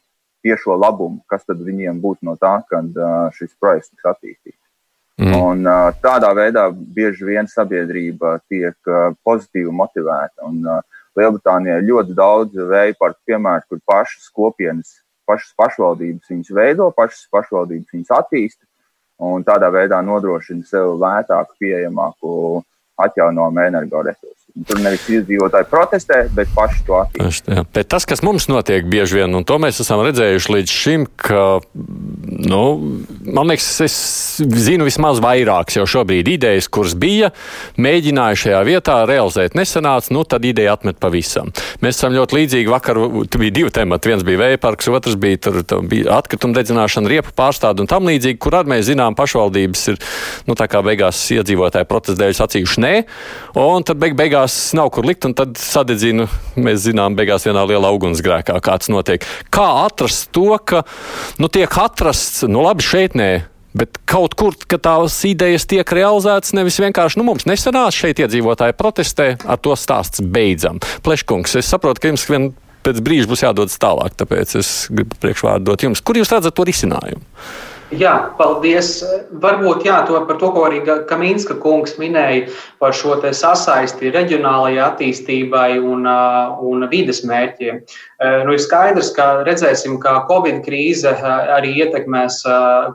tiešo 0.46 0.78
labumu, 0.80 1.20
kas 1.30 1.44
tad 1.48 1.60
viņiem 1.64 2.00
būtu 2.02 2.28
no 2.28 2.38
tā, 2.40 2.60
kad 2.70 2.96
uh, 2.96 3.28
šis 3.36 3.52
projekts 3.60 3.92
tiks 3.92 4.08
attīstīts. 4.14 4.60
Mm. 5.20 5.34
Un, 5.36 5.66
uh, 5.68 5.90
tādā 6.00 6.30
veidā 6.38 6.70
bieži 6.72 7.28
vien 7.28 7.50
sabiedrība 7.52 8.38
tiek 8.48 8.78
uh, 8.88 9.12
pozitīvi 9.28 9.74
motivēta. 9.76 10.48
Un, 10.48 10.64
uh, 10.64 10.80
Lielbritānijā 11.20 11.80
ir 11.80 11.88
ļoti 11.90 12.16
daudz 12.16 12.56
vēja 12.70 12.96
parku 13.00 13.20
piemēru, 13.28 13.66
kur 13.68 13.80
pašas 13.90 14.30
kopienas, 14.32 15.00
pašas 15.28 15.52
pašvaldības 15.60 16.32
viņas 16.32 16.52
veido, 16.56 16.88
pašas 16.96 17.26
pašvaldības 17.34 17.96
viņas 17.98 18.14
attīsta 18.22 18.64
un 19.20 19.44
tādā 19.44 19.68
veidā 19.74 20.00
nodrošina 20.06 20.64
sev 20.68 20.96
lētāku, 21.02 21.58
pieejamāku 21.60 22.62
atjaunojumu 23.04 23.66
energoresursu. 23.66 24.39
Tur 24.50 24.80
nevis 24.82 25.04
iedzīvotāji 25.14 25.68
protestē, 25.70 26.16
bet 26.36 26.50
paši 26.56 26.82
to 26.88 26.96
attīstīt. 26.98 27.60
Bet 27.76 27.88
tas, 27.92 28.04
kas 28.10 28.24
mums 28.26 28.48
notiek 28.50 28.88
bieži 28.90 29.20
vien, 29.20 29.36
un 29.38 29.46
to 29.48 29.60
mēs 29.62 29.78
esam 29.84 30.02
redzējuši 30.04 30.54
līdz 30.56 30.74
šim, 30.74 31.06
ka, 31.22 31.44
nu, 32.50 32.62
man 33.30 33.52
liekas, 33.52 33.68
es 33.86 33.98
zinu 34.42 34.88
vismaz 34.88 35.22
vairākas 35.24 35.78
jau 35.78 35.86
šobrīd 35.94 36.32
idejas, 36.34 36.68
kuras 36.68 36.96
bija, 37.00 37.30
mēģināju 37.80 38.42
šajā 38.44 38.64
vietā 38.68 38.98
realizēt 39.08 39.56
nesanāca, 39.56 40.12
nu, 40.18 40.26
tad 40.28 40.48
ideja 40.50 40.74
atmet 40.76 41.00
pavisam. 41.00 41.54
Mēs 41.86 42.02
esam 42.02 42.18
ļoti 42.18 42.40
līdzīgi 42.40 42.74
vakar, 42.74 43.00
bija 43.38 43.56
divi 43.62 43.74
temati, 43.76 44.12
viens 44.12 44.26
bija 44.28 44.42
vēja 44.44 44.62
parks, 44.66 44.90
otrs 44.92 45.16
bija, 45.22 45.40
tur, 45.46 45.62
tur 45.62 45.86
bija 45.88 46.18
atkrituma 46.18 46.58
dedzināšana, 46.58 47.14
riepu 47.14 47.36
pārstādu 47.38 47.86
un 47.86 47.92
tam 47.92 48.10
līdzīgi, 48.10 48.42
kur 48.42 48.60
arī 48.60 48.74
mēs 48.74 48.90
zinām, 48.90 49.16
pašvaldības 49.20 49.88
ir, 49.94 50.02
nu, 50.50 50.58
tā 50.60 50.68
kā 50.72 50.84
beigās 50.84 51.22
iedzīvotāji 51.38 51.88
protesta 51.88 52.26
dēļ 52.26 52.38
sacījuši 52.42 52.86
nē, 52.88 52.94
un 53.62 53.88
tad 53.88 54.02
beig 54.02 54.18
beigās 54.20 54.39
beigās 54.40 54.74
nav 54.74 54.90
kur 54.94 55.06
likt, 55.06 55.26
un 55.26 55.34
tad 55.36 55.58
sadedzina, 55.60 56.28
mēs 56.56 56.86
zinām, 56.88 57.16
beigās 57.16 57.46
vienā 57.46 57.66
lielā 57.68 57.92
ugunsgrēkā, 57.92 58.60
kāds 58.62 58.90
notiek. 58.90 59.24
Kā 59.52 59.86
atrast 59.86 60.32
to, 60.32 60.58
ka 60.64 60.86
nu, 61.40 61.50
tiek 61.50 61.70
atrasts, 61.70 62.46
nu 62.48 62.64
labi, 62.64 62.84
šeit 62.84 63.16
nē. 63.16 63.46
Bet 63.76 64.00
kaut 64.10 64.34
kur, 64.34 64.56
tās 64.56 65.14
idejas 65.28 65.68
tiek 65.70 65.86
realizētas, 65.86 66.56
nevis 66.58 66.80
vienkārši, 66.82 67.20
nu, 67.20 67.28
mums 67.28 67.46
nesanāca 67.46 67.94
šeit 67.94 68.20
iedzīvotāji 68.24 68.74
protestē, 68.80 69.36
ar 69.46 69.60
to 69.62 69.76
stāsts 69.78 70.24
beidzam. 70.24 70.80
Pleškungs, 71.06 71.54
es 71.60 71.70
saprotu, 71.70 72.02
ka 72.02 72.10
jums 72.10 72.26
vien 72.32 72.50
pēc 72.86 73.04
brīža 73.06 73.30
būs 73.30 73.44
jādodas 73.44 73.78
tālāk, 73.78 74.16
tāpēc 74.18 74.56
es 74.58 74.72
gribu 74.90 75.20
priekšvārdu 75.22 75.70
dot 75.70 75.86
jums. 75.86 76.02
Kur 76.02 76.18
jūs 76.18 76.32
redzat 76.34 76.56
to 76.58 76.66
risinājumu? 76.66 77.22
Jā, 77.90 78.14
paldies. 78.38 79.00
Varbūt 79.42 79.88
jā, 79.88 79.98
to, 80.06 80.20
par 80.30 80.38
to, 80.38 80.52
ko 80.54 80.68
arī 80.68 80.84
Kaminska 81.10 81.56
kungs 81.58 81.96
minēja 81.98 82.52
par 82.82 82.94
šo 82.94 83.16
sasaisti 83.18 84.12
reģionālajai 84.14 84.84
attīstībai 84.86 85.80
un, 85.82 86.06
un 86.06 86.86
vides 86.92 87.24
mērķiem. 87.26 87.82
Nu, 88.20 88.52
ir 88.52 88.60
skaidrs, 88.60 89.14
ka 89.16 89.46
redzēsim, 89.48 89.94
ka 90.04 90.26
Covid 90.28 90.58
krīze 90.66 91.14
arī 91.24 91.70
ietekmēs 91.86 92.42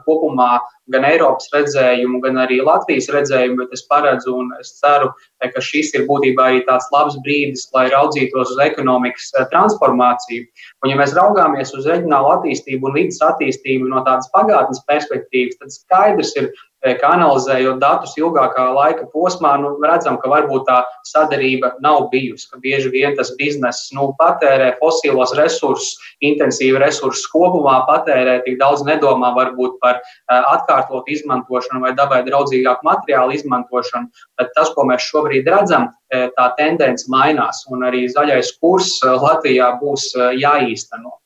kopumā 0.05 0.59
gan 0.93 1.07
Eiropas 1.07 1.49
redzējumu, 1.49 2.19
gan 2.21 2.37
arī 2.43 2.59
Latvijas 2.61 3.07
redzējumu, 3.09 3.57
bet 3.63 3.73
es 3.73 3.81
paredzu 3.89 4.35
un 4.37 4.51
es 4.59 4.75
ceru, 4.77 5.09
ka 5.41 5.63
šis 5.67 5.95
ir 5.97 6.05
būtībā 6.05 6.45
arī 6.51 6.61
tāds 6.67 6.85
labs 6.93 7.17
brīdis, 7.25 7.65
lai 7.73 7.87
raudzītos 7.89 8.53
uz 8.53 8.61
ekonomikas 8.67 9.31
transformāciju. 9.49 10.45
Un, 10.83 10.91
ja 10.93 10.99
mēs 11.01 11.17
raugāmies 11.17 11.73
uz 11.73 11.89
reģionālu 11.89 12.35
attīstību 12.35 12.91
un 12.91 12.97
vidas 12.99 13.17
attīstību 13.25 13.89
no 13.89 14.05
tādas 14.05 14.29
pagātnes 14.35 14.85
perspektīvas, 14.85 15.57
tad 15.57 15.73
skaidrs 15.73 16.37
ir, 16.37 16.53
ka 17.01 17.11
analizējot 17.15 17.79
datus 17.81 18.13
ilgākā 18.19 18.65
laika 18.75 19.07
posmā, 19.13 19.55
nu, 19.61 19.73
redzam, 19.81 20.19
ka 20.21 20.29
varbūt 20.29 20.67
tā 20.67 20.81
sadarība 21.07 21.73
nav 21.81 22.09
bijusi, 22.11 22.47
bieži 22.61 22.91
vien 22.93 23.15
tas 23.17 23.31
bizness 23.39 23.89
nu, 23.95 24.11
patērē 24.19 24.75
fosilos 24.77 25.33
resursus, 25.39 25.95
intensīvi 26.25 26.79
resursus 26.81 27.25
kopumā, 27.33 27.79
patērē 27.89 28.37
tik 28.45 28.59
daudz 28.61 28.85
nedomā 28.85 29.33
varbūt 29.37 29.79
par 29.81 30.01
atkārtot 30.29 31.09
izmantošanu 31.09 31.81
vai 31.87 31.95
dabai 31.97 32.21
draudzīgāku 32.27 32.85
materiālu 32.85 33.35
izmantošanu. 33.39 34.11
Tad 34.39 34.53
tas, 34.57 34.71
ko 34.75 34.85
mēs 34.89 35.09
šobrīd 35.09 35.49
redzam, 35.49 35.89
tā 36.13 36.47
tendence 36.59 37.09
mainās, 37.11 37.65
un 37.71 37.85
arī 37.87 38.05
zaļais 38.11 38.53
kurs 38.61 38.99
Latvijā 39.03 39.73
būs 39.81 40.11
jāīsteno. 40.37 41.17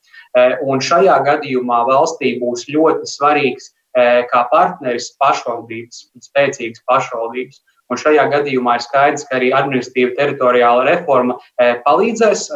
Un 0.62 0.78
šajā 0.78 1.16
gadījumā 1.26 1.82
valstī 1.88 2.36
būs 2.38 2.68
ļoti 2.70 3.08
svarīgs 3.10 3.72
kā 3.94 4.40
partneris 4.52 5.10
pašvaldības, 5.18 6.10
spēcīgas 6.28 6.84
pašvaldības. 6.86 7.62
Un 7.90 7.98
šajā 7.98 8.26
gadījumā 8.30 8.76
ir 8.78 8.84
skaidrs, 8.84 9.24
ka 9.26 9.38
arī 9.40 9.50
administratīva 9.56 10.14
teritoriāla 10.18 10.84
reforma 10.86 11.36
palīdzēs. 11.86 12.46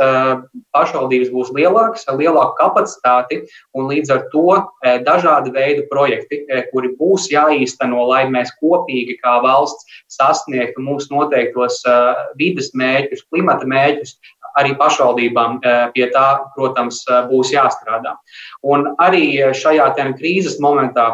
Pašvaldības 0.75 1.33
būs 1.35 1.51
lielākas, 1.57 2.07
ar 2.11 2.21
lielāku 2.21 2.55
kapacitāti, 2.61 3.41
un 3.75 3.89
līdz 3.91 4.15
ar 4.15 4.23
to 4.31 4.61
dažādi 5.07 5.51
veidi 5.55 5.89
projekti, 5.91 6.45
kuri 6.71 6.93
būs 7.01 7.27
jāīsteno, 7.33 8.07
lai 8.13 8.25
mēs 8.31 8.55
kopīgi 8.63 9.19
kā 9.23 9.41
valsts 9.43 10.01
sasniegtu 10.15 10.87
mūsu 10.87 11.11
noteiktos 11.17 11.83
vidas 12.39 12.71
mērķus, 12.79 13.27
klimata 13.33 13.67
mērķus, 13.67 14.15
arī 14.55 14.77
pašvaldībām 14.79 15.59
pie 15.97 16.07
tā, 16.15 16.29
protams, 16.55 17.03
būs 17.27 17.51
jāstrādā. 17.51 18.15
Un 18.63 18.93
arī 19.03 19.51
šajā 19.51 19.91
krīzes 20.15 20.61
momentā 20.63 21.11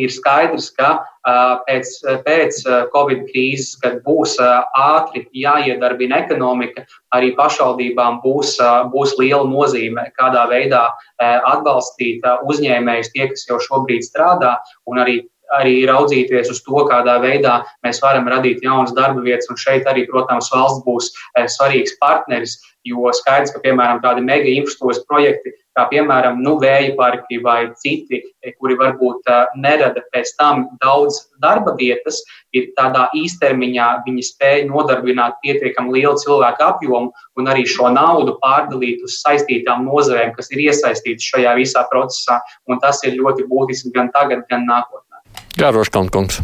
ir 0.00 0.08
skaidrs, 0.08 0.70
ka 0.72 1.02
pēc, 1.26 1.90
pēc 2.24 2.60
Covid 2.94 3.24
krīzes, 3.30 3.74
kad 3.82 4.00
būs 4.04 4.36
ātri 4.40 5.26
jāiedarbina 5.36 6.22
ekonomika, 6.24 6.86
arī 7.14 7.34
pašvaldībām 7.36 8.20
būs, 8.24 8.56
būs 8.92 9.16
liela 9.18 9.44
nozīme, 9.48 10.08
kādā 10.18 10.46
veidā 10.50 10.86
atbalstīt 11.20 12.24
uzņēmējus, 12.48 13.12
tie, 13.12 13.28
kas 13.28 13.46
jau 13.48 13.60
šobrīd 13.60 14.06
strādā, 14.06 14.56
un 14.86 15.02
arī 15.04 15.20
arī 15.56 15.80
raudzīties 15.88 16.50
uz 16.52 16.60
to, 16.62 16.84
kādā 16.86 17.16
veidā 17.22 17.60
mēs 17.84 18.00
varam 18.02 18.28
radīt 18.30 18.62
jaunas 18.62 18.94
darba 18.94 19.22
vietas. 19.24 19.48
Un 19.50 19.58
šeit 19.58 19.88
arī, 19.90 20.04
protams, 20.10 20.50
valsts 20.54 20.84
būs 20.86 21.10
svarīgs 21.56 21.96
partneris, 22.02 22.58
jo 22.86 23.10
skaidrs, 23.16 23.52
ka, 23.54 23.60
piemēram, 23.64 24.00
tādi 24.04 24.22
mega 24.24 24.48
infrastruktūras 24.48 25.02
projekti, 25.08 25.52
kā 25.76 25.84
piemēram 25.90 26.40
nu, 26.42 26.56
vēja 26.60 26.94
parki 26.98 27.38
vai 27.44 27.70
citi, 27.78 28.22
kuri 28.58 28.76
varbūt 28.80 29.28
nerada 29.60 30.02
pēc 30.14 30.32
tam 30.38 30.66
daudz 30.82 31.20
darba 31.42 31.74
vietas, 31.78 32.20
ir 32.56 32.70
tādā 32.78 33.06
īstermiņā 33.16 33.88
viņi 34.06 34.24
spēj 34.30 34.64
nodarbināt 34.68 35.38
pietiekami 35.44 35.98
lielu 35.98 36.16
cilvēku 36.20 36.66
apjomu 36.66 37.12
un 37.38 37.50
arī 37.52 37.66
šo 37.68 37.92
naudu 37.94 38.36
pārdalīt 38.42 39.04
uz 39.06 39.20
saistītām 39.24 39.86
nozarēm, 39.88 40.34
kas 40.36 40.50
ir 40.54 40.64
iesaistītas 40.68 41.28
šajā 41.34 41.54
visā 41.60 41.84
procesā. 41.92 42.40
Un 42.66 42.80
tas 42.82 43.02
ir 43.06 43.18
ļoti 43.20 43.46
būtiski 43.50 43.92
gan 43.94 44.10
tagad, 44.14 44.46
gan 44.50 44.66
nākotnē. 44.68 45.22
Gāroškankungs. 45.60 46.40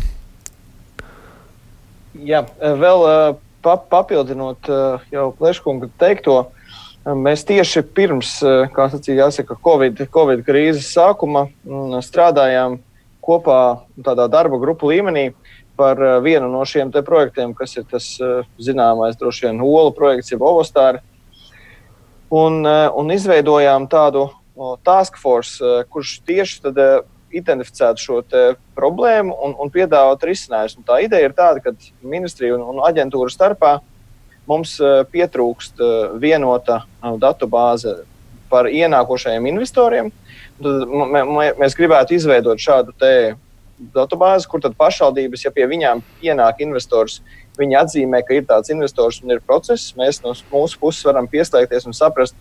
Jā, 2.27 2.47
vēl 2.57 3.03
papildinot 3.91 4.71
jau 5.11 5.27
Pleškunga 5.39 5.89
teikto, 5.99 6.37
mēs 7.07 7.45
tieši 7.47 7.83
pirms, 7.97 8.39
kā 8.75 8.89
sacīja, 8.93 9.27
jāsaka, 9.27 9.59
COVID, 9.63 10.05
COVID 10.15 10.45
krīzes 10.47 10.89
sākuma 10.95 11.49
strādājām 12.03 12.79
kopā 13.27 13.83
tādā 14.07 14.29
darba 14.31 14.59
grupu 14.63 14.93
līmenī 14.93 15.33
par 15.77 16.01
vienu 16.25 16.49
no 16.49 16.63
šiem 16.65 16.93
projektiem, 16.95 17.53
kas 17.55 17.77
ir 17.77 17.85
tas 17.91 18.07
zināmais, 18.63 19.19
droši 19.19 19.49
vien, 19.49 19.61
olu 19.61 19.93
projekts, 19.93 20.33
jeb 20.33 20.47
Ovostāra. 20.47 21.03
Un, 22.33 22.65
un 22.67 23.13
izveidojām 23.15 23.87
tādu 23.91 24.31
task 24.87 25.19
force, 25.21 25.61
kurš 25.93 26.21
tieši 26.27 26.63
tad 26.65 26.81
identificētu 27.37 28.03
šo 28.03 28.21
problēmu 28.77 29.35
un, 29.45 29.55
un 29.61 29.73
piedāvāt 29.73 30.25
risinājumus. 30.27 30.87
Tā 30.87 31.01
ideja 31.05 31.29
ir 31.29 31.37
tāda, 31.37 31.63
ka 31.63 31.75
ministrija 32.03 32.57
un, 32.57 32.65
un 32.73 32.83
aģentūra 32.87 33.33
starpā 33.33 33.77
mums 34.47 34.77
e, 34.81 34.93
pietrūkst 35.13 35.81
e, 35.81 35.93
vienota 36.23 36.83
e, 36.85 37.15
datu 37.23 37.49
bāze 37.51 37.99
par 38.51 38.71
ienākošajiem 38.71 39.49
investoriem. 39.51 40.13
Tad 40.63 40.87
mēs 41.61 41.75
gribētu 41.77 42.15
izveidot 42.17 42.63
šādu 42.63 42.95
datu 43.93 44.17
bāzi, 44.17 44.47
kur 44.49 44.63
pašvaldības, 44.63 45.43
ja 45.45 45.53
pie 45.53 45.67
viņām 45.69 46.01
ienāk 46.25 46.63
investors, 46.65 47.19
viņi 47.59 47.77
atzīmē, 47.83 48.23
ka 48.25 48.39
ir 48.39 48.47
tāds 48.49 48.73
investors 48.73 49.19
un 49.21 49.35
ir 49.35 49.43
process. 49.45 49.93
Mēs 49.99 50.23
no 50.25 50.33
mūsu 50.53 50.79
puses 50.81 51.05
varam 51.05 51.29
pieslēgties 51.29 51.89
un 51.91 51.97
saprast, 51.97 52.39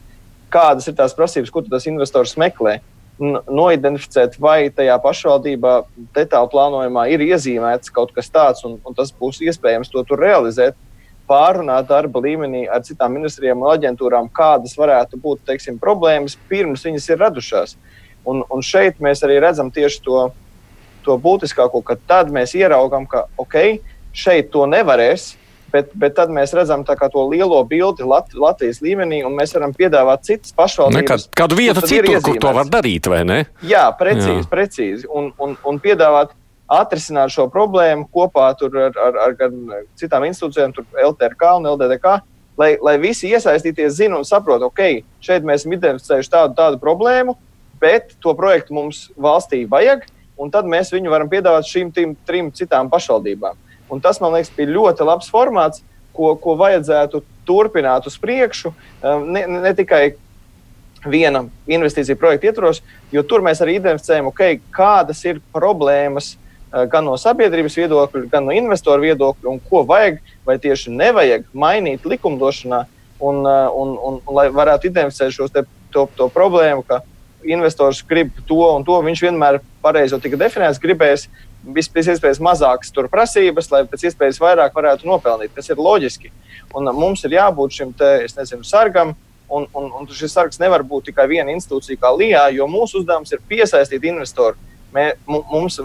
kādas 0.54 0.88
ir 0.88 0.96
tās 0.96 1.18
prasības, 1.18 1.52
ko 1.52 1.66
tas 1.66 1.90
investors 1.90 2.38
meklē 2.40 2.78
noidentificēt, 3.20 4.36
vai 4.42 4.70
tajā 4.76 4.96
pašvaldībā 5.04 5.76
detālu 6.16 6.50
plānojumā 6.52 7.06
ir 7.14 7.24
iezīmēts 7.24 7.94
kaut 7.96 8.12
kas 8.16 8.28
tāds, 8.32 8.66
un, 8.68 8.78
un 8.84 8.98
tas 8.98 9.14
būs 9.16 9.40
iespējams 9.46 9.92
to 9.94 10.04
tur 10.08 10.20
realizēt. 10.20 10.76
Pārunāt 11.26 11.88
darba 11.90 12.22
līmenī 12.22 12.66
ar 12.70 12.84
citām 12.86 13.16
ministrijām 13.16 13.64
un 13.64 13.72
aģentūrām, 13.72 14.28
kādas 14.36 14.76
varētu 14.78 15.18
būt 15.22 15.46
teiksim, 15.48 15.80
problēmas, 15.82 16.36
pirms 16.50 16.84
viņas 16.86 17.08
ir 17.10 17.22
radušās. 17.24 17.78
Un, 18.30 18.44
un 18.52 18.62
šeit 18.66 19.02
mēs 19.02 19.24
arī 19.26 19.40
redzam 19.42 19.72
tieši 19.74 20.04
to, 20.06 20.28
to 21.06 21.16
būtiskāko, 21.22 21.82
ka 21.86 21.98
tad 22.10 22.30
mēs 22.34 22.54
ieraugām, 22.58 23.08
ka 23.10 23.26
ok, 23.42 23.80
šeit 24.14 24.52
to 24.54 24.68
nevarēs, 24.70 25.34
bet, 25.76 25.92
bet 26.00 26.16
tad 26.18 26.32
mēs 26.34 26.54
redzam 26.56 26.86
to 26.86 27.26
lielo 27.28 27.60
bildi 27.68 28.06
Lat 28.08 28.32
Latvijas 28.34 28.82
līmenī, 28.84 29.22
un 29.28 29.36
mēs 29.38 29.56
varam 29.58 29.74
piedāvāt 29.76 30.26
citas 30.28 30.56
pašvaldības. 30.56 31.28
Ne, 31.28 31.36
kādu, 31.36 31.60
vietu 31.60 31.84
citur, 31.86 32.22
kur 32.24 32.40
to 32.42 32.54
var 32.56 32.70
darīt, 32.72 33.10
vai 33.12 33.24
ne? 33.28 33.40
Jā, 33.66 33.88
precīzi, 34.00 34.44
Jā. 34.44 34.50
precīzi. 34.52 35.10
Un, 35.12 35.32
un, 35.42 35.56
un 35.68 35.82
piedāvāt 35.84 36.34
atrisināt 36.72 37.34
šo 37.34 37.48
problēmu 37.54 38.08
kopā 38.14 38.52
ar, 38.54 38.80
ar, 38.88 39.20
ar, 39.28 39.36
ar 39.48 39.84
citām 40.00 40.26
institūcijām, 40.30 40.74
LTRK 41.12 41.52
un 41.60 41.70
LDDK. 41.76 42.18
Lai, 42.56 42.70
lai 42.80 42.96
visi 43.04 43.28
iesaistīties, 43.36 43.98
zina 43.98 44.16
un 44.16 44.24
saprot, 44.24 44.64
ok, 44.64 45.02
šeit 45.24 45.44
mēs 45.44 45.66
esam 45.66 45.74
identificējuši 45.76 46.32
tādu, 46.32 46.56
tādu 46.56 46.80
problēmu, 46.80 47.34
bet 47.82 48.14
to 48.24 48.32
projektu 48.38 48.78
mums 48.78 49.10
valstī 49.20 49.66
vajag, 49.68 50.06
un 50.40 50.54
tad 50.54 50.70
mēs 50.72 50.94
viņu 50.96 51.12
varam 51.12 51.28
piedāvāt 51.32 51.68
šīm 51.68 51.92
trim, 51.92 52.14
trim 52.24 52.54
citām 52.56 52.88
pašvaldībām. 52.94 53.60
Un 53.92 54.02
tas, 54.02 54.20
man 54.22 54.34
liekas, 54.34 54.54
bija 54.56 54.74
ļoti 54.74 55.06
labs 55.06 55.30
formāts, 55.32 55.84
ko, 56.16 56.34
ko 56.42 56.56
vajadzētu 56.60 57.22
turpināt 57.46 58.08
uz 58.10 58.18
priekšu. 58.22 58.72
Um, 59.04 59.28
ne, 59.36 59.46
ne 59.48 59.74
tikai 59.78 60.16
viena 61.06 61.44
investīcija 61.70 62.18
projekta 62.18 62.50
ietvaros, 62.50 62.82
jo 63.14 63.22
tur 63.28 63.46
mēs 63.46 63.62
arī 63.62 63.78
identificējam, 63.78 64.32
okay, 64.32 64.58
kādas 64.74 65.22
ir 65.28 65.42
problēmas 65.54 66.34
uh, 66.34 66.86
gan 66.90 67.06
no 67.06 67.14
sabiedrības 67.22 67.78
viedokļa, 67.78 68.26
gan 68.32 68.48
no 68.48 68.56
investoru 68.56 69.06
viedokļa, 69.06 69.52
un 69.52 69.62
ko 69.70 69.84
vajag 69.86 70.22
vai 70.48 70.58
tieši 70.62 70.94
nevajag 70.96 71.46
mainīt 71.54 72.08
likumdošanā, 72.10 72.86
un, 73.22 73.44
uh, 73.46 73.68
un, 73.70 73.94
un, 74.00 74.22
un 74.24 74.40
lai 74.40 74.48
varētu 74.54 74.90
identificēt 74.90 75.36
šo 75.36 75.50
te, 75.52 75.68
to, 75.94 76.08
to 76.18 76.32
problēmu, 76.34 76.84
investors 77.46 78.02
grib 78.10 78.34
to 78.50 78.58
un 78.74 78.86
to, 78.86 78.98
viņš 79.06 79.22
vienmēr 79.28 79.60
pareizi 79.84 80.18
tika 80.22 80.40
definēts, 80.42 80.82
gribēs 80.82 81.28
pēc 81.74 82.12
iespējas 82.14 82.42
mazākas 82.44 82.92
prasības, 83.12 83.70
lai 83.72 83.84
pēc 83.90 84.08
iespējas 84.10 84.42
vairāk 84.42 84.76
varētu 84.76 85.08
nopelnīt. 85.08 85.54
Tas 85.56 85.70
ir 85.70 85.78
loģiski. 85.78 86.32
Un 86.76 86.90
mums 86.94 87.24
ir 87.26 87.38
jābūt 87.38 87.72
šim 87.72 87.94
te, 87.94 88.28
nezinu, 88.38 88.64
sargam. 88.64 89.16
Un, 89.50 89.68
un, 89.78 89.92
un 89.94 90.08
šis 90.10 90.34
sargs 90.34 90.58
nevar 90.58 90.82
būt 90.82 91.12
tikai 91.12 91.28
viena 91.30 91.54
institūcija, 91.54 92.00
kā 92.02 92.10
LIBE, 92.10 92.56
jo 92.58 92.66
mūsu 92.66 93.04
uzdevums 93.04 93.32
ir 93.32 93.44
piesaistīt 93.46 94.08
investoru. 94.10 94.58
Mē, 94.94 95.12
mums 95.28 95.78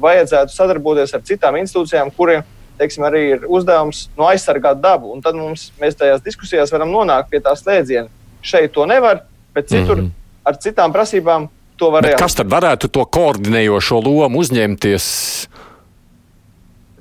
vajadzētu 0.00 0.54
sadarboties 0.54 1.12
ar 1.12 1.24
citām 1.28 1.58
institūcijām, 1.60 2.08
kuriem 2.16 2.44
teiksim, 2.78 3.04
arī 3.08 3.22
ir 3.34 3.44
uzdevums 3.48 4.06
no 4.16 4.28
aizsargāt 4.30 4.80
dabu. 4.80 5.12
Un 5.12 5.20
tad 5.24 5.36
mums, 5.36 5.70
mēs 5.80 5.98
tajās 5.98 6.24
diskusijās 6.24 6.72
varam 6.72 6.92
nonākt 6.92 7.28
pie 7.32 7.40
tā 7.44 7.52
slēdziena. 7.56 8.08
Šeit 8.44 8.72
to 8.72 8.86
nevar, 8.88 9.24
bet 9.54 9.68
citur 9.68 9.96
mm 9.96 10.06
-hmm. 10.06 10.10
ar 10.44 10.58
citām 10.62 10.92
prasībām 10.92 11.48
to 11.78 11.90
var 11.92 12.04
realizēt. 12.04 12.22
Kas 12.22 12.36
tad 12.38 12.50
varētu 12.52 12.90
to 12.92 13.04
koordinējošo 13.16 14.00
lomu 14.04 14.42
uzņemties? 14.42 15.06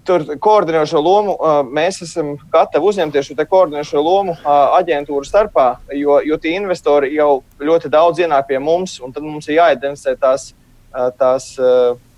Tur 0.05 0.21
koordinējošo 0.38 1.01
lomu 1.01 1.33
mēs 1.73 2.03
esam 2.05 2.35
gatavi 2.53 2.91
uzņemties 2.91 3.31
šo 3.31 3.45
koordinējošo 3.49 4.03
lomu 4.05 4.35
aģentūru 4.45 5.25
starpā, 5.25 5.79
jo, 5.97 6.19
jo 6.21 6.38
tie 6.38 6.53
investori 6.59 7.15
jau 7.15 7.39
ļoti 7.57 7.89
daudz 7.89 8.21
ienāk 8.21 8.51
pie 8.51 8.61
mums, 8.61 8.99
un 9.01 9.15
tad 9.15 9.25
mums 9.25 9.49
ir 9.49 9.57
jāidentificē 9.57 10.13
tās, 10.21 10.51
tās 11.17 11.49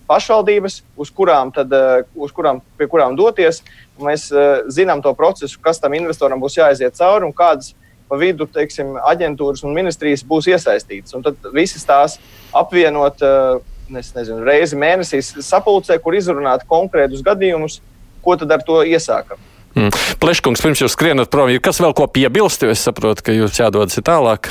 pašvaldības, 0.08 0.82
uz 1.00 1.12
kurām, 1.16 1.54
tad, 1.56 1.72
uz 2.16 2.36
kurām, 2.36 2.60
pie 2.80 2.90
kurām 2.92 3.16
doties. 3.16 3.62
Mēs 4.04 4.28
zinām 4.72 5.00
to 5.04 5.16
procesu, 5.16 5.60
kas 5.64 5.80
tam 5.80 5.96
investoram 5.96 6.44
būs 6.44 6.60
jāiziet 6.60 7.00
cauri 7.00 7.28
un 7.28 7.36
kādas 7.36 7.72
ir 7.72 7.87
pa 8.10 8.20
vidu 8.20 8.48
teiksim, 8.50 8.96
aģentūras 9.12 9.64
un 9.68 9.76
ministrijas 9.76 10.26
būs 10.28 10.50
iesaistītas. 10.52 11.16
Un 11.18 11.26
tad 11.26 11.50
visas 11.56 11.86
tās 11.88 12.18
apvienot 12.56 13.24
eh, 13.26 13.60
nezinu, 13.94 14.42
reizi 14.48 14.80
mēnesī 14.80 15.22
sapulcē, 15.24 16.00
kur 16.04 16.18
izrunāt 16.18 16.66
konkrētus 16.70 17.24
gadījumus, 17.26 17.80
ko 18.24 18.36
tad 18.40 18.52
ar 18.58 18.66
to 18.68 18.82
iesākam. 18.88 19.40
Mm. 19.78 19.94
Pleškungs, 20.22 20.64
pirms 20.64 20.82
jūs 20.82 20.96
skrienat 20.96 21.30
prom, 21.34 21.52
ir 21.54 21.62
kas 21.64 21.80
vēl 21.84 21.94
ko 21.98 22.08
piebilst, 22.10 22.64
jo 22.66 22.74
es 22.74 22.82
saprotu, 22.84 23.28
ka 23.28 23.36
jūs 23.36 23.60
jādodas 23.62 24.00
tālāk. 24.02 24.50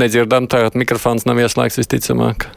Nedzirdam, 0.00 0.48
tagad 0.50 0.78
mikrofons 0.78 1.26
nav 1.28 1.38
ieslēgts 1.42 1.78
visticamāk. 1.82 2.48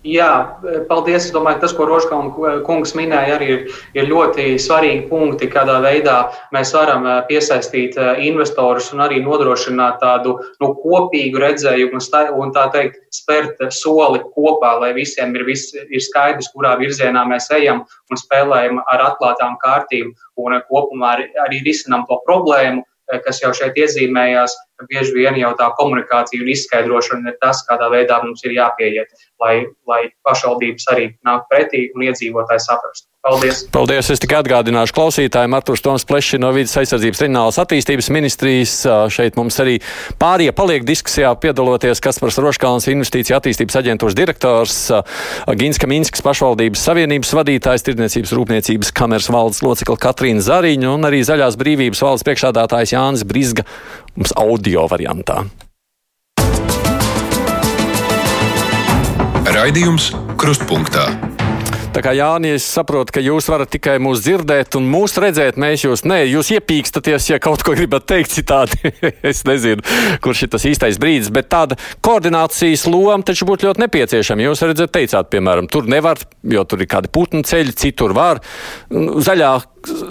Jā, 0.00 0.56
paldies. 0.88 1.26
Es 1.26 1.32
domāju, 1.34 1.58
tas, 1.60 1.74
ko 1.76 1.84
Roškalna 1.84 2.62
kungs 2.64 2.94
minēja, 2.96 3.34
arī 3.36 3.48
ir, 3.52 3.64
ir 3.92 4.06
ļoti 4.08 4.54
svarīgi 4.56 5.02
punkti, 5.10 5.50
kādā 5.52 5.74
veidā 5.84 6.14
mēs 6.56 6.72
varam 6.72 7.04
piesaistīt 7.28 7.98
investorus 8.24 8.88
un 8.94 9.02
arī 9.04 9.18
nodrošināt 9.20 9.98
tādu 10.00 10.38
nu, 10.62 10.70
kopīgu 10.80 11.42
redzējumu 11.44 12.00
un 12.40 12.54
tā 12.56 12.64
teikt, 12.72 12.96
spērt 13.12 13.60
soli 13.76 14.22
kopā, 14.32 14.78
lai 14.80 14.94
visiem 14.96 15.36
ir, 15.36 15.44
vis, 15.44 15.68
ir 15.76 16.00
skaidrs, 16.00 16.48
kurā 16.54 16.78
virzienā 16.80 17.26
mēs 17.28 17.50
ejam 17.52 17.84
un 17.84 18.16
spēlējam 18.16 18.80
ar 18.80 19.04
atklātām 19.10 19.60
kārtīm 19.60 20.14
un 20.40 20.56
kopumā 20.72 21.18
arī 21.44 21.60
risinām 21.60 22.08
to 22.08 22.16
problēmu, 22.24 22.86
kas 23.26 23.42
jau 23.42 23.52
šeit 23.52 23.76
iezīmējās, 23.76 24.56
bieži 24.88 25.14
vien 25.16 25.36
jau 25.40 25.52
tā 25.58 25.68
komunikācija 25.78 26.42
un 26.42 26.50
izskaidrošana 26.54 27.32
ir 27.34 27.38
tas, 27.42 27.64
kādā 27.68 27.90
veidā 27.92 28.20
mums 28.24 28.44
ir 28.46 28.56
jāpieiet, 28.56 29.12
lai, 29.42 29.54
lai 29.88 30.02
pašvaldības 30.26 30.90
arī 30.94 31.12
nāk 31.26 31.48
pretī 31.52 31.88
un 31.94 32.08
iedzīvotāji 32.08 32.66
saprastu. 32.66 33.10
Paldies! 33.20 33.66
Paldies! 33.68 34.08
Es 34.14 34.20
tikai 34.22 34.38
atgādināšu 34.40 34.94
klausītājiem, 34.96 35.52
Artūrs 35.58 35.82
Toms 35.84 36.06
Plešs 36.08 36.38
no 36.40 36.54
Vides 36.56 36.72
aizsardzības 36.80 37.20
reģionālās 37.20 37.58
attīstības 37.60 38.08
ministrijas. 38.16 38.72
Šeit 39.12 39.36
mums 39.36 39.60
arī 39.60 39.74
pārējie 40.22 40.54
paliek 40.56 40.86
diskusijā 40.88 41.34
piedaloties 41.42 42.00
Kaspars 42.00 42.40
Roškalns, 42.40 42.88
investīcija 42.88 43.36
attīstības 43.36 43.76
aģentūras 43.82 44.16
direktors, 44.16 44.78
Gins 45.60 45.82
Kaminskas 45.82 46.24
pašvaldības 46.24 46.86
savienības 46.88 47.34
vadītājs, 47.36 47.84
tirdzniecības 47.90 48.32
rūpniecības 48.38 48.94
kameras 48.96 49.28
valdes 49.28 49.60
locekla 49.68 50.00
Katrīna 50.00 50.40
Zariņa 50.48 50.94
un 50.96 51.04
arī 51.10 51.20
Zaļās 51.28 51.60
brīvības 51.60 52.00
valdes 52.06 52.24
priekšādātājs 52.24 52.96
Jānis 52.96 53.28
Brizga 53.28 53.68
mums 54.16 54.32
audio 54.36 54.86
variantā. 54.90 55.44
Raidījums 59.50 60.12
Krustpunktā. 60.40 61.08
Tā 61.90 62.04
kā 62.06 62.12
Jānis, 62.14 62.62
es 62.62 62.66
saprotu, 62.70 63.10
ka 63.16 63.22
jūs 63.22 63.48
varat 63.50 63.72
tikai 63.74 63.96
mūs 63.98 64.20
dzirdēt 64.22 64.76
un 64.78 64.84
mūs 64.86 65.16
redzēt. 65.18 65.56
Mēs 65.58 65.82
jūs, 65.82 66.04
nē, 66.06 66.20
jūs 66.30 66.52
iepīkstaties, 66.54 67.26
ja 67.32 67.40
kaut 67.42 67.64
ko 67.66 67.74
gribat 67.74 68.06
teikt 68.06 68.30
citādi. 68.36 68.92
es 69.30 69.42
nezinu, 69.48 69.82
kurš 70.22 70.44
ir 70.46 70.52
tas 70.54 70.68
īstais 70.70 71.00
brīdis, 71.02 71.32
bet 71.34 71.50
tāda 71.50 71.74
koordinācijas 72.06 72.86
loma 72.86 73.26
taču 73.26 73.48
būtu 73.50 73.66
ļoti 73.66 73.82
nepieciešama. 73.82 74.46
Jūs 74.46 74.62
redzat, 74.70 74.94
teicāt, 74.94 75.32
piemēram, 75.34 75.66
tur 75.66 75.90
nevar, 75.90 76.22
jo 76.46 76.62
tur 76.62 76.86
ir 76.86 76.92
kādi 76.94 77.10
putnu 77.10 77.42
ceļi, 77.50 77.74
citur 77.82 78.14
var. 78.14 78.38
Zaļā 78.94 79.52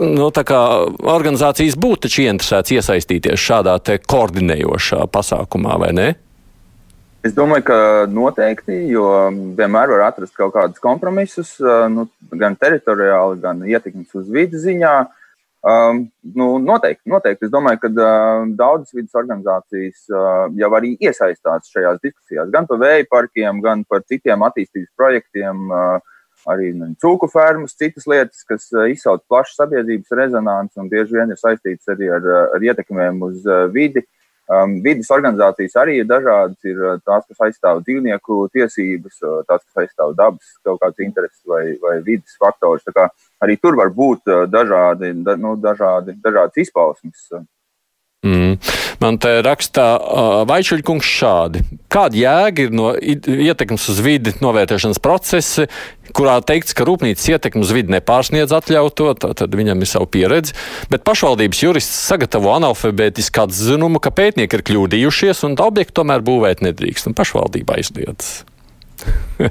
nu, 0.03 0.27
organizācijas 0.27 1.79
būtu 1.79 2.09
taču 2.09 2.25
ieinteresēts 2.27 2.75
iesaistīties 2.75 3.39
šādā 3.39 3.79
koordinējošā 4.03 5.07
pasākumā, 5.15 5.79
vai 5.79 5.95
ne? 5.95 6.15
Es 7.19 7.33
domāju, 7.35 7.65
ka 7.67 7.77
noteikti, 8.07 8.75
jo 8.93 9.03
vienmēr 9.57 9.91
var 9.91 10.05
atrast 10.05 10.31
kaut 10.37 10.53
kādus 10.53 10.79
kompromisus, 10.79 11.57
nu, 11.91 12.05
gan 12.31 12.53
teritoriāli, 12.55 13.41
gan 13.43 13.63
ietekmes 13.67 14.13
uz 14.15 14.29
vidi 14.31 14.59
ziņā. 14.61 14.93
Um, 15.59 16.05
nu, 16.39 16.45
noteikti, 16.63 17.03
noteikti. 17.11 17.49
Es 17.49 17.51
domāju, 17.51 17.81
ka 17.81 17.89
uh, 17.91 18.45
daudzas 18.55 18.95
vidas 18.95 19.17
organizācijas 19.19 20.05
uh, 20.07 20.45
jau 20.55 20.69
arī 20.77 20.93
iesaistās 21.03 21.67
šajās 21.73 21.99
diskusijās, 21.99 22.47
gan 22.53 22.69
par 22.69 22.79
vēja 22.79 23.03
parkiem, 23.11 23.59
gan 23.65 23.83
par 23.83 24.05
citiem 24.07 24.45
attīstības 24.47 24.93
projektiem, 24.95 25.65
uh, 25.67 26.21
arī 26.47 26.69
nu, 26.71 26.87
cūku 27.03 27.27
fermas, 27.33 27.75
citas 27.75 28.07
lietas, 28.07 28.45
kas 28.47 28.69
uh, 28.71 28.85
izsauc 28.87 29.25
plašu 29.27 29.57
sabiedrības 29.57 30.15
rezonanci 30.21 30.79
un 30.79 30.87
bieži 30.87 31.19
vien 31.19 31.35
ir 31.35 31.43
saistītas 31.43 31.91
arī 31.91 32.07
ar, 32.15 32.31
ar 32.55 32.67
ietekmēm 32.69 33.19
uz 33.27 33.43
uh, 33.43 33.65
vidi. 33.75 34.05
Uh, 34.07 34.15
Um, 34.49 34.79
vidas 34.81 35.11
organizācijas 35.13 35.75
arī 35.77 35.99
ir 36.01 36.07
dažādas. 36.09 36.57
Ir 36.65 36.79
uh, 36.81 36.95
tās, 37.05 37.27
kas 37.29 37.43
aizstāv 37.45 37.83
dzīvnieku 37.85 38.39
tiesības, 38.55 39.19
uh, 39.21 39.43
tās, 39.45 39.61
kas 39.61 39.83
aizstāv 39.83 40.15
dabas 40.17 40.55
kaut 40.65 40.79
kādas 40.81 41.05
intereses 41.05 41.43
vai, 41.45 41.75
vai 41.83 41.99
vidas 42.05 42.33
faktors. 42.41 42.87
Arī 43.45 43.59
tur 43.61 43.77
var 43.77 43.93
būt 43.93 44.33
uh, 44.33 44.47
dažādi, 44.49 45.13
da, 45.21 45.37
nu, 45.37 45.53
dažādi, 45.61 46.17
dažādas 46.23 46.65
izpausmes. 46.65 47.29
Mm. 48.19 48.57
Man 48.99 49.15
te 49.15 49.37
rakstā 49.45 49.85
uh, 49.95 50.41
Vaičuļkungs 50.49 51.07
šādi. 51.07 51.61
Kāda 51.87 52.19
jēga 52.19 52.65
ir 52.65 52.73
no 52.75 52.89
ietekmes 52.99 53.85
uz 53.93 54.01
vidi 54.03 54.33
novērtēšanas 54.43 54.99
procesa, 54.99 55.69
kurā 56.11 56.35
teikts, 56.43 56.75
ka 56.75 56.83
rūpnīcas 56.83 57.29
ietekme 57.31 57.63
uz 57.63 57.71
vidi 57.71 57.93
nepārsniedz 57.95 58.51
atļauto, 58.57 59.13
tad 59.23 59.55
viņam 59.55 59.79
ir 59.79 59.89
savu 59.89 60.09
pieredzi, 60.11 60.57
bet 60.91 61.05
pašvaldības 61.07 61.63
jurists 61.63 62.03
sagatavo 62.11 62.51
analfabētisku 62.57 63.45
atzinumu, 63.45 64.03
ka 64.03 64.11
pētnieki 64.11 64.59
ir 64.59 64.65
kļūdījušies 64.67 65.45
un 65.47 65.55
objektu 65.63 66.01
tomēr 66.01 66.25
būvēt 66.25 66.65
nedrīkst, 66.65 67.07
un 67.07 67.15
pašvaldība 67.15 67.79
aizliedz. 67.79 68.41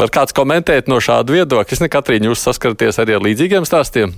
Var 0.00 0.14
kāds 0.14 0.32
komentēt 0.32 0.88
no 0.88 1.02
šāda 1.04 1.36
viedokļa? 1.36 1.76
Es 1.76 1.84
ne 1.84 1.92
Katrīna, 1.92 2.30
jūs 2.30 2.48
saskaraties 2.48 2.96
arī 3.02 3.18
ar 3.18 3.28
līdzīgiem 3.28 3.68
stāstiem? 3.68 4.16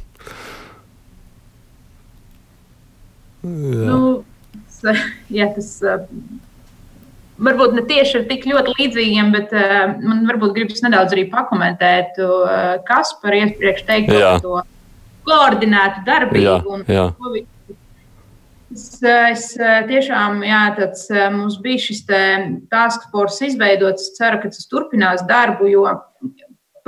Jā. 3.49 3.89
Nu, 3.89 4.13
jā, 5.33 5.49
tas 5.55 5.71
varbūt 7.39 7.77
ne 7.77 7.85
tieši 7.89 8.21
ar 8.21 8.25
tik 8.31 8.47
ļoti 8.51 8.75
līdzīgiem, 8.79 9.31
bet 9.35 9.53
man 10.03 10.25
varbūt 10.29 10.57
gribas 10.57 10.83
nedaudz 10.85 11.15
arī 11.15 11.29
pakomentēt, 11.33 12.19
kas 12.89 13.15
par 13.23 13.37
iepriekš 13.39 13.87
teikt 13.89 14.11
par 14.13 14.43
to 14.45 14.65
koordinētu 15.29 16.05
darbību. 16.09 16.83
Jā, 16.89 17.07
jā. 17.13 17.47
Es, 18.69 18.99
es 19.01 19.45
tiešām, 19.89 20.43
jā, 20.45 20.65
tāds 20.77 21.07
mums 21.33 21.57
bija 21.65 21.81
šis 21.87 22.03
task 22.69 23.09
force 23.13 23.49
izveidots. 23.49 24.11
Es 24.11 24.19
ceru, 24.19 24.43
ka 24.43 24.53
tas 24.53 24.69
turpinās 24.69 25.25
darbu, 25.29 25.71
jo 25.73 25.87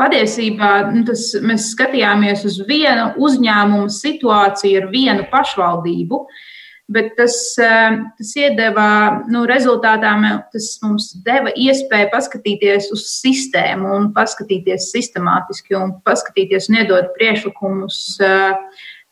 patiesībā 0.00 0.70
nu, 0.92 1.04
tas, 1.08 1.30
mēs 1.44 1.70
skatījāmies 1.74 2.44
uz 2.48 2.60
vienu 2.68 3.10
uzņēmumu 3.20 3.88
situāciju 3.92 4.82
ar 4.82 4.88
vienu 4.92 5.26
pašvaldību. 5.32 6.20
Uh, 6.20 6.46
bet 6.90 7.14
tas, 7.16 7.34
eh, 7.62 7.98
tas 8.18 8.30
iedeva, 8.36 8.86
nu, 9.30 9.44
rezultātā 9.48 10.12
tas 10.52 10.70
mums 10.82 11.12
deva 11.26 11.52
iespēju 11.54 12.10
paskatīties 12.12 12.90
uz 12.94 13.04
sistēmu 13.20 13.92
un 13.96 14.08
paskatīties 14.16 14.90
sistemātiski 14.90 15.78
un 15.78 15.94
paskatīties 16.06 16.70
un 16.70 16.80
iedot 16.82 17.12
priekšlikumus 17.18 18.00
eh, 18.26 18.56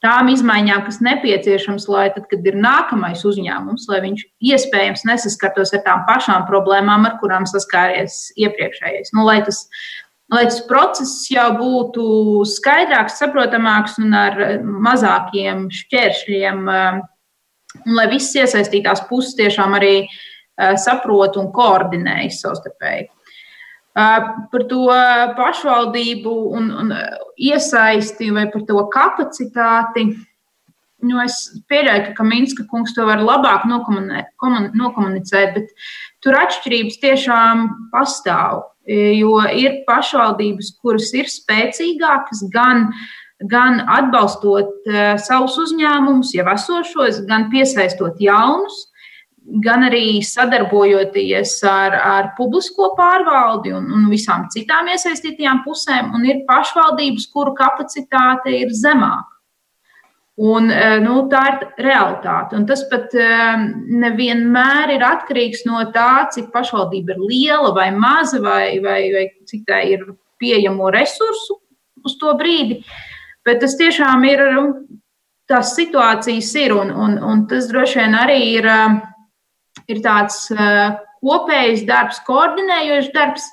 tām 0.02 0.30
izmaiņām, 0.30 0.84
kas 0.86 1.00
nepieciešams, 1.02 1.88
lai 1.90 2.08
tad, 2.14 2.26
kad 2.30 2.46
ir 2.46 2.58
nākamais 2.58 3.24
uzņēmums, 3.26 3.86
lai 3.90 4.02
viņš 4.06 4.26
iespējams 4.52 5.06
nesaskartos 5.08 5.74
ar 5.74 5.84
tām 5.86 6.04
pašām 6.08 6.46
problēmām, 6.50 7.06
ar 7.06 7.18
kurām 7.22 7.46
saskāries 7.50 8.28
iepriekšējais. 8.38 9.14
Nu, 9.14 9.26
lai 9.26 9.40
tas, 9.46 9.64
lai 10.34 10.44
tas 10.50 10.60
process 10.70 11.26
jau 11.30 11.46
būtu 11.58 12.08
skaidrāks, 12.58 13.18
saprotamāks 13.22 13.98
un 14.02 14.18
ar 14.18 14.42
mazākiem 14.62 15.68
šķēršļiem 15.82 16.66
eh, 16.74 17.00
un 17.84 17.98
lai 17.98 18.08
visas 18.12 18.34
iesaistītās 18.42 19.04
puses 19.10 19.36
tiešām 19.38 19.76
arī 19.78 19.94
uh, 20.04 20.74
saprot 20.80 21.36
un 21.40 21.50
koordinējas 21.54 22.42
savstarpēji. 22.44 23.08
Uh, 23.98 24.30
par 24.52 24.64
to 24.70 24.86
pašvaldību 25.38 26.32
un, 26.54 26.70
un 26.82 26.94
iesaisti 27.34 28.30
vai 28.34 28.46
par 28.52 28.64
to 28.68 28.84
kapacitāti. 28.94 30.08
Nu, 31.08 31.18
es 31.22 31.34
pieļauju, 31.70 32.12
ka 32.16 32.24
Minska 32.26 32.64
kungs 32.70 32.94
to 32.96 33.04
var 33.06 33.20
labāk 33.22 33.68
nokomunicēt, 33.70 35.52
bet 35.54 35.68
tur 36.24 36.34
atšķirības 36.40 36.98
tiešām 37.04 37.68
pastāv. 37.92 38.64
Jo 38.88 39.36
ir 39.52 39.82
pašvaldības, 39.86 40.72
kuras 40.80 41.12
ir 41.14 41.28
spēcīgākas 41.30 42.40
gan 42.50 42.88
uh, 42.88 43.02
gan 43.46 43.82
atbalstot 43.86 44.88
uh, 44.90 45.14
savus 45.22 45.56
uzņēmumus, 45.62 46.34
jau 46.34 46.46
esošos, 46.50 47.22
gan 47.28 47.48
piesaistot 47.52 48.18
jaunus, 48.22 48.88
gan 49.64 49.86
arī 49.86 50.18
sadarbojoties 50.26 51.54
ar, 51.64 51.94
ar 51.94 52.30
publisko 52.36 52.90
pārvaldi 52.98 53.72
un, 53.72 53.86
un 53.94 54.08
visām 54.10 54.48
citām 54.52 54.90
iesaistītajām 54.92 55.62
pusēm, 55.64 56.12
un 56.16 56.26
ir 56.26 56.44
pašvaldības, 56.48 57.28
kuru 57.32 57.54
kapacitāte 57.56 58.52
ir 58.58 58.74
zemāka. 58.74 59.34
Un, 60.38 60.68
uh, 60.70 60.98
nu, 61.02 61.24
tā 61.30 61.40
ir 61.50 61.62
realitāte. 61.82 62.54
Un 62.58 62.66
tas 62.66 62.84
pat 62.90 63.14
uh, 63.18 63.58
nevienmēr 64.02 64.94
ir 64.94 65.02
atkarīgs 65.06 65.64
no 65.66 65.80
tā, 65.94 66.28
cik 66.34 66.52
pašvaldība 66.54 67.14
ir 67.14 67.22
liela 67.22 67.72
vai 67.74 67.88
maza, 67.94 68.38
vai, 68.42 68.78
vai, 68.82 69.00
vai 69.14 69.24
cik 69.50 69.64
tā 69.66 69.82
ir 69.94 70.04
pieejamo 70.38 70.90
resursu 70.94 71.58
uz 72.06 72.14
to 72.20 72.34
brīdi. 72.38 72.78
Uh, 72.78 73.07
Bet 73.48 73.62
tas 73.64 73.78
tiešām 73.80 74.24
ir, 74.28 74.44
nu, 74.52 74.64
tās 75.48 75.72
situācijas 75.78 76.52
ir, 76.60 76.76
un, 76.76 76.92
un, 76.92 77.16
un 77.24 77.46
tas 77.48 77.70
droši 77.70 78.02
vien 78.02 78.16
arī 78.18 78.38
ir, 78.58 78.68
um, 78.68 78.98
ir 79.88 80.02
tāds 80.04 80.42
uh, 80.52 80.98
kopējs 81.24 81.86
darbs, 81.88 82.20
koordinējošs 82.28 83.12
darbs. 83.14 83.48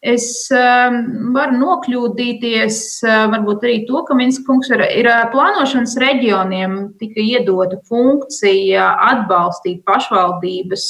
Es 0.00 0.26
um, 0.56 0.96
varu 1.36 1.58
nokļūdīties, 1.60 2.76
varbūt 3.04 3.66
arī 3.68 3.74
to, 3.84 4.00
ka 4.08 4.16
Minskungs 4.16 4.70
ir, 4.72 4.82
ir 4.96 5.10
plānošanas 5.30 5.98
reģioniem 6.00 6.78
tika 6.98 7.20
iedota 7.20 7.76
funkcija 7.84 8.86
atbalstīt 9.10 9.84
pašvaldības 9.84 10.86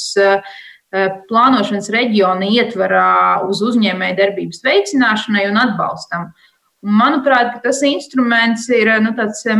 plānošanas 1.27 1.91
reģiona 1.91 2.47
ietvarā 2.51 3.11
uz 3.47 3.61
uzņēmēju 3.67 4.17
darbības 4.17 4.63
veicināšanai 4.63 5.45
un 5.47 5.59
atbalstam. 5.59 6.31
Uh, 6.81 6.89
Manuprāt, 6.89 7.59
tas 7.61 7.77
instruments 7.85 8.63
ir 8.73 8.89
nu, 9.05 9.11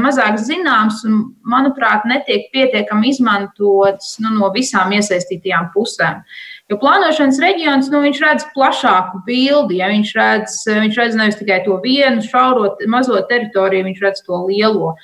mazāk 0.01 0.39
zināms 0.41 1.03
un, 1.05 1.19
manuprāt, 1.45 2.01
netiek 2.09 2.47
pietiekami 2.49 3.11
izmantots 3.11 4.15
nu, 4.23 4.31
no 4.39 4.49
visām 4.55 4.89
iesaistītajām 4.97 5.67
pusēm. 5.75 6.23
Jo 6.71 6.79
plānošanas 6.81 7.37
reģions 7.43 7.91
nu, 7.93 8.01
redz 8.25 8.47
plašāku 8.55 9.21
bildi. 9.27 9.77
Ja 9.83 9.91
viņš, 9.91 10.13
redz, 10.17 10.55
viņš 10.65 10.97
redz 10.97 11.19
nevis 11.19 11.37
tikai 11.37 11.59
to 11.67 11.77
vienu 11.83 12.25
šauro 12.25 12.71
mazo 12.89 13.21
teritoriju, 13.29 13.85
viņš 13.91 14.01
redz 14.01 14.25
to 14.25 14.41
lielo. 14.47 14.95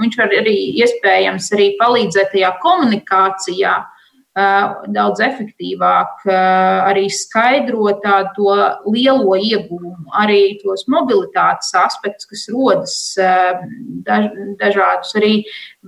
Viņš 0.00 0.16
var 0.16 0.32
arī 0.40 0.56
iespējams 0.80 1.52
arī 1.52 1.68
palīdzēt 1.76 2.32
tajā 2.32 2.54
komunikācijā 2.64 3.76
Eh, 3.76 3.95
daudz 4.36 5.22
efektīvāk 5.24 6.26
eh, 6.28 6.88
arī 6.90 7.06
skaidrot 7.08 8.04
to 8.36 8.52
lielo 8.92 9.32
iegūmu, 9.40 10.10
arī 10.12 10.58
tos 10.60 10.84
mobilitātes 10.92 11.72
aspektus, 11.80 12.28
kas 12.28 12.44
rodas, 12.52 12.96
eh, 13.16 13.56
daž, 14.04 14.28
dažādus 14.60 15.16
arī 15.16 15.32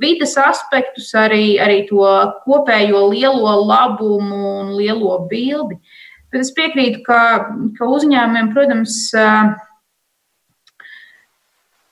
vidas 0.00 0.32
aspektus, 0.40 1.12
arī, 1.12 1.58
arī 1.60 1.82
to 1.90 2.08
kopējo 2.46 3.10
lielo 3.12 3.58
labumu 3.68 4.60
un 4.62 4.76
lielo 4.78 5.18
bildi. 5.28 5.76
Bet 6.32 6.44
es 6.44 6.52
piekrītu, 6.56 7.02
ka, 7.04 7.20
ka 7.76 7.88
uzņēmumiem, 7.88 8.48
protams, 8.52 8.96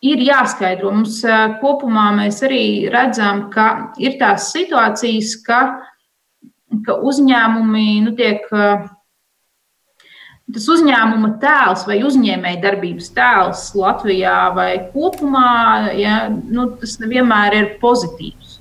ir 0.05 0.25
jāskaidro. 0.25 0.93
Mums 0.93 1.23
kopumā 1.61 2.11
mēs 2.19 2.43
arī 2.45 2.65
redzam, 2.93 3.47
ka 3.53 3.95
ir 3.97 4.19
tās 4.21 4.51
situācijas, 4.53 5.39
ka 5.45 5.61
ka 6.87 6.97
uzņēmumi 7.11 7.89
nu, 8.07 8.15
tiek 8.19 8.47
tas 10.55 10.67
uzņēmuma 10.71 11.33
tēls 11.43 11.87
vai 11.89 12.01
uzņēmēja 12.07 12.63
darbības 12.63 13.11
tēls 13.17 13.69
Latvijā 13.79 14.39
vai 14.55 14.71
kopumā, 14.93 15.93
ja, 15.99 16.27
nu, 16.31 16.71
tas 16.81 16.99
nevienmēr 17.03 17.59
ir 17.59 17.73
pozitīvs. 17.83 18.61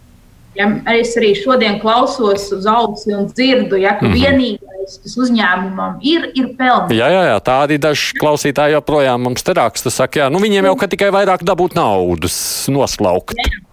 Ja, 0.56 0.70
es 0.96 1.12
arī 1.20 1.34
šodien 1.36 1.82
klausos 1.82 2.48
uz 2.56 2.68
ausi 2.72 3.12
un 3.12 3.28
dzirdu, 3.28 3.76
ja, 3.76 3.98
ka 4.00 4.06
mm 4.06 4.14
-hmm. 4.14 4.22
vienīgais, 4.24 4.96
kas 5.04 5.18
uzņēmumam 5.20 5.98
ir, 6.00 6.30
ir 6.32 6.54
pelnījis. 6.56 6.96
Jā, 6.96 7.10
jā, 7.12 7.24
jā, 7.28 7.40
tādi 7.44 7.78
daži 7.78 8.16
klausītāji 8.22 8.78
joprojām 8.78 9.22
mums 9.28 9.44
te 9.44 9.54
raksta, 9.54 9.92
saka, 9.92 10.20
jā, 10.24 10.30
nu 10.32 10.40
viņiem 10.40 10.66
jau 10.72 10.78
tikai 10.88 11.12
vairāk 11.12 11.44
dabūt 11.44 11.76
naudas 11.76 12.70
noslaukt. 12.72 13.36
Jā, 13.36 13.65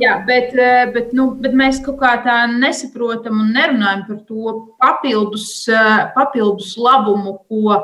Jā, 0.00 0.14
bet, 0.24 0.54
eh, 0.56 0.86
bet, 0.92 1.10
nu, 1.12 1.34
bet 1.36 1.52
mēs 1.52 1.82
kaut 1.84 1.98
kā 2.00 2.14
tā 2.24 2.46
nesaprotam 2.48 3.42
un 3.42 3.50
nerunājam 3.52 4.06
par 4.06 4.20
to 4.24 4.52
papildus, 4.80 5.68
eh, 5.68 6.06
papildus 6.14 6.78
labumu, 6.80 7.34
ko, 7.44 7.82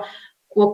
ko, 0.49 0.69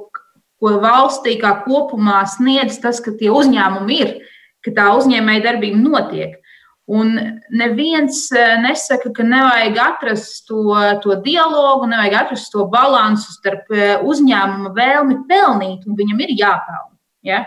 ko 0.61 0.75
valstī 0.79 1.35
kā 1.41 1.57
kopumā 1.65 2.23
sniedz 2.31 2.79
tas, 2.81 3.01
ka 3.01 3.11
tie 3.19 3.33
uzņēmumi 3.35 3.99
ir, 3.99 4.15
ka 4.63 4.71
tā 4.71 4.87
uzņēmēja 4.95 5.43
darbība 5.49 5.83
notiek. 5.83 6.39
Un 6.87 7.19
neviens 7.51 8.31
eh, 8.31 8.55
nesaka, 8.63 9.11
ka 9.11 9.27
nevajag 9.27 9.83
atrast 9.89 10.47
to, 10.47 10.71
to 11.03 11.19
dialogu, 11.25 11.91
nevajag 11.91 12.15
atrast 12.21 12.53
to 12.55 12.69
balansu 12.71 13.35
starp 13.35 13.67
uzņēmuma 14.07 14.71
vēlmi 14.71 15.19
pelnīt, 15.27 15.83
un 15.89 15.99
viņam 15.99 16.23
ir 16.29 16.39
jāpelnā. 16.39 16.95
Ja? 17.27 17.43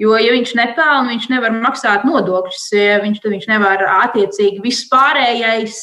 Jo, 0.00 0.14
ja 0.16 0.32
viņš 0.32 0.54
nepelna, 0.56 1.10
viņš 1.10 1.26
nevar 1.28 1.52
maksāt 1.52 2.06
nodokļus, 2.08 2.68
ja 2.72 3.00
viņš, 3.02 3.18
tad 3.20 3.34
viņš 3.34 3.48
nevar 3.50 3.82
attiecīgi 4.00 4.62
viss 4.64 4.88
pārējais 4.88 5.82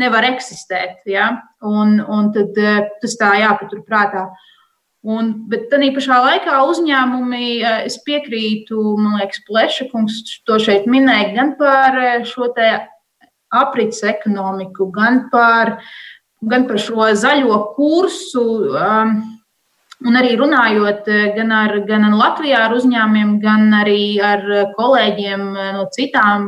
nevar 0.00 0.24
eksistēt. 0.30 1.02
Ja? 1.08 1.28
Un, 1.66 1.98
un 2.00 2.30
tad 2.34 2.56
eh, 2.60 2.86
tas 3.02 3.18
tā 3.20 3.34
jāpatur 3.42 3.84
prātā. 3.86 4.28
Un, 5.00 5.32
bet 5.48 5.70
tā 5.72 5.80
pašā 5.96 6.18
laikā 6.24 6.60
uzņēmumi, 6.70 7.44
eh, 7.60 7.82
es 7.88 7.98
piekrītu, 8.06 8.80
man 9.00 9.20
liekas, 9.20 9.42
Pleša 9.48 9.90
kungs 9.92 10.22
to 10.48 10.60
šeit 10.60 10.88
minēja 10.88 11.34
gan 11.36 11.54
par 11.60 12.00
eh, 12.00 12.24
šo 12.28 12.52
aprits 13.50 14.04
ekonomiku, 14.06 14.90
gan 14.94 15.26
par, 15.32 15.78
gan 16.40 16.68
par 16.68 16.78
šo 16.78 17.10
zaļo 17.12 17.74
kursu. 17.76 18.46
Um, 18.72 19.39
Un 20.08 20.16
arī 20.16 20.32
runājot 20.40 21.08
eh, 21.12 21.24
gan 21.36 21.50
ar, 21.52 21.74
gan 21.84 22.06
Latvijā 22.16 22.62
ar 22.66 22.74
uzņēmumiem, 22.78 23.34
gan 23.42 23.68
arī 23.82 24.16
ar 24.24 24.44
kolēģiem 24.78 25.42
eh, 25.52 25.72
no 25.76 25.84
citām 25.92 26.46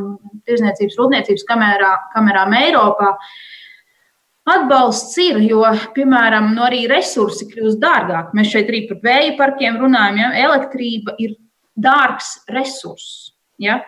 tirzniecības, 0.49 0.97
rūpniecības 0.97 1.45
kamerā, 1.51 1.91
kamerām 2.15 2.57
Eiropā, 2.57 3.11
atbalsts 4.49 5.21
ir, 5.23 5.43
jo, 5.45 5.63
piemēram, 5.95 6.55
no 6.57 6.65
arī 6.67 6.87
resursi 6.91 7.47
kļūst 7.51 7.81
dārgāk. 7.83 8.33
Mēs 8.35 8.55
šeit 8.55 8.73
arī 8.73 8.87
par 8.89 9.03
vēja 9.05 9.37
parkiem 9.39 9.79
runājam, 9.85 10.23
ja 10.25 10.33
elektrība 10.49 11.15
ir 11.23 11.37
dārgs 11.77 12.39
resurss. 12.51 13.35
Ja? 13.61 13.83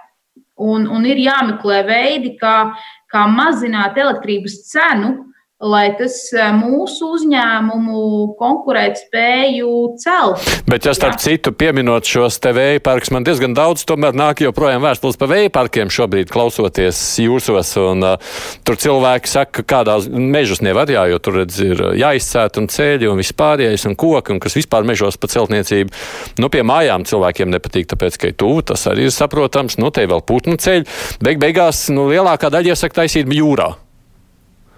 Un, 0.60 0.84
un 0.86 1.08
ir 1.08 1.18
jāmeklē 1.24 1.80
veidi, 1.88 2.36
kā, 2.38 2.74
kā 3.10 3.24
mazināt 3.32 3.96
elektrības 3.98 4.60
cenu, 4.68 5.16
lai 5.64 5.88
tas 5.98 6.16
eh, 6.36 6.50
mūsu 6.56 7.08
uzņēmumu 7.16 8.34
konkurētspēju 8.38 9.70
celtu. 10.02 10.56
Bet, 10.68 10.86
ja 10.88 10.94
starp 10.96 11.20
citu, 11.22 11.54
pieminot 11.56 12.06
šos 12.08 12.38
te 12.42 12.52
vēja 12.56 12.82
parkus, 12.84 13.12
man 13.14 13.26
diezgan 13.26 13.56
daudz 13.56 13.86
tomēr 13.88 14.16
nāk 14.16 14.44
joprojām 14.44 14.84
vēstules 14.84 15.18
par 15.20 15.30
vēja 15.32 15.52
parkiem 15.54 15.92
šobrīd 15.92 16.32
klausoties 16.32 17.00
jūsos, 17.22 17.74
un 17.80 18.04
uh, 18.04 18.34
tur 18.66 18.78
cilvēki 18.80 19.30
saka, 19.30 19.62
ka 19.62 19.66
kādās 19.76 20.08
mežus 20.10 20.62
nevar, 20.64 20.90
jā, 20.90 21.06
jo 21.10 21.20
tur 21.22 21.40
redz 21.40 21.60
ir 21.64 21.80
jāizcēt 22.00 22.60
un 22.60 22.68
ceļi 22.72 23.08
un 23.10 23.20
vispārējais 23.20 23.86
un 23.88 23.96
koki, 23.98 24.34
un 24.34 24.42
kas 24.42 24.58
vispār 24.58 24.86
mežos 24.88 25.18
pa 25.20 25.30
celtniecību. 25.32 25.94
Nu, 26.42 26.50
pie 26.52 26.64
mājām 26.66 27.06
cilvēkiem 27.08 27.52
nepatīk, 27.54 27.88
tāpēc, 27.92 28.20
ka 28.20 28.32
ir 28.32 28.38
tuvu, 28.40 28.66
tas 28.72 28.84
arī 28.90 29.08
ir 29.08 29.14
saprotams, 29.14 29.78
nu, 29.80 29.92
te 29.94 30.06
vēl 30.10 30.24
putnu 30.26 30.58
ceļi. 30.60 30.88
Beig 31.24 31.40
beigās, 31.42 31.86
nu, 31.94 32.08
lielākā 32.12 32.52
daļa 32.52 32.74
iesaka 32.74 33.02
taisīt 33.02 33.30
jūrā. 33.34 33.72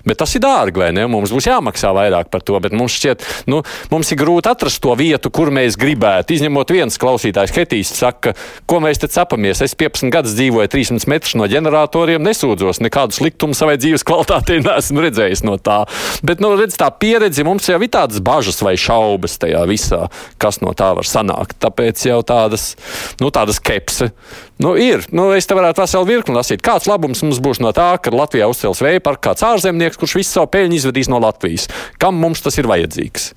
Bet 0.07 0.21
tas 0.23 0.37
ir 0.39 0.43
dārgi, 0.45 0.79
vai 0.79 0.93
ne? 0.95 1.09
Mums 1.11 1.33
būs 1.35 1.49
jāmaksā 1.49 1.91
vairāk 1.97 2.29
par 2.31 2.45
to, 2.47 2.55
bet 2.63 2.75
mums 2.77 2.95
šķiet, 2.95 3.25
nu, 3.51 3.63
mums 3.91 4.13
ir 4.15 4.21
grūti 4.21 4.51
atrast 4.53 4.79
to 4.85 4.95
vietu, 4.99 5.33
kur 5.35 5.51
mēs 5.55 5.75
gribētu. 5.81 6.37
Izņemot 6.37 6.71
viens 6.71 6.99
klausītājs, 7.03 7.55
Hetijs, 7.57 7.91
saka, 7.99 8.37
ko 8.71 8.79
mēs 8.85 9.03
te 9.03 9.11
cepamies. 9.11 9.65
Es 9.67 9.75
15 9.75 10.13
gadus 10.15 10.37
dzīvoju 10.39 10.71
300 10.71 11.11
metrus 11.11 11.35
no 11.41 11.49
ģeneratoriem, 11.51 12.23
nesūdzos, 12.23 12.79
nekādu 12.87 13.19
sliktumu 13.19 13.59
savai 13.59 13.75
dzīves 13.83 14.07
kvalitātei 14.07 14.61
neesmu 14.67 15.03
redzējis 15.09 15.43
no 15.49 15.59
tā. 15.59 15.83
Bet, 16.23 16.39
nu, 16.45 16.55
redz, 16.55 16.79
tā 16.79 16.93
pieredze 16.95 17.43
mums 17.47 17.67
jau 17.67 17.81
ir 17.83 17.91
tādas 17.91 18.23
bažas 18.23 18.63
vai 18.63 18.77
šaubas 18.79 19.41
tajā 19.43 19.67
visā, 19.67 20.05
kas 20.39 20.63
no 20.63 20.71
tā 20.79 20.93
var 20.95 21.09
sanākt. 21.09 21.59
Tāpēc 21.67 22.07
jau 22.13 22.23
tādas, 22.27 22.75
nu, 23.19 23.35
tādas 23.35 23.59
skepse. 23.59 24.13
Nu, 24.57 24.73
ir. 24.81 25.03
Nu, 25.13 25.29
es 25.37 25.45
te 25.45 25.53
varētu 25.57 25.83
veselu 25.83 26.07
virkni 26.09 26.33
lasīt. 26.33 26.63
Kāds 26.65 26.87
labums 26.89 27.21
mums 27.21 27.43
būs 27.45 27.59
no 27.61 27.75
tā, 27.77 27.91
ka 28.01 28.13
Latvijā 28.15 28.47
uzcels 28.49 28.81
vēja 28.81 29.03
parku 29.05 29.27
kāds 29.29 29.45
ārzemnieks, 29.45 29.99
kurš 30.01 30.15
visu 30.17 30.33
savu 30.33 30.49
peļņu 30.55 30.79
izvedīs 30.79 31.11
no 31.13 31.21
Latvijas? 31.21 31.69
Kam 32.01 32.17
mums 32.23 32.41
tas 32.45 32.57
ir 32.57 32.69
vajadzīgs? 32.71 33.29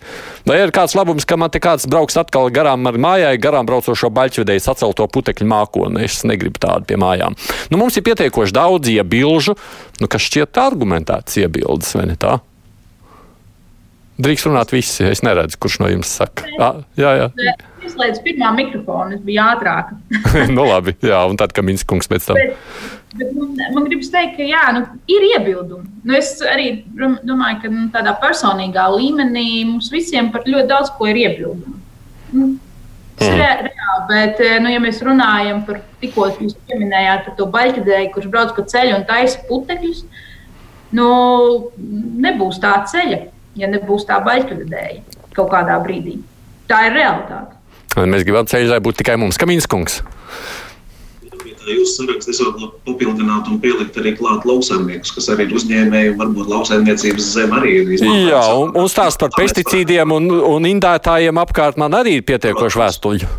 Vai 0.47 0.61
ir 0.63 0.71
kāds 0.75 0.95
labums, 0.95 1.27
ka 1.27 1.35
man 1.35 1.51
te 1.51 1.59
kāds 1.63 1.89
brauks 1.91 2.15
atkal 2.21 2.47
garām 2.55 2.87
ar 2.87 2.95
mājai, 2.95 3.35
garām 3.41 3.67
braucošo 3.67 4.07
baļķvedēju 4.15 4.63
sacelto 4.63 5.09
putekļu 5.11 5.49
mākoni? 5.51 6.05
Es 6.07 6.23
negribu 6.23 6.63
tādu 6.63 6.87
pie 6.87 6.99
mājām. 7.03 7.35
Nu, 7.67 7.81
mums 7.83 7.99
ir 7.99 8.07
pietiekoši 8.07 8.55
daudz 8.55 8.95
iebilžu, 8.95 9.59
nu, 9.99 10.07
kas 10.07 10.23
šķiet 10.23 10.63
argumentētas 10.69 11.43
iebildes, 11.43 11.97
vai 11.99 12.07
ne 12.13 12.15
tā? 12.19 12.39
Drīkst 14.19 14.49
runāt 14.49 14.73
visi. 14.75 15.05
Es 15.07 15.23
neredzu, 15.23 15.59
kurš 15.63 15.79
no 15.83 15.91
jums 15.91 16.11
saka. 16.19 16.47
Ah, 16.59 16.81
jā, 16.99 17.15
jā 17.23 17.57
izslēdzu 17.89 18.23
pirmā 18.25 18.51
mikrofonu, 18.57 19.17
es 19.17 19.25
biju 19.25 19.41
ātrāka. 19.43 19.97
nu, 20.55 20.65
labi, 20.67 20.95
jā, 21.05 21.19
un 21.29 21.37
tad, 21.39 21.53
kad 21.55 21.65
Minskungs 21.67 22.09
pēc 22.11 22.29
tam. 22.29 22.39
Bet, 22.39 22.55
bet 23.19 23.35
man, 23.35 23.51
man 23.75 23.89
gribas 23.89 24.11
teikt, 24.13 24.37
ka 24.37 24.47
jā, 24.47 24.63
nu, 24.75 24.85
ir 25.11 25.27
iebildumi. 25.33 25.89
Nu, 26.03 26.15
es 26.19 26.35
arī 26.45 26.69
domāju, 26.93 27.61
ka 27.63 27.73
nu, 27.73 27.85
tādā 27.95 28.15
personīgā 28.21 28.87
līmenī 28.95 29.47
mums 29.69 29.91
visiem 29.93 30.31
par 30.33 30.47
ļoti 30.49 30.71
daudz 30.71 30.93
ko 30.97 31.09
ir 31.11 31.23
iebildumi. 31.25 31.77
Nu, 32.35 32.55
Tas 33.19 33.27
ir 33.27 33.35
mm. 33.35 33.65
reāli, 33.67 34.03
bet, 34.07 34.37
eh, 34.47 34.53
nu, 34.63 34.69
ja 34.71 34.79
mēs 34.79 35.01
runājam 35.03 35.57
par 35.67 35.81
tikko 35.99 36.29
jūs 36.37 36.53
pieminējāt 36.69 37.25
par 37.25 37.33
to 37.35 37.47
baļķidēju, 37.51 38.11
kurš 38.13 38.29
brauc 38.31 38.53
pa 38.55 38.63
ceļu 38.71 38.93
un 38.95 39.03
taisa 39.09 39.41
putekļus, 39.49 40.05
nu, 40.95 41.07
nebūs 42.23 42.61
tā 42.63 42.77
ceļa, 42.87 43.19
ja 43.57 43.69
nebūs 43.71 44.05
tā 44.09 44.19
baļķidēja 44.25 45.01
kaut 45.35 45.51
kādā 45.53 45.77
brīdī. 45.83 46.19
Tā 46.69 46.83
ir 46.89 46.97
realitāte. 46.99 47.55
Mēs 47.99 48.25
gribam 48.25 48.47
ceļu, 48.49 48.69
lai 48.69 48.81
būtu 48.83 49.01
tikai 49.01 49.17
mums, 49.17 49.39
Kaminskungs. 49.41 50.01
Jūsu 51.69 51.91
sarakstā 51.99 52.31
es 52.33 52.39
varu 52.41 52.69
papildināt 52.87 53.49
un 53.51 53.59
pielikt 53.61 53.97
arī 54.01 54.15
klāt 54.17 54.45
lauksaimniekus, 54.47 55.11
kas 55.13 55.27
arī 55.33 55.45
ir 55.45 55.57
uzņēmēji, 55.59 56.13
un 56.13 56.21
varbūt 56.21 56.49
lauksaimniecības 56.49 57.27
zem 57.35 57.53
arī 57.57 57.75
ir 57.81 57.91
izmantojama. 57.97 58.31
Jā, 58.31 58.41
un, 58.61 58.71
un 58.79 58.89
stāst 58.89 59.21
par 59.21 59.35
pesticīdiem 59.35 60.15
un, 60.15 60.31
un 60.55 60.65
indētājiem 60.69 61.41
apkārt 61.43 61.77
man 61.81 61.97
arī 61.99 62.17
ir 62.19 62.25
pietiekoši 62.25 62.81
vēstuļi. 62.81 63.29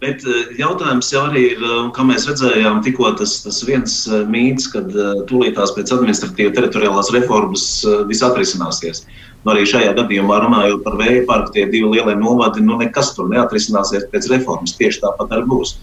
Bet 0.00 0.22
eh, 0.24 0.52
jautājums 0.56 1.10
jau 1.12 1.26
arī 1.28 1.42
ir, 1.50 1.60
eh, 1.60 1.80
kā 1.96 2.04
mēs 2.08 2.24
redzējām, 2.30 2.80
tikko 2.84 3.10
tas, 3.20 3.34
tas 3.44 3.58
viens 3.68 3.96
eh, 4.08 4.22
mīts, 4.32 4.70
kad 4.72 4.88
tūlītās 5.28 5.74
pēc 5.76 5.92
administratīva 5.96 6.54
teritoriālās 6.56 7.12
reformas 7.16 7.66
viss 8.08 8.24
atrisināsies. 8.24 9.04
Nu, 9.40 9.54
arī 9.54 9.62
šajā 9.68 9.94
gadījumā, 9.96 10.42
runājot 10.42 10.82
par 10.84 10.98
vēja 11.00 11.22
parku, 11.28 11.54
tie 11.54 11.64
divi 11.72 11.94
lielie 11.94 12.16
novadi, 12.20 12.60
nu 12.64 12.76
nekas 12.80 13.14
tur 13.16 13.30
neatrisināsies 13.32 14.10
pēc 14.12 14.28
reformas. 14.34 14.74
Tieši 14.76 15.00
tāpat 15.06 15.32
arī 15.32 15.46
būs. 15.48 15.78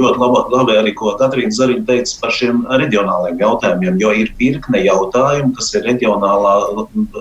Ļoti 0.00 0.18
labi, 0.22 0.38
labi 0.50 0.76
arī, 0.80 0.92
ko 0.98 1.12
Katrīna 1.20 1.54
Zariņa 1.54 1.84
teica 1.86 2.14
par 2.22 2.32
šiem 2.34 2.64
reģionāliem 2.80 3.36
jautājumiem, 3.44 4.00
jo 4.02 4.14
ir 4.24 4.32
virkne 4.40 4.80
jautājumu, 4.82 5.52
kas 5.58 5.68
ir 5.76 5.84
reģionālā, 5.86 6.54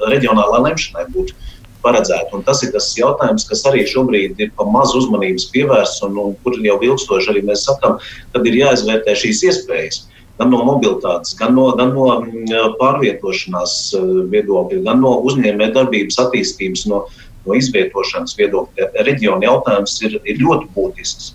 reģionālā 0.08 0.62
lemšanai 0.70 1.06
būtu 1.14 1.36
paredzēti. 1.84 2.32
Un 2.34 2.48
tas 2.48 2.64
ir 2.64 2.72
tas 2.74 2.88
jautājums, 2.98 3.46
kas 3.50 3.62
arī 3.70 3.84
šobrīd 3.92 4.40
ir 4.42 4.56
pa 4.58 4.66
maz 4.66 4.96
uzmanības 4.98 5.50
pievērsts, 5.54 6.02
un, 6.08 6.18
un 6.24 6.34
kur 6.46 6.58
jau 6.64 6.80
ilgstoši 6.80 7.34
arī 7.36 7.44
mēs 7.52 7.68
sakām, 7.68 8.00
kad 8.34 8.50
ir 8.50 8.58
jāizvērtē 8.64 9.20
šīs 9.20 9.44
iespējas 9.52 10.06
gan 10.44 10.52
no 10.52 10.64
mobilitātes, 10.68 11.36
gan 11.40 11.56
no, 11.56 11.70
gan 11.80 11.94
no 11.96 12.08
mm, 12.20 12.76
pārvietošanās 12.80 13.76
eh, 13.98 14.10
viedokļa, 14.34 14.82
gan 14.88 15.00
no 15.04 15.16
uzņēmējdarbības 15.30 16.20
attīstības, 16.26 16.88
no, 16.92 17.06
no 17.48 17.56
izvietošanas 17.58 18.36
viedokļa. 18.40 18.92
Reģiona 19.08 19.48
jautājums 19.48 19.96
ir, 20.04 20.20
ir 20.28 20.44
ļoti 20.44 20.70
būtisks. 20.76 21.32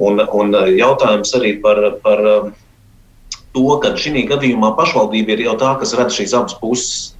Un, 0.00 0.22
un 0.22 0.56
eh, 0.56 0.72
jautājums 0.78 1.34
arī 1.36 1.58
par, 1.64 1.82
par 2.04 2.24
eh, 2.32 2.50
to, 3.52 3.68
ka 3.84 3.94
šī 4.00 4.24
gadījumā 4.32 4.72
pašvaldība 4.78 5.36
ir 5.36 5.46
jau 5.50 5.56
tā, 5.60 5.76
kas 5.82 5.96
redz 5.98 6.16
šīs 6.16 6.36
abas 6.38 6.58
puses. 6.62 7.14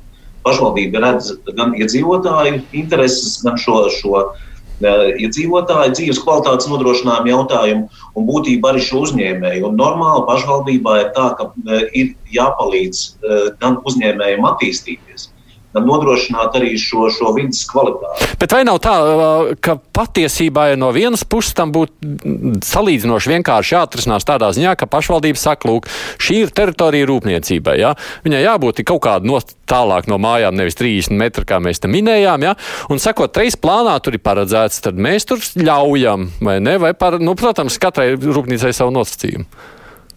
Pašvaldība 0.46 1.02
redz 1.02 1.32
gan 1.58 1.74
iedzīvotāju 1.76 2.62
intereses, 2.78 3.40
gan 3.44 3.58
šo, 3.60 3.82
šo 3.92 4.14
uh, 4.20 4.44
iedzīvotāju 4.82 5.94
dzīves 5.96 6.20
kvalitātes 6.22 6.68
nodrošinājumu 6.70 7.32
jautājumu 7.32 7.88
un 8.14 8.28
būtībā 8.28 8.72
arī 8.72 8.84
šo 8.84 9.02
uzņēmēju. 9.06 9.66
Un 9.70 9.80
normāli 9.80 10.26
pašvaldībā 10.28 10.98
ir 11.02 11.10
tā, 11.16 11.32
ka 11.38 11.50
ir 11.92 12.14
jāpalīdz 12.34 13.02
gan 13.58 13.80
uzņēmējiem 13.88 14.46
attīstīties, 14.52 15.30
nodrošināt 15.84 16.56
arī 16.58 16.74
šo, 16.80 17.08
šo 17.12 17.32
vidas 17.36 17.64
kvalitāti. 17.70 18.28
Bet 18.40 18.54
vai 18.54 18.62
nav 18.68 18.80
tā, 18.84 18.96
ka 19.64 19.78
patiesībā 19.78 20.70
no 20.80 20.90
vienas 20.94 21.24
puses 21.28 21.56
tam 21.56 21.72
būtu 21.74 22.62
salīdzinoši 22.64 23.32
vienkārši 23.34 23.74
jāatrisinās 23.76 24.26
tādā 24.28 24.50
ziņā, 24.56 24.74
ka 24.78 24.88
pašvaldība 24.90 25.40
saka, 25.40 25.68
lūk, 25.70 25.88
šī 26.22 26.42
ir 26.44 26.52
teritorija 26.54 27.08
rūpniecībai. 27.08 27.78
Ja? 27.80 27.94
Viņai 28.26 28.44
jābūt 28.44 28.84
kaut 28.88 29.02
kāda 29.06 29.28
no 29.28 29.40
tālāk 29.68 30.08
no 30.10 30.18
mājām, 30.22 30.56
nevis 30.58 30.78
30 30.78 31.18
metri, 31.18 31.46
kā 31.48 31.60
mēs 31.62 31.82
te 31.82 31.90
minējām. 31.90 32.46
Ja? 32.46 32.54
Un 32.92 33.02
sakot, 33.02 33.36
reiz 33.38 33.58
plānā 33.58 33.96
tur 34.02 34.16
ir 34.18 34.24
paredzēts, 34.24 34.82
tad 34.84 35.00
mēs 35.00 35.28
tur 35.28 35.42
ļaujam, 35.58 36.30
vai 36.44 36.58
ne? 36.64 36.78
Vai 36.82 36.94
par, 36.98 37.18
nu, 37.22 37.34
protams, 37.38 37.80
katrai 37.82 38.12
rūpnīcai 38.16 38.72
savu 38.76 38.94
nosacījumu. 38.96 39.48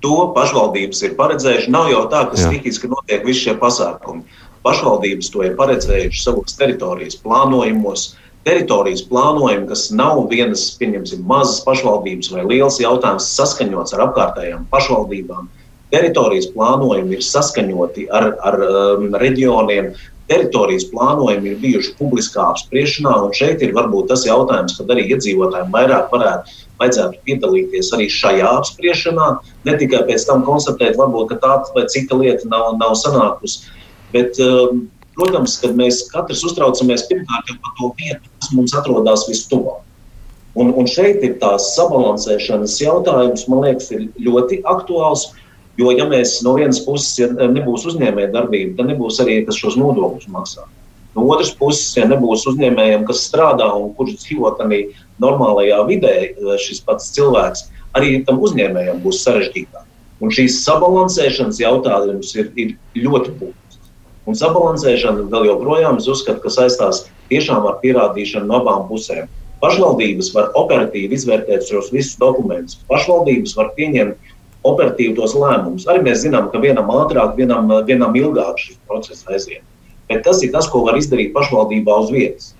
To 0.01 0.32
pašvaldības 0.34 1.03
ir 1.05 1.18
paredzējušas. 1.18 1.70
Nav 1.74 1.91
jau 1.91 2.05
tā, 2.09 2.24
ka 2.32 2.39
stihiski 2.39 2.89
notiek 2.89 3.26
visi 3.28 3.45
šie 3.45 3.53
pasākumi 3.62 4.26
Pašvaldības 4.66 5.32
to 5.34 5.45
ir 5.45 5.55
paredzējušas 5.57 6.26
savos 6.28 6.57
teritorijas 6.59 7.18
plānojumos. 7.24 8.12
Teritorijas 8.45 9.03
plānojumi, 9.05 9.68
kas 9.70 9.88
nav 9.93 10.24
vienas, 10.30 10.64
pieņemsim, 10.82 11.26
mazas 11.30 11.59
pašvaldības 11.66 12.32
vai 12.34 12.45
liels 12.49 12.80
jautājums, 12.82 13.30
saskaņots 13.38 13.93
ar 13.97 14.07
apkārtējām 14.07 14.64
pašvaldībām. 14.72 15.49
Teritorijas 15.91 16.47
plānojumi 16.53 17.18
ir 17.18 17.26
saskaņoti 17.26 18.07
ar, 18.18 18.32
ar 18.47 18.57
um, 18.66 19.09
reģioniem, 19.22 19.91
teritorijas 20.32 20.86
plānojumi 20.93 21.51
ir 21.51 21.59
bijuši 21.62 21.93
publiskā 21.99 22.45
apspriešanā, 22.53 23.18
un 23.26 23.34
šeit 23.36 23.64
ir 23.66 23.74
varbūt 23.76 24.09
tas 24.14 24.24
jautājums, 24.28 24.78
kad 24.78 24.93
arī 24.93 25.09
iedzīvotājiem 25.12 25.74
vairāk 25.74 26.14
varētu, 26.14 26.55
vajadzētu 26.82 27.22
piedalīties 27.28 27.91
arī 27.97 28.07
šajā 28.14 28.53
apspriešanā, 28.62 29.28
ne 29.68 29.78
tikai 29.82 30.05
pēc 30.07 30.26
tam 30.30 30.45
konstatēt, 30.47 30.97
varbūt, 31.01 31.36
tā 31.43 31.59
vai 31.76 31.86
cita 31.91 32.18
lieta 32.22 32.47
nav, 32.49 32.72
nav 32.80 32.95
sanākusi. 33.01 33.68
Bet, 34.12 34.39
um, 34.43 34.86
protams, 35.16 35.57
kad 35.62 35.78
mēs 35.78 36.03
katrs 36.12 36.43
uztraucamies 36.47 37.07
pirmkārt 37.09 37.53
par 37.62 37.78
to 37.80 37.91
vietu, 37.99 38.28
kas 38.39 38.51
mums 38.55 38.76
atrodas 38.78 39.28
vistuvāk. 39.30 39.82
Un, 40.59 40.74
un 40.76 40.88
šeit 40.89 41.22
ir 41.24 41.38
tās 41.39 41.70
sabalansēšanas 41.78 42.76
jautājums, 42.82 43.47
man 43.47 43.64
liekas, 43.68 43.88
ir 43.95 44.09
ļoti 44.20 44.59
aktuāls. 44.68 45.30
Jo, 45.80 45.93
ja 45.95 46.03
mēs 46.09 46.41
no 46.43 46.57
vienas 46.57 46.82
puses 46.84 47.16
ja 47.16 47.30
nebūs 47.32 47.86
uzņēmēja 47.88 48.34
darbība, 48.34 48.76
tad 48.78 48.91
nebūs 48.91 49.22
arī 49.24 49.39
kas 49.47 49.59
šos 49.62 49.78
nodokļus 49.80 50.28
maksā. 50.34 50.66
No 51.16 51.24
otras 51.32 51.53
puses, 51.55 51.88
ja 51.95 52.03
nebūs 52.07 52.43
uzņēmējiem, 52.51 53.05
kas 53.07 53.24
strādā 53.28 53.68
un 53.76 53.93
kurš 53.95 54.18
dzīvo 54.20 54.51
tādā 54.59 54.82
normālajā 55.24 55.80
vidē, 55.88 56.14
šis 56.59 56.84
pats 56.88 57.09
cilvēks, 57.16 57.66
arī 57.97 58.20
tam 58.28 58.43
uzņēmējam 58.43 58.99
būs 59.03 59.24
sarežģītāk. 59.26 59.88
Un 60.22 60.36
šīs 60.36 60.59
sabalansēšanas 60.68 61.64
jautājums 61.64 62.36
ir, 62.38 62.51
ir 62.59 62.76
ļoti 63.07 63.34
būtisks. 63.39 63.61
Un 64.32 64.38
sabalansēšana 64.40 65.26
vēl 65.28 65.50
joprojām, 65.50 65.98
es 66.00 66.06
uzskatu, 66.08 66.40
ka 66.46 66.52
saistās 66.56 67.02
tiešām 67.28 67.66
ar 67.68 67.82
pierādīšanu 67.82 68.48
no 68.48 68.62
abām 68.62 68.86
pusēm. 68.88 69.26
Pašvaldības 69.60 70.30
var 70.32 70.54
operatīvi 70.56 71.18
izvērtēt 71.18 71.68
šos 71.68 71.90
visus 71.92 72.16
dokumentus. 72.22 72.78
Pašvaldības 72.88 73.58
var 73.58 73.74
pieņemt 73.76 74.32
operatīvi 74.72 75.18
tos 75.18 75.36
lēmumus. 75.36 75.84
Arī 75.92 76.06
mēs 76.08 76.24
zinām, 76.24 76.48
ka 76.54 76.62
vienam 76.64 76.88
ātrāk, 76.96 77.36
vienam, 77.36 77.68
vienam 77.90 78.16
ilgāk 78.16 78.62
šis 78.62 78.80
process 78.88 79.28
aiziet. 79.28 79.68
Bet 80.08 80.24
tas 80.24 80.40
ir 80.46 80.56
tas, 80.56 80.72
ko 80.72 80.86
var 80.88 80.96
izdarīt 80.96 81.36
pašvaldībā 81.36 82.00
uz 82.06 82.16
vietas. 82.16 82.54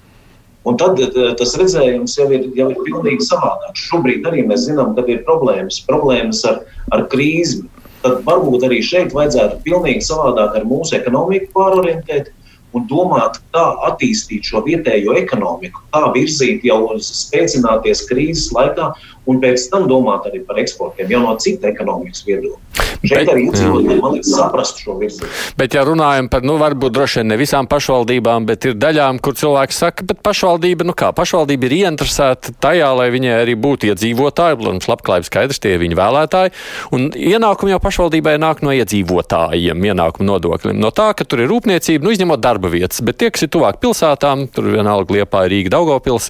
Un 0.68 0.76
tad 0.78 1.00
eh, 1.00 1.32
tas 1.40 1.56
redzējums 1.58 2.18
jau 2.20 2.28
ir, 2.36 2.52
jau 2.60 2.68
ir 2.74 2.84
pilnīgi 2.84 3.32
savādāks. 3.32 3.88
Šobrīd 3.88 4.28
arī 4.28 4.44
mēs 4.52 4.68
zinām, 4.68 4.92
ka 4.98 5.08
ir 5.08 5.24
problēmas, 5.24 5.80
problēmas 5.88 6.44
ar, 6.52 6.66
ar 6.92 7.08
krīzi, 7.16 7.64
tad 8.04 8.22
varbūt 8.28 8.68
arī 8.68 8.82
šeit 8.86 9.16
vajadzētu 9.16 9.62
pilnīgi 9.66 10.06
savādāk 10.06 10.58
ar 10.60 10.68
mūsu 10.68 10.98
ekonomiku 10.98 11.52
pārorientēt 11.56 12.32
un 12.78 12.88
domāt, 12.90 13.40
kā 13.54 13.64
attīstīt 13.90 14.48
šo 14.48 14.64
vietējo 14.66 15.16
ekonomiku, 15.20 15.84
kā 15.92 16.04
virzīt 16.16 16.66
jau 16.68 16.84
spēcināties 17.04 18.06
krīzes 18.10 18.52
laikā, 18.56 18.92
un 19.30 19.42
pēc 19.42 19.68
tam 19.72 19.88
domāt 19.90 20.26
arī 20.30 20.42
par 20.48 20.60
eksportiem, 20.62 21.12
jau 21.14 21.22
no 21.24 21.36
cita 21.42 21.70
ekonomikas 21.72 22.24
viedokļa. 22.28 22.88
Šeit 23.02 23.30
arī 23.32 23.48
iedzīvotāji 23.48 23.98
man 24.02 24.14
liekas 24.16 24.32
saprast 24.36 24.82
šo 24.84 24.96
virzienu. 25.00 25.30
Bet, 25.58 25.74
ja 25.74 25.84
runājam 25.86 26.28
par, 26.32 26.44
nu, 26.46 26.58
varbūt 26.62 26.94
droši 26.94 27.22
vien 27.22 27.32
ne 27.34 27.38
visām 27.40 27.66
pašvaldībām, 27.70 28.46
bet 28.50 28.68
ir 28.70 28.76
daļām, 28.78 29.18
kur 29.26 29.34
cilvēki 29.38 29.74
saka, 29.78 30.06
bet 30.10 30.22
pašvaldība, 30.26 30.86
nu 30.86 30.94
kā, 30.98 31.10
pašvaldība 31.18 31.68
ir 31.68 31.76
ieinteresēta 31.80 32.54
tajā, 32.62 32.92
lai 32.98 33.10
viņai 33.14 33.34
arī 33.40 33.56
būtu 33.58 33.90
iedzīvotāji, 33.90 34.60
protams, 34.62 34.90
labklājības 34.92 35.32
skaidrs, 35.32 35.62
tie 35.62 35.74
ir 35.76 35.82
viņa 35.82 35.98
vēlētāji, 35.98 36.54
un 36.94 37.10
ienākumi 37.10 37.74
jau 37.74 37.82
pašvaldībai 37.82 38.36
nāk 38.42 38.62
no 38.66 38.76
iedzīvotājiem, 38.78 39.90
ienākumu 39.92 40.30
nodokļiem, 40.30 40.78
no 40.82 40.94
tā, 40.94 41.12
ka 41.18 41.26
tur 41.26 41.42
ir 41.42 41.50
rūpniecība, 41.50 42.06
nu, 42.06 42.14
izņemot 42.14 42.46
darba 42.62 42.78
vietas, 42.78 43.02
bet 43.02 43.18
tie, 43.18 43.32
kas 43.32 43.44
ir 43.44 43.50
tuvāk 43.50 43.82
pilsētām, 43.82 44.46
tur 44.54 44.70
vienalga 44.70 45.16
Liepā, 45.16 45.48
Rīga, 45.50 45.74
Daugavpils, 45.74 46.30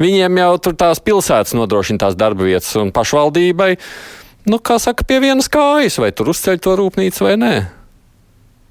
viņiem 0.00 0.38
jau 0.40 0.52
tur 0.58 0.74
tās 0.74 1.00
pilsētas 1.00 1.54
nodrošina 1.54 1.98
tās 1.98 2.16
darba 2.16 2.44
vietas 2.44 2.74
un 2.76 2.92
pašvaldībai 2.92 3.76
nu, 4.48 4.58
kā 4.58 4.78
saka, 4.80 5.04
pie 5.04 5.20
vienas 5.20 5.48
kājas, 5.48 5.98
vai 6.00 6.12
tur 6.12 6.30
uzceļ 6.32 6.60
to 6.62 6.76
rūpnīcu 6.80 7.26
vai 7.26 7.34
nē? 7.36 7.54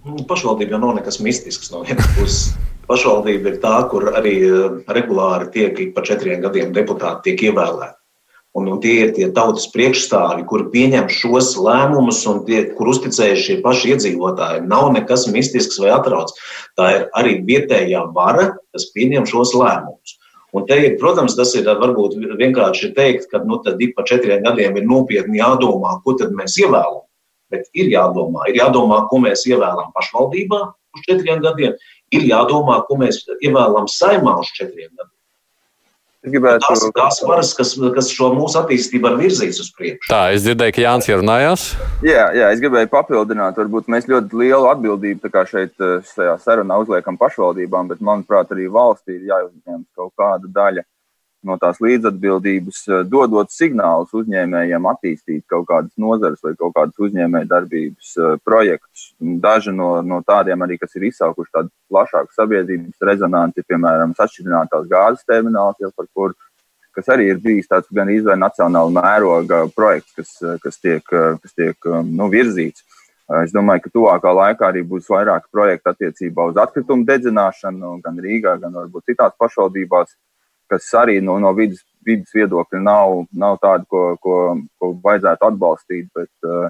Nu, 0.06 0.24
pašvaldība 0.26 0.78
jau 0.78 0.82
nav 0.82 0.96
nekas 0.98 1.20
mistisks 1.22 1.72
no 1.74 1.84
vienas 1.86 2.08
puses. 2.18 2.56
Pašvaldība 2.86 3.54
ir 3.54 3.62
tā, 3.62 3.76
kur 3.90 4.12
arī 4.14 4.34
eh, 4.46 4.66
regulāri 4.94 5.50
tiek 5.54 5.80
ik 5.82 5.94
pa 5.96 6.04
četriem 6.06 6.42
gadiem 6.44 6.74
deputāti 6.74 7.32
tiek 7.32 7.48
ievēlēti. 7.50 7.98
Un, 8.56 8.70
un 8.72 8.78
tie 8.80 8.94
ir 9.04 9.10
tie 9.16 9.26
tautas 9.36 9.66
priekšstāvi, 9.74 10.46
kuri 10.48 10.70
pieņem 10.72 11.10
šos 11.12 11.58
lēmumus 11.60 12.22
un 12.32 12.46
tie, 12.48 12.62
kur 12.78 12.94
uzticējuši 12.94 13.42
šie 13.44 13.56
paši 13.66 13.90
iedzīvotāji. 13.92 14.62
Nav 14.72 14.94
nekas 14.96 15.26
mistisks 15.28 15.80
vai 15.84 15.90
atrauts. 15.92 16.38
Tā 16.80 16.92
ir 16.94 17.02
arī 17.20 17.42
vietējā 17.50 18.06
vara, 18.16 18.54
kas 18.72 18.88
pieņem 18.96 19.28
šos 19.28 19.52
lēmumus. 19.60 20.16
Un 20.56 20.64
te 20.70 20.78
ir, 20.80 20.96
protams, 21.02 21.36
tas 21.36 21.52
ir 21.60 21.68
varbūt 21.68 22.16
vienkārši 22.40 22.94
teikt, 22.96 23.28
ka 23.32 23.42
nu, 23.44 23.60
ik 23.60 23.92
pa 23.98 24.06
četriem 24.08 24.46
gadiem 24.46 24.80
ir 24.80 24.88
nopietni 24.88 25.42
jādomā, 25.42 25.98
ko 26.06 26.16
tad 26.16 26.32
mēs 26.32 26.56
ievēlam. 26.64 27.04
Bet 27.52 27.68
ir 27.76 27.92
jādomā, 27.92 28.48
ir 28.50 28.62
jādomā, 28.62 29.02
ko 29.10 29.20
mēs 29.26 29.44
ievēlam 29.52 29.92
pašvaldībā 29.98 30.62
uz 30.96 31.04
četriem 31.10 31.44
gadiem, 31.44 31.76
ir 32.16 32.24
jādomā, 32.32 32.80
ko 32.88 32.98
mēs 33.04 33.20
ievēlam 33.42 33.92
saimā 33.92 34.40
uz 34.40 34.56
četriem 34.56 34.94
gadiem. 34.96 35.15
Gribētu... 36.26 36.66
Tās 36.66 36.84
ir 36.88 36.94
tās 36.96 37.20
varas, 37.26 37.52
kas, 37.58 37.74
kas 37.96 38.10
šo 38.14 38.32
mūsu 38.36 38.58
attīstību 38.62 39.06
var 39.06 39.18
virzīt 39.20 39.60
uz 39.62 39.70
priekšu. 39.76 40.10
Tā, 40.10 40.22
es 40.36 40.46
dzirdēju, 40.46 40.76
ka 40.76 40.84
Jānis 40.86 41.10
ir 41.12 41.22
runājās. 41.22 41.68
Jā, 42.06 42.26
jā, 42.38 42.50
es 42.56 42.64
gribēju 42.64 42.90
papildināt, 42.92 43.60
varbūt 43.62 43.92
mēs 43.94 44.10
ļoti 44.10 44.42
lielu 44.42 44.72
atbildību 44.72 45.32
šeit 45.52 45.86
eh, 45.86 45.96
šajā 46.16 46.36
sarunā 46.42 46.80
uzliekam 46.82 47.20
pašvaldībām, 47.22 47.94
bet, 47.94 48.02
manuprāt, 48.02 48.52
arī 48.56 48.68
valstī 48.72 49.20
ir 49.20 49.32
jāuzņem 49.32 49.86
kaut 49.98 50.14
kāda 50.18 50.52
daļa 50.56 50.86
no 51.46 51.58
tās 51.62 51.80
līdzatbildības, 51.84 52.80
eh, 52.90 53.04
dodot 53.10 53.52
signālus 53.54 54.14
uzņēmējiem, 54.18 54.88
attīstīt 54.92 55.44
kaut 55.52 55.68
kādas 55.70 55.94
nozares 56.02 56.42
vai 56.44 56.56
kaut 56.60 56.74
kādas 56.76 56.98
uzņēmēju 57.08 57.52
darbības 57.52 58.16
eh, 58.18 58.34
projektus. 58.46 59.06
Daži 59.20 59.76
no, 59.76 59.92
no 60.02 60.22
tādiem 60.26 60.66
arī, 60.66 60.80
kas 60.82 60.96
ir 60.98 61.08
izsaukuši 61.12 61.56
tādu 61.60 61.72
plašāku 61.92 62.36
sabiedrības 62.36 63.08
rezonanci, 63.12 63.66
piemēram, 63.70 64.18
sašķidrinātās 64.18 64.90
gāzes 64.92 65.30
termināls, 65.30 65.80
jau 65.82 65.94
par 65.96 66.10
kuru 66.14 66.38
kas 66.96 67.10
arī 67.12 67.26
ir 67.28 67.40
bijis 67.44 67.68
tāds 67.68 67.90
gan 67.92 68.08
izvēle 68.08 68.40
nacionāla 68.40 68.94
mēroga 68.96 69.66
projekts, 69.76 70.14
kas, 70.16 70.30
kas 70.64 70.80
tiek, 70.80 71.04
kas 71.04 71.52
tiek 71.52 71.90
nu, 72.08 72.30
virzīts. 72.32 72.86
Es 73.42 73.52
domāju, 73.52 73.82
ka 73.84 73.92
tuvākā 73.92 74.32
laikā 74.38 74.68
arī 74.70 74.84
būs 74.86 75.10
vairāk 75.10 75.48
projektu 75.52 75.90
attiecībā 75.92 76.46
uz 76.52 76.60
atkritumu 76.62 77.08
dedzināšanu, 77.08 77.96
gan 78.06 78.20
Rīgā, 78.22 78.54
gan 78.62 78.78
varbūt 78.78 79.10
citās 79.10 79.34
pašvaldībās 79.42 80.14
kas 80.72 80.88
arī 80.98 81.20
no, 81.24 81.38
no 81.42 81.52
vidas, 81.58 81.84
vidas 82.06 82.34
viedokļa 82.36 82.82
nav, 82.84 83.26
nav 83.34 83.60
tādi, 83.64 83.88
ko, 83.92 84.08
ko, 84.22 84.40
ko 84.80 84.92
vajadzētu 85.04 85.50
atbalstīt, 85.50 86.10
bet 86.16 86.50
uh, 86.50 86.70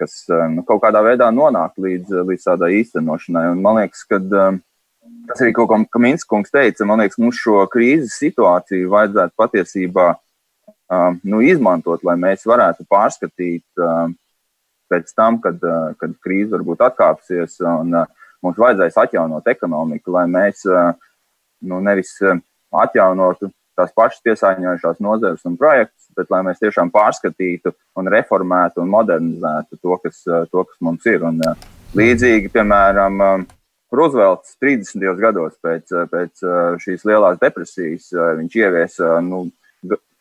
kas 0.00 0.22
uh, 0.30 0.46
nu, 0.52 0.64
kaut 0.66 0.82
kādā 0.84 1.02
veidā 1.06 1.30
nonāk 1.34 1.76
līdz, 1.80 2.22
līdz 2.30 2.48
tādai 2.48 2.72
īstenošanai. 2.80 3.50
Un 3.54 3.62
man 3.64 3.80
liekas, 3.82 4.02
ka 4.08 4.20
tas 5.28 5.42
arī 5.42 5.52
kaut 5.56 5.70
ko 5.70 6.02
Minskungs 6.02 6.52
teica, 6.54 6.86
man 6.88 7.02
liekas, 7.02 7.20
mums 7.20 7.38
šo 7.40 7.62
krīzes 7.70 8.18
situāciju 8.20 8.90
vajadzētu 8.92 9.36
patiesībā 9.38 10.10
nu, 11.22 11.40
izmantot, 11.46 12.02
lai 12.06 12.16
mēs 12.18 12.46
varētu 12.48 12.86
pārskatīt 12.90 13.82
pēc 14.90 15.12
tam, 15.14 15.38
kad, 15.42 15.62
kad 16.00 16.16
krīze 16.24 16.50
varbūt 16.56 16.82
atkāpsies 16.88 17.60
un 17.62 17.94
mums 18.42 18.58
vajadzēs 18.58 18.98
atjaunot 18.98 19.46
ekonomiku, 19.52 20.16
lai 20.16 20.26
mēs 20.30 20.64
nu, 20.66 21.78
nevis 21.84 22.16
atjaunotu 22.70 23.50
tās 23.78 23.92
pašas 23.96 24.20
piesāņojušās 24.26 25.00
nozares 25.04 25.46
un 25.48 25.56
projektus, 25.60 26.08
bet 26.16 26.30
lai 26.32 26.42
mēs 26.46 26.60
tiešām 26.60 26.90
pārskatītu 26.92 27.72
un 27.98 28.10
reformētu 28.12 28.82
un 28.82 28.90
modernizētu 28.92 29.78
to, 29.80 29.96
kas, 30.02 30.22
to, 30.26 30.64
kas 30.64 30.76
mums 30.84 31.06
ir. 31.08 31.24
Un, 31.26 31.40
līdzīgi, 31.96 32.52
piemēram, 32.54 33.46
Roosevelts 33.90 34.54
30. 34.62 35.02
gados 35.18 35.56
pēc, 35.64 35.90
pēc 36.12 36.44
šīs 36.82 37.06
lielās 37.08 37.40
depresijas 37.40 38.12
viņš 38.38 38.58
ieviesa 38.60 39.16
nu, 39.26 39.48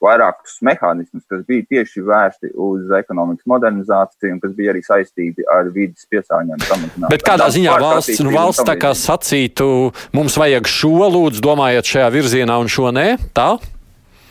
vairākus 0.04 0.60
mehānismus, 0.66 1.24
kas 1.30 1.41
bija 1.47 1.66
tieši 1.76 2.04
vērsti 2.08 2.52
uz 2.56 2.91
ekonomikas 3.00 3.47
modernizāciju 3.50 4.36
un 4.36 4.43
kas 4.43 4.54
bija 4.58 4.74
arī 4.74 4.84
saistīti 4.86 5.47
ar 5.52 5.72
vidas 5.76 6.08
piesārņojumu 6.12 6.70
samazināšanu. 6.70 7.12
Bet 7.14 7.26
kādā 7.28 7.50
ziņā 7.56 7.80
valsts, 7.84 8.22
nu, 8.24 8.34
valsts 8.36 8.68
tā 8.68 8.78
kā 8.80 8.93
sacītu, 8.97 9.68
mums 10.16 10.39
vajag 10.39 10.70
šo 10.70 11.10
lūdzu, 11.16 11.43
domājot 11.43 11.93
šajā 11.95 12.14
virzienā 12.16 12.60
un 12.62 12.72
šo 12.72 12.93
nē? 12.95 13.10
Tā? 13.36 13.52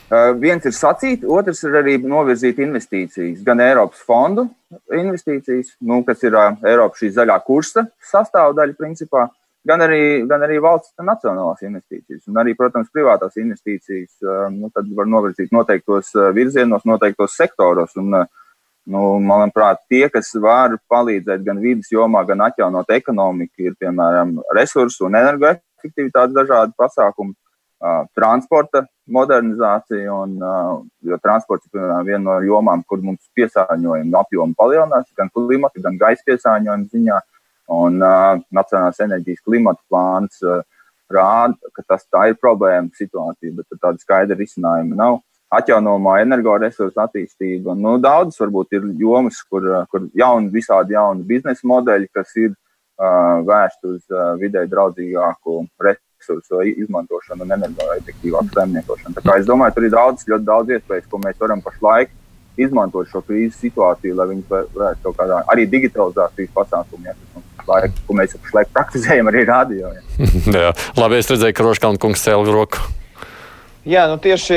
Uh, 0.08 0.30
viens 0.40 0.64
ir 0.64 0.72
sacīt, 0.72 1.24
otrs 1.28 1.58
ir 1.68 1.74
arī 1.82 1.98
novirzīt 2.00 2.62
investīcijas, 2.64 3.42
gan 3.44 3.60
Eiropas 3.60 4.00
fondu 4.08 4.46
investīcijas, 4.88 5.74
nu, 5.84 6.00
kas 6.06 6.24
ir 6.24 6.32
uh, 6.32 6.54
Eiropas 6.64 7.02
zaļā 7.12 7.36
kursa 7.44 7.84
sastāvdaļa 8.08 8.76
principā, 8.78 9.26
gan 9.68 9.84
arī, 9.84 10.02
gan 10.30 10.42
arī 10.46 10.58
valsts 10.64 10.94
nacionālās 11.04 11.62
investīcijas. 11.66 12.24
Un 12.30 12.40
arī, 12.42 12.54
protams, 12.58 12.90
privātās 12.94 13.38
investīcijas 13.40 14.16
uh, 14.24 14.46
nu, 14.54 14.72
var 14.98 15.10
novirzīt 15.10 15.54
noteiktos 15.54 16.14
virzienos, 16.36 16.86
noteiktos 16.88 17.36
sektoros. 17.36 17.96
Un, 18.00 18.16
nu, 18.88 19.02
manuprāt, 19.20 19.84
tie, 19.92 20.06
kas 20.12 20.32
var 20.40 20.78
palīdzēt 20.90 21.44
gan 21.44 21.60
vidas 21.60 21.92
jomā, 21.92 22.24
gan 22.28 22.46
atjaunot 22.48 22.88
ekonomiku, 22.96 23.68
ir 23.68 23.76
piemēram 23.80 24.38
resursu 24.56 25.06
un 25.08 25.18
energoefektivitātes 25.20 26.36
dažādi 26.36 26.76
pasākumi 26.80 27.36
transporta 28.16 28.82
modernizācija, 29.08 30.12
un, 30.12 30.38
jo 31.06 31.18
transports 31.22 31.68
ir 31.70 31.84
viena 32.06 32.24
no 32.24 32.38
jomām, 32.44 32.82
kur 32.88 33.00
mums 33.04 33.28
piesārņojuma 33.38 34.22
apjoma 34.24 34.56
palielinās, 34.58 35.06
gan 35.16 35.30
klimata, 35.32 35.80
gan 35.84 35.98
gaisa 36.00 36.26
piesārņojuma 36.26 36.90
ziņā. 36.92 37.20
Un 37.68 38.00
uh, 38.00 38.40
Nacionālās 38.54 39.00
enerģijas 39.04 39.42
klimata 39.44 39.82
plāns 39.92 40.40
uh, 40.44 40.62
rāda, 41.12 41.56
ka 41.74 41.84
tas 41.86 42.06
tā 42.08 42.28
ir 42.30 42.38
problēma 42.40 42.88
situācija, 42.96 43.54
bet 43.56 43.80
tāda 43.80 44.00
skaidra 44.00 44.38
risinājuma 44.38 44.96
nav. 44.96 45.18
Atjaunojamā 45.52 46.18
energoresursu 46.26 47.00
attīstība. 47.00 47.72
Nu, 47.76 47.94
daudzas 48.04 48.40
varbūt 48.42 48.74
ir 48.76 48.88
jomas, 49.00 49.40
kur, 49.48 49.64
kur 49.88 50.04
jauni, 50.16 50.50
visādi 50.52 50.92
jauni 50.92 51.24
biznesa 51.28 51.64
modeļi, 51.68 52.10
kas 52.12 52.34
ir 52.36 52.50
uh, 52.52 53.40
vērsti 53.48 53.94
uz 53.94 54.02
uh, 54.12 54.34
vidē 54.40 54.66
draudzīgāku 54.68 55.62
resursu 55.86 56.60
izmantošanu 56.74 57.46
un 57.46 57.56
energoefektīvāku 57.56 58.52
saimniekošanu. 58.58 59.16
Tā 59.16 59.24
kā 59.24 59.38
es 59.40 59.48
domāju, 59.48 59.78
tur 59.78 59.88
ir 59.88 59.96
daudz, 59.96 60.28
ļoti 60.28 60.48
daudz 60.50 60.76
iespējas, 60.76 61.08
ko 61.08 61.22
mēs 61.24 61.40
varam 61.40 61.64
pašlaik 61.64 62.12
izmantot 62.58 63.08
šo 63.10 63.22
krīzes 63.24 63.58
situāciju, 63.62 64.16
lai 64.18 64.28
viņi 64.32 64.44
varētu 64.50 65.04
kaut 65.06 65.18
kādā 65.18 65.40
arī 65.52 65.66
digitalizācijas 65.70 66.52
pasākumā, 66.56 67.14
ja, 67.14 67.90
ko 68.06 68.16
mēs 68.16 68.36
pašlaik 68.38 68.70
praktizējam 68.74 69.30
arī 69.30 69.44
rādio. 69.48 69.92
Ja. 69.94 70.30
Jā, 70.58 70.70
labi, 70.98 71.20
es 71.20 71.30
redzēju, 71.30 71.56
ka 71.56 71.66
Roškalna 71.66 72.02
kungs 72.02 72.24
cēla 72.24 72.48
roku. 72.52 72.82
Jā, 73.88 74.02
nu 74.10 74.18
tieši 74.20 74.56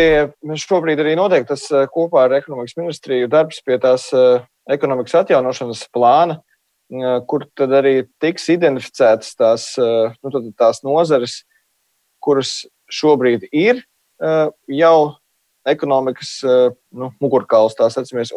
šobrīd 0.59 0.99
arī 0.99 1.13
notiek 1.15 1.45
tas 1.47 1.63
eh, 1.71 1.85
kopā 1.93 2.25
ar 2.25 2.33
ekonomikas 2.39 2.75
ministriju 2.79 3.29
darbs 3.31 3.61
pie 3.63 3.77
tās 3.79 4.09
eh, 4.17 4.41
ekonomikas 4.73 5.21
atjaunošanas 5.21 5.85
plāna, 5.95 6.41
eh, 6.91 7.19
kur 7.29 7.45
tad 7.55 7.71
arī 7.77 7.93
tiks 8.19 8.49
identificētas 8.51 9.37
tās, 9.39 9.69
nu, 9.79 10.43
tās 10.59 10.81
nozares, 10.83 11.41
kuras 12.21 12.65
šobrīd 12.91 13.47
ir 13.55 13.79
jau 14.67 14.97
ekonomikas 15.69 16.37
uh, 16.45 16.71
nu, 16.95 17.11
mugurkauls. 17.21 17.77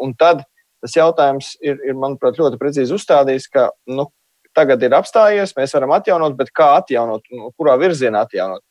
Un 0.00 0.14
tad 0.18 0.44
tas 0.84 0.96
jautājums 0.98 1.54
ir, 1.64 1.78
ir 1.86 1.96
manuprāt, 1.96 2.36
ļoti 2.36 2.60
precīzi 2.60 2.92
uzstādījis, 2.96 3.48
ka 3.52 3.70
nu, 3.88 4.10
tagad 4.56 4.82
ir 4.84 4.94
apstājies, 4.96 5.54
mēs 5.56 5.72
varam 5.74 5.94
atjaunot, 5.96 6.36
bet 6.36 6.52
kā 6.54 6.74
atjaunot, 6.82 7.24
nu, 7.32 7.50
kurā 7.56 7.78
virzienā 7.80 8.26
atjaunot. 8.26 8.62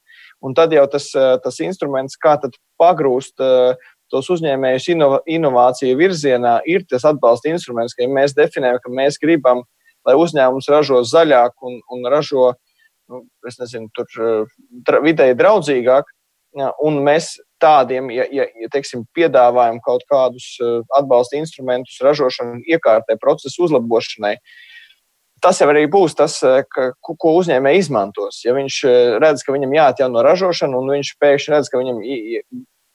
Un 0.43 0.53
tad 0.53 0.75
jau 0.75 0.83
tas, 0.91 1.09
uh, 1.17 1.35
tas 1.41 1.57
instruments, 1.63 2.19
kā 2.19 2.37
pagrūst 2.81 3.41
tos 4.13 4.29
uzņēmējus 4.29 4.89
inovāciju 5.33 5.97
virzienā, 5.97 6.59
ir 6.69 6.83
tas 6.89 7.05
atbalsta 7.09 7.49
instruments, 7.49 7.95
ka 7.97 8.05
ja 8.05 8.11
mēs 8.11 8.35
definējam, 8.37 8.77
ka 8.83 8.91
mēs 8.93 9.17
gribam, 9.21 9.63
lai 10.05 10.13
uzņēmums 10.19 10.69
ražo 10.69 11.01
zaļāk 11.07 11.55
un, 11.65 11.79
un 11.89 12.05
ražo 12.11 12.51
nu, 13.09 13.23
nezinu, 13.59 13.89
tur 13.95 14.09
tra, 14.85 15.01
vidēji 15.03 15.39
draudzīgāk. 15.39 16.11
Un 16.85 16.99
mēs 17.05 17.33
tādiem, 17.63 18.11
ja, 18.13 18.27
ja, 18.31 18.45
ja 18.59 18.69
teiksim, 18.73 19.05
piedāvājam 19.15 19.79
kaut 19.85 20.03
kādus 20.11 20.57
atbalsta 20.97 21.39
instrumentus 21.39 22.01
ražošanai, 22.03 22.61
iekārtē, 22.75 23.15
procesu 23.21 23.63
uzlabošanai, 23.65 24.35
tas 25.43 25.59
jau 25.59 25.69
arī 25.71 25.85
būs 25.91 26.15
tas, 26.19 26.37
ka, 26.71 26.91
ko 27.01 27.33
uzņēmēji 27.39 27.81
izmantos. 27.83 28.43
Ja 28.45 28.53
viņš 28.55 28.77
redz, 29.23 29.43
ka 29.43 29.55
viņam 29.55 29.73
jāatjauno 29.75 30.23
ražošana, 30.23 30.77
un 30.79 30.93
viņš 30.97 31.15
pēkšņi 31.23 31.55
redz, 31.55 31.71
ka 31.71 31.81
viņam 31.81 32.03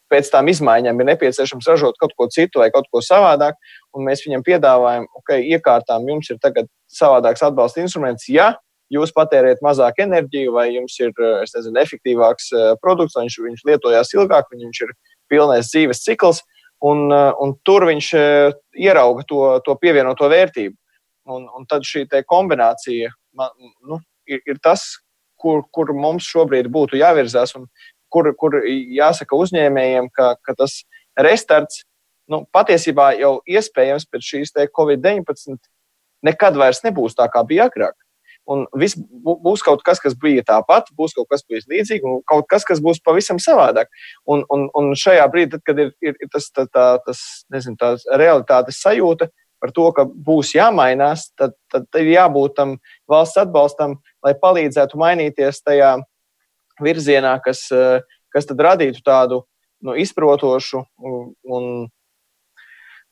pēc 0.09 0.31
tam 0.33 0.49
izmaiņām 0.49 1.03
ir 1.03 1.11
nepieciešams 1.11 1.69
ražot 1.69 1.99
kaut 2.01 2.14
ko 2.16 2.29
citu 2.33 2.62
vai 2.62 2.71
kaut 2.75 2.89
ko 2.93 3.03
savādāk, 3.05 3.59
un 3.93 4.07
mēs 4.09 4.25
viņam 4.25 4.45
piedāvājam, 4.47 5.05
ok, 5.21 5.35
iekārtām 5.57 6.09
jums 6.09 6.33
ir 6.33 6.41
tagad 6.43 6.71
savādāks 6.89 7.45
atbalsta 7.45 7.85
instruments. 7.85 8.29
Ja 8.33 8.55
jūs 8.93 9.12
patērējat 9.16 9.62
mazāk 9.64 10.01
enerģiju, 10.05 10.53
vai 10.57 10.68
jums 10.72 10.97
ir 11.01 11.12
eh, 11.12 11.43
nezinu, 11.55 11.76
efektīvāks 11.82 12.53
eh, 12.53 12.68
produkts, 12.82 13.18
viņš, 13.18 13.39
viņš 13.45 13.64
lietojās 13.68 14.14
ilgāk, 14.16 14.53
viņš 14.53 14.82
ir 14.86 14.95
pilnais 15.30 15.70
dzīves 15.72 16.03
cikls, 16.05 16.43
un, 16.84 17.09
eh, 17.12 17.32
un 17.43 17.55
tur 17.66 17.89
viņš 17.89 18.12
ierauga 18.78 19.26
to, 19.28 19.43
to 19.66 19.76
pievienoto 19.80 20.30
vērtību. 20.30 20.76
Un, 21.28 21.45
un 21.53 21.66
tad 21.68 21.84
šī 21.84 22.07
kombinācija 22.24 23.11
man, 23.36 23.53
nu, 23.84 24.01
ir, 24.24 24.41
ir 24.49 24.61
tas, 24.64 24.86
kur, 25.39 25.61
kur 25.70 25.93
mums 25.93 26.24
šobrīd 26.24 26.70
būtu 26.72 26.97
jāvirzās, 26.97 27.53
un 27.59 27.68
kur, 28.09 28.30
kur 28.41 28.62
jāsaka 28.64 29.36
uzņēmējiem, 29.36 30.09
ka, 30.16 30.32
ka 30.41 30.57
tas 30.57 30.80
restarts 31.20 31.82
nu, 32.32 32.47
patiesībā 32.49 33.12
jau 33.20 33.39
iespējams 33.45 34.09
pēc 34.09 34.32
šīs 34.32 34.57
Covid-19 34.72 35.61
nekad 36.24 36.57
vairs 36.57 36.80
nebūs 36.86 37.16
tā, 37.18 37.28
kā 37.28 37.45
bija 37.47 37.68
agrāk. 37.68 37.95
Un 38.49 38.64
viss 38.80 38.96
būs 38.99 39.62
kaut 39.64 39.82
kas, 39.84 40.01
kas 40.01 40.14
bija 40.16 40.44
tāpat, 40.46 40.88
būs 40.96 41.12
kaut 41.16 41.28
kas, 41.28 41.42
kas 41.44 41.66
bija 41.68 41.82
līdzīgs, 41.82 42.07
un 42.09 42.22
kaut 42.28 42.46
kas, 42.49 42.64
kas 42.68 42.80
būs 42.84 43.03
pavisam 43.05 43.40
savādāk. 43.42 43.90
Un, 44.24 44.44
un, 44.55 44.68
un 44.78 44.94
šajā 44.96 45.26
brīdī, 45.32 45.57
tad, 45.57 45.64
kad 45.68 45.82
ir, 45.84 45.92
ir, 46.01 46.16
tas, 46.32 46.49
tā, 46.55 46.64
tā, 46.72 46.86
tas 47.05 47.20
nezinu, 47.53 47.76
realitātes 48.16 48.80
sajūta 48.80 49.28
par 49.61 49.72
to, 49.74 49.88
ka 49.92 50.07
būs 50.07 50.55
jāmainās, 50.55 51.28
tad, 51.36 51.57
tad 51.72 51.86
ir 51.99 52.12
jābūt 52.14 52.57
tam 52.57 52.76
valsts 53.11 53.40
atbalstam, 53.42 53.99
lai 54.24 54.32
palīdzētu 54.38 55.01
mainīties 55.01 55.61
tajā 55.66 55.96
virzienā, 56.82 57.36
kas, 57.44 57.66
kas 58.32 58.49
tad 58.49 58.64
radītu 58.64 59.03
tādu 59.05 59.42
nu, 59.84 59.96
izprotošu 59.99 60.84
un 61.03 61.88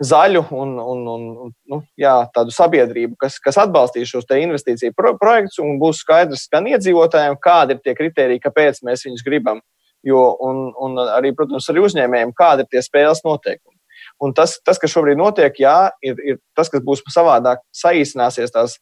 zaļu 0.05 0.43
un, 0.53 0.75
un, 0.81 1.07
un 1.09 1.53
nu, 1.73 1.79
jā, 1.97 2.15
tādu 2.35 2.53
sabiedrību, 2.53 3.17
kas, 3.21 3.39
kas 3.41 3.57
atbalstīs 3.63 4.11
šos 4.11 4.29
investīciju 4.29 4.93
pro 4.97 5.15
projektus, 5.17 5.59
un 5.63 5.79
būs 5.81 6.03
skaidrs 6.05 6.49
gan 6.53 6.69
iedzīvotājiem, 6.69 7.39
kādi 7.41 7.77
ir 7.77 7.81
tie 7.85 7.95
kriteriji, 7.97 8.43
kāpēc 8.45 8.83
mēs 8.85 9.07
viņus 9.07 9.25
gribam. 9.25 9.63
Jo, 10.07 10.37
un, 10.45 10.69
un 10.79 11.01
arī, 11.01 11.33
protams, 11.35 11.67
arī 11.73 11.83
uzņēmējiem, 11.83 12.35
kādi 12.37 12.63
ir 12.63 12.69
tie 12.71 12.83
spēles 12.85 13.25
noteikumi. 13.25 13.75
Un 14.23 14.33
tas, 14.37 14.59
tas 14.65 14.79
kas 14.79 14.93
šobrīd 14.93 15.19
notiek, 15.19 15.57
jā, 15.59 15.91
ir, 16.05 16.21
ir 16.23 16.39
tas, 16.57 16.71
kas 16.73 16.85
būs 16.85 17.03
savādāk, 17.13 17.65
saīsināsies 17.75 18.53
tās 18.55 18.77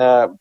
uh, 0.00 0.32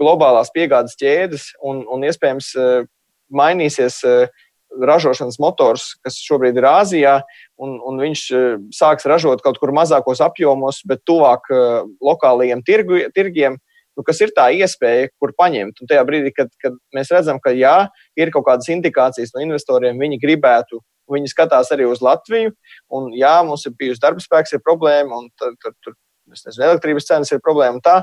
globālās 0.00 0.52
piegādes 0.54 0.96
ķēdes, 1.00 1.50
un, 1.66 1.82
un 1.90 2.06
iespējams 2.06 2.54
uh, 2.56 2.86
mainīsies 3.34 4.00
uh, 4.06 4.46
ražošanas 4.78 5.38
motors, 5.42 5.94
kas 6.04 6.18
šobrīd 6.22 6.58
ir 6.58 6.66
Āzijā, 6.70 7.14
un, 7.60 7.78
un 7.86 7.98
viņš 8.02 8.22
eh, 8.36 8.44
sāks 8.74 9.08
ražot 9.10 9.42
kaut 9.44 9.58
kur 9.60 9.74
mazākos 9.76 10.22
apjomos, 10.24 10.82
bet 10.88 11.02
tuvāk 11.08 11.50
uh, 11.52 11.82
lokālajiem 12.04 12.62
tirgu, 12.66 13.00
tirgiem, 13.16 13.58
nu, 13.98 14.04
kas 14.06 14.20
ir 14.22 14.34
tā 14.36 14.48
iespēja, 14.56 15.10
kur 15.20 15.34
paņemt. 15.38 15.82
Un 15.82 15.90
tajā 15.90 16.04
brīdī, 16.08 16.32
kad, 16.36 16.52
kad 16.62 16.76
mēs 16.96 17.10
redzam, 17.12 17.40
ka 17.42 17.52
jā, 17.56 17.90
ir 18.18 18.32
kaut 18.34 18.46
kādas 18.46 18.70
indikācijas 18.72 19.34
no 19.34 19.44
investoriem, 19.44 19.98
viņi 20.00 20.20
gribētu. 20.22 20.80
Viņi 21.10 21.32
skatās 21.32 21.72
arī 21.74 21.88
uz 21.90 21.98
Latviju, 22.06 22.52
un 22.94 23.10
jā, 23.18 23.32
mums 23.42 23.66
ir 23.66 23.74
bijusi 23.74 23.98
darba 24.02 24.22
spēks, 24.22 24.54
ir 24.54 24.62
problēma, 24.62 25.18
un 25.18 25.26
tur, 25.34 25.56
tur, 25.58 25.74
tur 25.82 25.96
nezinu, 26.30 26.62
elektrības 26.68 27.08
cenas 27.08 27.32
ir 27.34 27.42
problēma. 27.42 27.80
Un, 27.80 27.82
tā, 27.82 27.96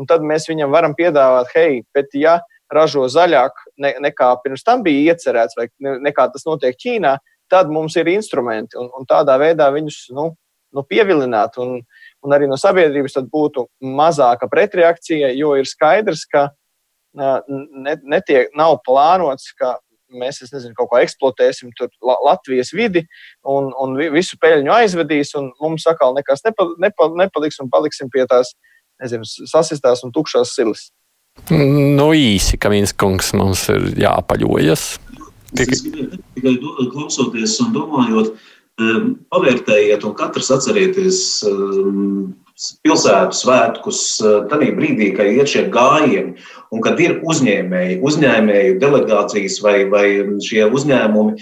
un 0.00 0.08
tad 0.08 0.24
mēs 0.24 0.48
viņam 0.48 0.72
varam 0.72 0.96
piedāvāt, 0.96 1.52
hei, 1.52 1.82
bet 1.94 2.16
ja 2.16 2.38
ražo 2.72 3.04
zaļāk 3.10 3.60
ne, 3.78 3.94
nekā 4.06 4.30
pirms 4.44 4.64
tam 4.64 4.82
bija 4.84 5.12
iecerēts, 5.12 5.56
vai 5.58 5.68
nekā 5.80 6.28
tas 6.32 6.46
notiek 6.48 6.76
Ķīnā, 6.80 7.16
tad 7.50 7.70
mums 7.72 7.96
ir 8.00 8.08
instrumenti 8.14 8.78
un, 8.80 8.88
un 8.96 9.06
tādā 9.08 9.36
veidā 9.40 9.68
viņus 9.74 9.98
nu, 10.16 10.30
nu, 10.74 10.84
pievilināt. 10.88 11.58
Un, 11.62 11.78
un 12.24 12.34
arī 12.34 12.48
no 12.50 12.58
sabiedrības 12.60 13.18
būtu 13.30 13.68
mazāka 13.84 14.48
pretreakcija, 14.50 15.32
jo 15.38 15.54
ir 15.60 15.68
skaidrs, 15.68 16.24
ka 16.30 16.48
ne, 17.14 17.96
netiek, 18.02 18.50
nav 18.58 18.80
plānots, 18.86 19.52
ka 19.58 19.76
mēs 20.14 20.42
nezinu, 20.46 20.74
kaut 20.78 20.90
ko 20.92 21.00
eksploatēsim 21.02 21.72
Latvijas 22.02 22.70
vidi 22.74 23.04
un, 23.50 23.72
un 23.80 23.96
visu 24.14 24.38
peļņu 24.40 24.72
aizvedīs, 24.74 25.34
un 25.38 25.50
mums 25.62 25.86
atkal 25.90 26.14
nekas 26.16 26.44
nepa, 26.46 26.68
nepa, 26.82 27.08
nepaliks 27.18 27.58
un 27.62 27.70
paliksim 27.72 28.10
pie 28.12 28.26
tās 28.30 28.54
nezinu, 29.02 29.26
sasistās 29.50 30.04
un 30.06 30.14
tukšās 30.14 30.54
silas. 30.54 30.88
Nu, 31.52 32.08
īsi, 32.16 32.56
ka 32.56 32.70
viens 32.72 32.94
kungs 32.96 33.34
mums 33.36 33.66
ir 33.72 33.90
jāpaļojas. 34.00 34.84
Tikai 35.54 36.54
klausoties 36.90 37.58
un 37.62 37.74
domājot, 37.74 38.32
pavērtējiet 39.30 40.06
un 40.08 40.14
katrs 40.18 40.48
atcerieties 40.56 41.20
pilsētu 42.86 43.36
svētkus, 43.36 44.00
tādā 44.50 44.70
brīdī, 44.78 45.10
kad 45.14 45.28
ir 45.28 45.50
šie 45.50 45.66
gājieni 45.74 46.38
un 46.72 46.82
kad 46.82 46.98
ir 47.02 47.18
uzņēmēji, 47.26 48.00
uzņēmēju 48.06 48.78
delegācijas 48.82 49.60
vai, 49.62 49.76
vai 49.90 50.06
šie 50.42 50.64
uzņēmumi 50.70 51.36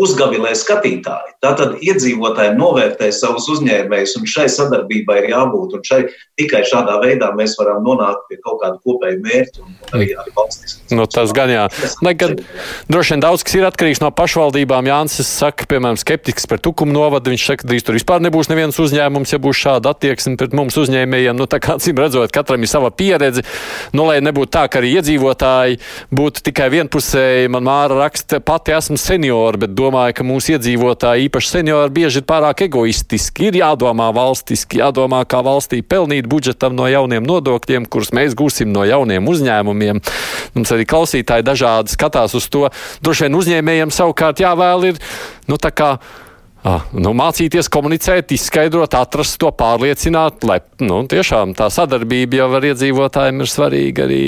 uzgavilē 0.00 0.52
skatītāji. 0.56 1.34
Tātad 1.44 1.78
iedzīvotāji 1.84 2.56
novērtē 2.58 3.10
savus 3.14 3.46
uzņēmējus, 3.52 4.16
un 4.20 4.26
šai 4.28 4.46
sadarbībai 4.52 5.18
ir 5.22 5.30
jābūt. 5.32 5.78
Šai, 5.86 6.00
tikai 6.40 6.62
šādā 6.68 6.98
veidā 7.02 7.30
mēs 7.36 7.56
varam 7.60 7.84
nonākt 7.84 8.26
pie 8.28 8.40
kaut 8.44 8.60
kāda 8.62 8.76
kopēja 8.84 9.20
mērķa 9.24 9.64
un 9.64 9.76
arī, 9.96 10.10
arī 10.20 10.34
valstis. 10.36 10.78
Nu, 10.92 11.06
tas 11.10 11.32
gan 11.36 11.52
jā. 11.52 11.66
Lai 12.04 12.14
gan 12.18 12.36
droši 12.90 13.14
vien 13.14 13.24
daudz 13.24 13.44
kas 13.46 13.56
ir 13.56 13.66
atkarīgs 13.68 14.02
no 14.02 14.10
pašvaldībām. 14.16 14.88
Jānis 14.90 15.20
saka, 15.26 15.68
piemēram, 15.70 15.98
skeptiks 16.00 16.48
par 16.50 16.60
tukumu 16.62 16.94
novadu. 16.96 17.32
Viņš 17.32 17.46
saka, 17.46 17.64
ka 17.64 17.70
drīz 17.70 17.86
tur 17.86 17.96
vispār 17.98 18.24
nebūs 18.24 18.50
neviens 18.52 18.80
uzņēmums, 18.80 19.34
ja 19.34 19.40
būs 19.42 19.60
šāda 19.60 19.94
attieksme 19.94 20.36
pret 20.40 20.56
mums 20.56 20.76
uzņēmējiem. 20.80 21.38
Nu, 21.38 21.48
tā 21.50 21.60
kā 21.62 21.76
cīm 21.80 22.00
redzot, 22.00 22.32
katram 22.34 22.64
ir 22.64 22.72
sava 22.72 22.92
pieredze. 22.92 23.44
Nu, 23.96 24.06
lai 24.08 24.20
nebūtu 24.24 24.52
tā, 24.56 24.66
ka 24.70 24.80
arī 24.80 24.94
iedzīvotāji 24.98 25.80
būtu 26.14 26.44
tikai 26.50 26.70
vienpusēji, 26.74 27.50
man 27.52 27.66
māra 27.66 28.02
raksta, 28.04 28.40
pati 28.44 28.74
esmu 28.76 28.98
seniori, 29.00 29.64
bet 29.64 29.74
domāju, 29.76 29.89
ka 30.14 30.24
mūsu 30.26 30.54
iedzīvotāji, 30.54 31.26
īpaši 31.28 31.50
seniori, 31.56 31.92
bieži 31.94 32.20
ir 32.22 32.26
pārāk 32.28 32.62
egoistiski. 32.66 33.48
Ir 33.48 33.58
jādomā 33.60 34.10
valstiski, 34.14 34.78
jādomā, 34.80 35.24
kā 35.28 35.42
valstī 35.46 35.82
pelnīt 35.82 36.28
budžetam 36.30 36.76
no 36.78 36.86
jauniem 36.90 37.26
nodokļiem, 37.26 37.88
kurus 37.90 38.12
mēs 38.16 38.36
gūsim 38.38 38.70
no 38.70 38.86
jauniem 38.86 39.26
uzņēmumiem. 39.32 40.00
Mums 40.54 40.74
arī 40.76 40.86
klausītāji 40.88 41.46
dažādi 41.46 41.96
skatās 41.96 42.36
uz 42.38 42.46
to. 42.52 42.68
Droši 43.02 43.26
vien 43.26 43.38
uzņēmējiem 43.40 43.94
savukārt 43.94 44.44
jāvēl 44.44 44.92
ir, 44.92 45.00
nu, 45.50 45.58
tā 45.60 45.74
kā. 45.74 45.96
Ah, 46.60 46.84
nu, 46.92 47.14
mācīties, 47.16 47.70
komunicēt, 47.72 48.34
izskaidrot, 48.36 48.92
atrast 48.98 49.38
to, 49.40 49.48
pārliecināt, 49.56 50.44
lai 50.44 50.60
nu, 50.84 51.00
tiešām 51.08 51.56
tā 51.56 51.70
sadarbība 51.72 52.42
jau 52.42 52.50
ar 52.58 52.70
iedzīvotājiem 52.74 53.40
ir 53.40 53.48
svarīga 53.48 54.04
arī 54.04 54.24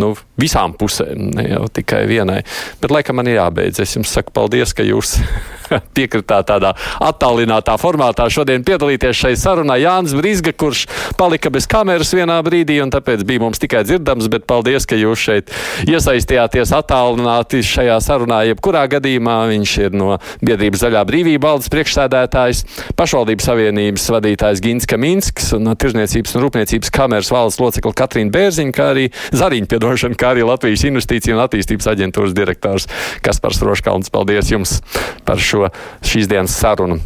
nu, 0.00 0.12
visām 0.40 0.74
pusēm, 0.76 1.30
ne 1.36 1.46
jau 1.48 1.66
tikai 1.72 2.04
vienai. 2.08 2.42
Bet, 2.82 2.92
laikam, 2.92 3.16
man 3.18 3.30
ir 3.30 3.38
jābeidz. 3.40 3.80
Es 3.82 3.96
jums 3.96 4.12
saku 4.12 4.34
paldies, 4.36 4.74
ka 4.76 4.84
jūs 4.84 5.16
piekritāt 5.96 6.48
tādā 6.50 6.72
attālinātā 7.02 7.76
formātā 7.80 8.28
šodien 8.32 8.64
piedalīties 8.66 9.16
šai 9.24 9.32
sarunā. 9.40 9.78
Jānis 9.80 10.14
Brīsga, 10.16 10.52
kurš 10.56 10.84
palika 11.18 11.50
bez 11.52 11.68
kameras 11.70 12.12
vienā 12.16 12.38
brīdī, 12.46 12.78
un 12.84 12.92
tāpēc 12.92 13.24
bija 13.26 13.42
mums 13.42 13.60
tikai 13.62 13.82
dzirdams, 13.86 14.28
bet 14.32 14.46
paldies, 14.48 14.86
ka 14.88 14.98
jūs 14.98 15.24
šeit 15.26 15.54
iesaistījāties 15.88 16.74
attālināti 16.76 17.62
šajā 17.66 17.98
sarunā. 18.04 18.42
Jebkurā 18.50 18.84
gadījumā 18.96 19.38
viņš 19.52 19.76
ir 19.86 19.96
no 19.96 20.16
biedrības 20.44 20.84
Zaļā 20.86 21.02
brīvība 21.08 21.50
valdes 21.50 21.70
priekšsēdētājs, 21.72 22.62
pašvaldības 22.98 23.48
savienības 23.48 24.06
vadītājs 24.12 24.62
Gins 24.64 24.88
Kaminsks 24.90 25.50
un 25.56 25.72
Tirzniecības 25.72 26.36
un 26.36 26.44
Rūpniecības 26.44 26.92
kameras 26.94 27.32
valdes 27.32 27.58
locekla 27.62 27.94
Katrīna 27.96 28.34
Bērziņa, 28.34 28.74
kā 28.76 28.90
arī 28.92 29.08
Zariņa 29.34 29.70
piedošana, 29.86 30.18
kā 30.18 30.32
arī 30.34 30.46
Latvijas 30.46 30.84
Investīcija 30.88 31.36
un 31.36 31.44
attīstības 31.44 31.86
aģentūras 31.92 32.34
direktors 32.34 32.88
Kaspars 33.22 33.62
Roškalns. 33.62 34.10
Paldies 34.10 34.50
jums 34.50 34.80
par 35.24 35.38
šo 35.38 35.68
šīs 36.02 36.30
dienas 36.30 36.56
sarunu. 36.58 36.98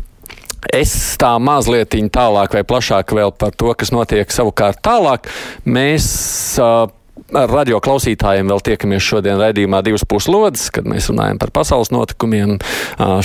Es 0.72 0.93
tā 1.20 1.33
mazliet 1.41 1.97
tālāk 2.12 2.53
vai 2.53 2.64
plašāk 2.68 3.12
vēl 3.16 3.33
par 3.33 3.55
to, 3.57 3.72
kas 3.74 3.93
notiek 3.93 4.28
savukārt 4.33 4.83
tālāk. 4.85 5.28
Mēs 5.64 6.07
uh, 6.61 6.91
ar 7.37 7.51
radio 7.51 7.78
klausītājiem 7.83 8.49
vēl 8.51 8.62
tiekamies 8.64 9.05
šodien 9.05 9.39
raidījumā 9.41 9.81
divas 9.87 10.03
puslodes, 10.09 10.66
kad 10.74 10.87
mēs 10.89 11.09
runājam 11.11 11.39
par 11.41 11.53
pasaules 11.55 11.93
notikumiem. 11.95 12.57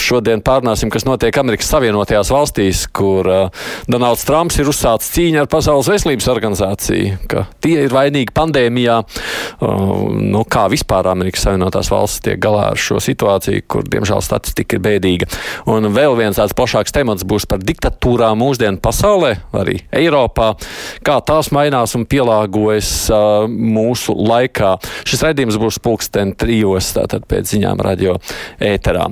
Šodien 0.01 0.43
pārnāsim, 0.45 0.91
kas 0.93 1.07
notiek 1.07 1.35
Amerikas 1.41 1.69
Savienotajās 1.73 2.29
valstīs, 2.33 2.83
kur 2.93 3.29
Donalds 3.89 4.25
Trumps 4.27 4.59
ir 4.61 4.69
uzsācis 4.69 5.13
cīņu 5.15 5.41
ar 5.41 5.49
Pasaules 5.51 5.89
veselības 5.89 6.27
organizāciju, 6.31 7.17
ka 7.31 7.45
tie 7.63 7.85
ir 7.85 7.95
vainīgi 7.95 8.33
pandēmijā. 8.35 8.99
Nu, 9.61 10.43
kā 10.49 10.67
vispār 10.71 11.09
Amerikas 11.11 11.47
Savienotās 11.47 11.89
valstis 11.93 12.23
tiek 12.27 12.41
galā 12.43 12.67
ar 12.73 12.81
šo 12.81 13.01
situāciju, 13.03 13.65
kur, 13.71 13.87
diemžēl, 13.89 14.21
statistika 14.25 14.77
ir 14.77 14.85
bēdīga. 14.85 15.29
Un 15.71 15.89
vēl 15.95 16.17
viens 16.19 16.37
tāds 16.37 16.55
plašāks 16.57 16.93
temats 16.95 17.25
būs 17.25 17.47
par 17.49 17.63
diktatūrām 17.65 18.37
mūsdienu 18.43 18.81
pasaulē, 18.83 19.35
arī 19.55 19.79
Eiropā, 19.95 20.53
kā 21.05 21.19
tās 21.25 21.51
mainās 21.55 21.95
un 21.97 22.05
pielāgojas 22.09 22.91
mūsu 23.49 23.94
mūsu 23.95 24.15
laikā. 24.19 24.75
Šis 25.07 25.23
raidījums 25.25 25.59
būs 25.61 25.79
pulksten 25.83 26.35
trijos, 26.37 26.91
tātad 26.97 27.25
pēc 27.29 27.55
ziņām 27.55 27.83
radio 27.85 28.17
ēterā. 28.59 29.07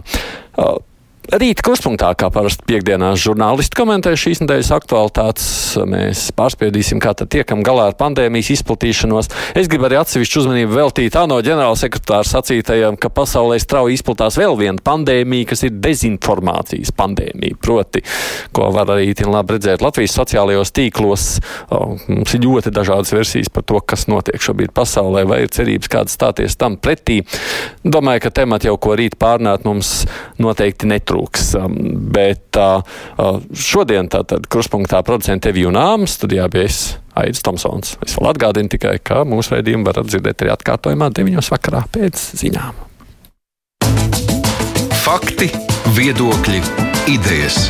Uh, 0.53 0.75
Rīta 1.23 1.63
kruspunktā, 1.63 2.09
kā 2.19 2.27
parasti 2.35 2.65
piekdienās, 2.67 3.21
žurnālisti 3.23 3.77
komentē 3.79 4.11
šīs 4.19 4.41
nedēļas 4.43 4.71
aktualitātes. 4.75 5.45
Mēs 5.87 6.25
pārspēdīsim, 6.35 6.99
kā 6.99 7.13
tad 7.15 7.29
tiekam 7.31 7.61
galā 7.63 7.85
ar 7.89 7.95
pandēmijas 7.95 8.49
izplatīšanos. 8.57 9.29
Es 9.55 9.69
gribu 9.71 9.87
arī 9.87 10.01
atsevišķu 10.01 10.41
uzmanību 10.41 10.75
veltīt 10.75 11.15
ANO 11.15 11.37
ģenerālsekretāra 11.45 12.27
sacītajam, 12.27 12.97
ka 12.99 13.07
pasaulē 13.07 13.55
strauji 13.63 13.95
izplatās 13.95 14.35
vēl 14.41 14.57
viena 14.59 14.83
pandēmija, 14.83 15.47
kas 15.53 15.63
ir 15.63 15.77
dezinformācijas 15.85 16.91
pandēmija. 16.99 17.55
Proti, 17.63 18.03
ko 18.51 18.67
var 18.75 18.91
arī 18.97 19.15
labi 19.23 19.55
redzēt 19.55 19.85
Latvijas 19.85 20.17
sociālajos 20.19 20.75
tīklos. 20.75 21.29
O, 21.71 21.95
mums 22.11 22.35
ir 22.35 22.43
ļoti 22.43 22.75
dažādas 22.75 23.15
versijas 23.15 23.47
par 23.53 23.63
to, 23.63 23.79
kas 23.79 24.09
notiek 24.11 24.43
šobrīd 24.43 24.75
pasaulē, 24.75 25.23
vai 25.31 25.45
ir 25.45 25.55
cerības 25.55 25.95
kādas 25.95 26.19
stāties 26.19 26.59
tam 26.59 26.75
pretī. 26.75 27.21
Domāju, 27.87 28.25
ka 28.27 28.35
temati 28.43 28.67
jau 28.67 28.75
ko 28.75 28.99
rīt 28.99 29.15
pārnāt 29.15 29.63
mums 29.63 30.01
noteikti 30.43 30.91
netrūks 30.91 31.12
pietrūks. 31.13 31.53
Um, 31.59 31.77
bet 32.13 32.57
uh, 32.57 32.81
uh, 33.17 33.39
šodien 33.53 34.09
tātad 34.09 34.47
kruspunktā 34.47 35.03
producenta 35.05 35.49
Evija 35.49 35.71
Nāma 35.73 36.07
studijā 36.07 36.49
bija 36.49 36.65
es. 36.65 36.97
Aits 37.13 37.43
Tomsons. 37.45 37.97
Es 38.01 38.15
vēl 38.17 38.31
atgādinu 38.31 38.71
tikai, 38.73 38.97
ka 38.97 39.21
mūsu 39.21 39.53
raidījumu 39.53 39.85
varat 39.85 40.09
dzirdēt 40.09 40.41
arī 40.41 40.49
atkārtojumā 40.55 41.11
9. 41.13 41.43
vakarā 41.53 41.83
pēc 41.93 42.17
ziņām. 42.41 42.79
Fakti, 45.03 45.51
viedokļi, 45.93 46.63
idejas. 47.13 47.67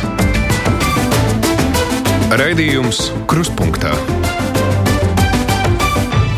Raidījums 2.40 3.10
Kruspunkta 3.28 3.92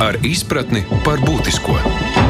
ar 0.03 0.19
izpratni 0.27 0.83
par 1.07 1.23
būtisko. 1.23 2.26